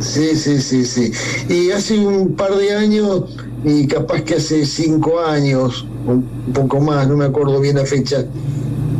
[0.00, 1.10] Sí, sí, sí, sí.
[1.48, 3.24] Y hace un par de años,
[3.64, 8.26] y capaz que hace cinco años, un poco más, no me acuerdo bien la fecha,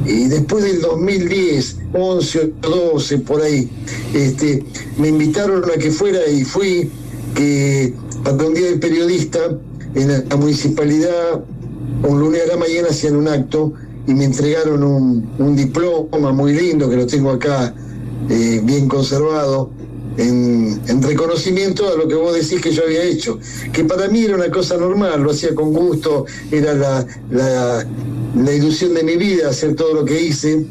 [0.07, 3.71] y después del 2010, 11 o 12, por ahí,
[4.13, 4.65] este,
[4.99, 6.91] me invitaron a que fuera y fui,
[7.35, 9.39] que para un día del periodista,
[9.95, 11.43] en la, municipalidad,
[12.03, 13.73] un lunes a la mañana hacían un acto
[14.07, 17.75] y me entregaron un, un diploma muy lindo que lo tengo acá
[18.29, 19.71] eh, bien conservado
[20.17, 23.39] en, en reconocimiento a lo que vos decís que yo había hecho,
[23.73, 27.87] que para mí era una cosa normal, lo hacía con gusto, era la, la,
[28.37, 30.65] la ilusión de mi vida hacer todo lo que hice.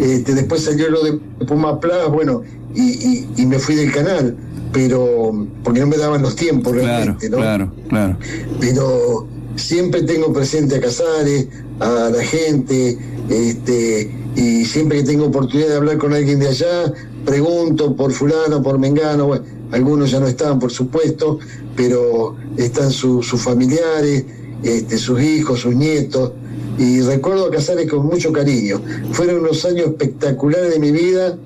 [0.00, 1.12] Este, después salió lo de
[1.46, 2.42] Puma Plus, bueno,
[2.74, 4.36] y, y- y me fui del canal,
[4.72, 7.38] pero porque no me daban los tiempos realmente, ¿no?
[7.38, 8.16] Claro, claro.
[8.60, 9.26] pero
[9.56, 11.48] siempre tengo presente a Casares,
[11.80, 12.96] a la gente,
[13.28, 16.92] este, y siempre que tengo oportunidad de hablar con alguien de allá,
[17.28, 21.38] pregunto por fulano, por Mengano, bueno, algunos ya no están, por supuesto,
[21.76, 24.24] pero están su- sus familiares,
[24.62, 26.32] este, sus hijos, sus nietos,
[26.78, 28.80] y recuerdo a Casares con mucho cariño.
[29.12, 31.36] Fueron unos años espectaculares de mi vida,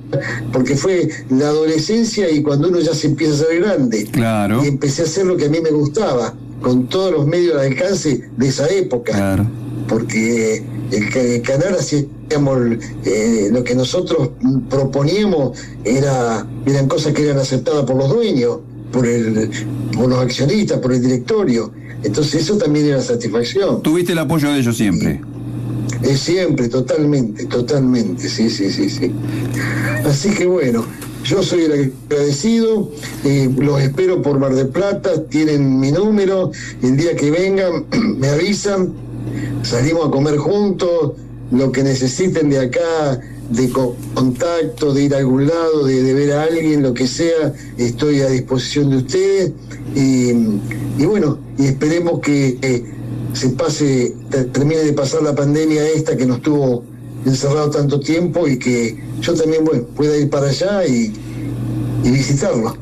[0.52, 4.04] porque fue la adolescencia y cuando uno ya se empieza a ser grande.
[4.12, 4.62] Claro.
[4.64, 7.66] Y empecé a hacer lo que a mí me gustaba, con todos los medios al
[7.72, 9.46] alcance de esa época.
[9.88, 10.62] Porque
[10.92, 12.58] el canal hacíamos
[13.04, 14.30] eh, lo que nosotros
[14.68, 18.58] proponíamos era eran cosas que eran aceptadas por los dueños,
[18.92, 19.50] por el,
[19.96, 21.72] por los accionistas, por el directorio.
[22.02, 23.82] Entonces eso también era satisfacción.
[23.82, 25.20] Tuviste el apoyo de ellos siempre.
[26.02, 29.12] Es siempre, totalmente, totalmente, sí, sí, sí, sí.
[30.04, 30.84] Así que bueno,
[31.24, 32.90] yo soy el agradecido,
[33.24, 36.50] eh, los espero por Mar del Plata, tienen mi número,
[36.82, 37.86] el día que vengan
[38.18, 38.92] me avisan,
[39.62, 41.12] salimos a comer juntos,
[41.50, 43.20] lo que necesiten de acá,
[43.50, 47.52] de co- contacto, de ir a algún lado, de, ver a alguien, lo que sea,
[47.76, 49.52] estoy a disposición de ustedes.
[49.94, 52.84] Y, bueno, y esperemos que eh,
[53.34, 56.84] se pase, te- termine de pasar la pandemia esta que nos tuvo
[57.26, 61.12] encerrado tanto tiempo y que yo también bueno, pueda ir para allá y
[62.02, 62.81] visitarlo.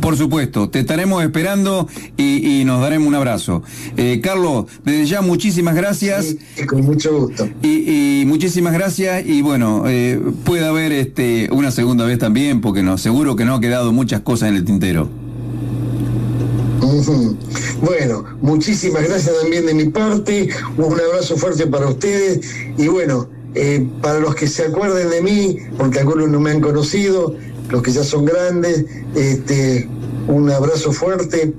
[0.00, 3.62] Por supuesto, te estaremos esperando y, y nos daremos un abrazo.
[3.96, 6.36] Eh, Carlos, desde ya muchísimas gracias.
[6.66, 7.48] con mucho gusto.
[7.62, 12.82] Y, y muchísimas gracias y bueno, eh, puede haber este, una segunda vez también porque
[12.82, 15.08] no, seguro que no ha quedado muchas cosas en el tintero.
[17.82, 22.40] Bueno, muchísimas gracias también de mi parte, un abrazo fuerte para ustedes
[22.78, 26.60] y bueno, eh, para los que se acuerden de mí, porque algunos no me han
[26.60, 27.34] conocido,
[27.70, 28.84] los que ya son grandes,
[29.14, 29.88] este,
[30.28, 31.54] un abrazo fuerte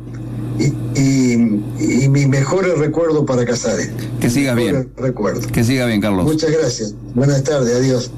[0.60, 0.66] y,
[1.00, 1.34] y,
[1.80, 3.92] y mi mejor recuerdo para Casares.
[4.20, 4.90] Que sigas bien.
[4.98, 5.42] Recuerdo.
[5.48, 6.26] Que siga bien, Carlos.
[6.26, 6.94] Muchas gracias.
[7.14, 8.12] Buenas tardes, adiós.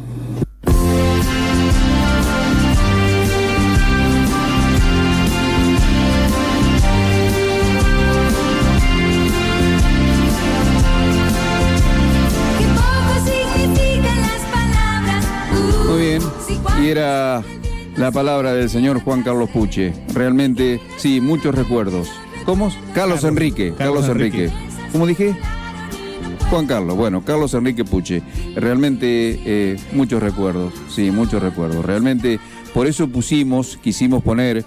[18.09, 19.93] La palabra del señor Juan Carlos Puche.
[20.15, 22.09] Realmente, sí, muchos recuerdos.
[22.43, 22.71] ¿Cómo?
[22.95, 23.71] Carlos, Enrique.
[23.77, 24.45] Carlos, Carlos Enrique.
[24.45, 24.91] Enrique.
[24.91, 25.35] ¿Cómo dije?
[26.49, 28.23] Juan Carlos, bueno, Carlos Enrique Puche.
[28.55, 31.85] Realmente eh, muchos recuerdos, sí, muchos recuerdos.
[31.85, 32.39] Realmente,
[32.73, 34.65] por eso pusimos, quisimos poner,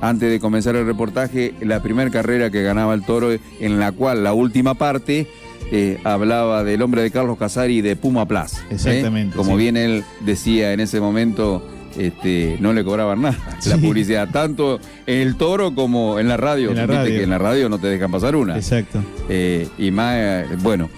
[0.00, 3.30] antes de comenzar el reportaje, la primera carrera que ganaba el toro,
[3.60, 5.28] en la cual la última parte
[5.70, 8.54] eh, hablaba del hombre de Carlos Casari y de Puma Plus.
[8.54, 8.64] ¿eh?
[8.72, 9.58] Exactamente, Como sí.
[9.58, 11.62] bien él decía en ese momento,
[11.98, 13.38] este, no le cobraban nada.
[13.66, 16.70] La publicidad, tanto en el toro como en la radio.
[16.70, 17.14] En la radio.
[17.18, 18.56] que en la radio no te dejan pasar una.
[18.56, 19.02] Exacto.
[19.28, 20.88] Eh, y más, eh, bueno.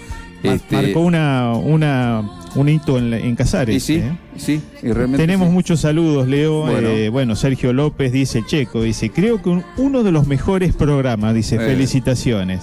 [0.42, 2.22] Mar- Este, Marcó una, una,
[2.54, 3.76] un hito en, Casares.
[3.76, 4.12] Y sí, ¿eh?
[4.36, 5.54] sí, y realmente Tenemos sí.
[5.54, 6.62] muchos saludos, Leo.
[6.66, 6.88] Bueno.
[6.88, 7.34] Eh, Bueno.
[7.34, 12.60] Sergio López dice, Checo, dice, creo que un- uno de los mejores programas, dice, felicitaciones.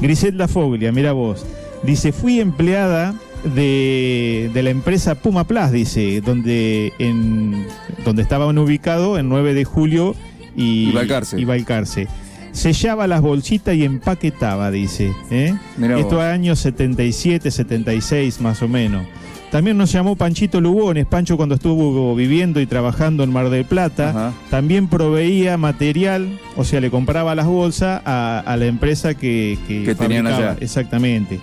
[0.00, 1.44] Griselda Foglia, mira vos,
[1.82, 7.66] dice, fui empleada de, de la empresa Puma Plus, dice, donde, en,
[8.04, 10.14] donde estaban ubicados en 9 de julio
[10.56, 10.90] y,
[11.36, 12.08] Y Balcarce.
[12.52, 15.12] Sellaba las bolsitas y empaquetaba, dice.
[15.30, 15.54] ¿eh?
[15.80, 16.24] Esto vos.
[16.24, 19.06] años 77, 76 más o menos.
[19.50, 24.10] También nos llamó Panchito Lugones, Pancho cuando estuvo viviendo y trabajando en Mar del Plata.
[24.10, 24.32] Ajá.
[24.50, 29.84] También proveía material, o sea, le compraba las bolsas a, a la empresa que, que,
[29.84, 30.56] Que tenían allá.
[30.60, 31.40] Exactamente.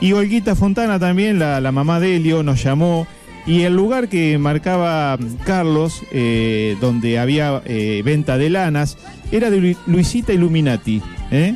[0.00, 3.06] Y Olguita Fontana también, la, la mamá de Helio, nos llamó.
[3.46, 8.98] Y el lugar que marcaba Carlos, eh, donde había eh, venta de lanas,
[9.32, 11.00] era de Lu- Luisita Illuminati.
[11.30, 11.54] ¿eh?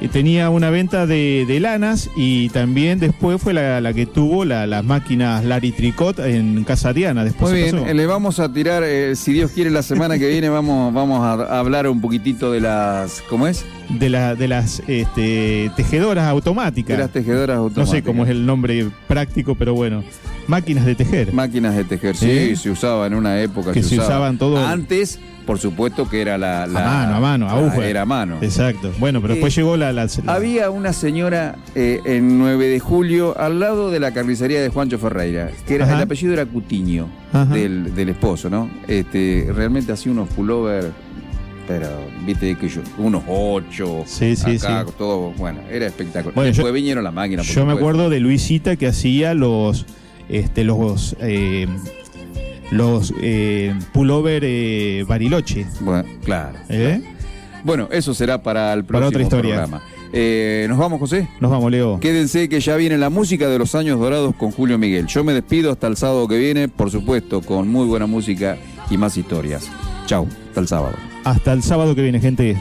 [0.00, 4.44] Y tenía una venta de, de lanas y también después fue la, la que tuvo
[4.44, 7.24] la- las máquinas Larry Tricot en Casa Diana.
[7.24, 7.86] Después Muy bien, pasó.
[7.86, 11.20] eh, le vamos a tirar, eh, si Dios quiere, la semana que viene vamos, vamos
[11.24, 13.64] a, hablar un poquitito de las, ¿cómo es?
[13.88, 16.96] de, la, de las este, tejedoras automáticas.
[16.96, 17.90] De las tejedoras No automáticas.
[17.90, 20.02] sé cómo es el nombre práctico, pero bueno.
[20.48, 21.32] Máquinas de tejer.
[21.32, 22.56] Máquinas de tejer, sí, ¿Eh?
[22.56, 23.72] se usaba en una época.
[23.72, 24.08] Que se usaba.
[24.08, 26.66] usaban todo- Antes, por supuesto que era la...
[26.66, 27.86] la- a mano, a mano, la- aguja.
[27.86, 28.38] Era a mano.
[28.40, 28.92] Exacto.
[28.98, 32.80] Bueno, pero después Eh, llegó la, la- la- Había una señora eh, en 9 de
[32.80, 35.96] julio al lado de la carnicería de Juancho Ferreira, que era, Ajá.
[35.96, 37.08] el apellido era Cutiño,
[37.52, 38.70] del, del esposo, ¿no?
[38.88, 40.90] Este, realmente hacía unos pullover,
[41.66, 41.88] pero
[42.26, 44.92] viste que yo, unos ocho, Sí, sí, acá, sí.
[44.98, 46.34] todo, bueno, era espectacular.
[46.34, 47.46] Bueno, Después yo- vinieron las máquinas.
[47.46, 49.86] Yo me acuerdo de Luisita que hacía los
[50.28, 51.66] este los eh,
[52.70, 55.66] los eh, pullover eh, Bariloche.
[55.80, 56.58] Bueno, claro.
[56.68, 57.02] ¿Eh?
[57.64, 59.54] Bueno, eso será para el Para próximo otra historia.
[59.56, 59.82] programa.
[60.12, 61.28] Eh, ¿Nos vamos, José?
[61.40, 61.98] Nos vamos, Leo.
[61.98, 65.06] Quédense que ya viene la música de los años dorados con Julio Miguel.
[65.06, 68.56] Yo me despido hasta el sábado que viene, por supuesto, con muy buena música
[68.90, 69.68] y más historias.
[70.06, 70.94] Chau, hasta el sábado.
[71.24, 72.56] Hasta el sábado que viene, gente.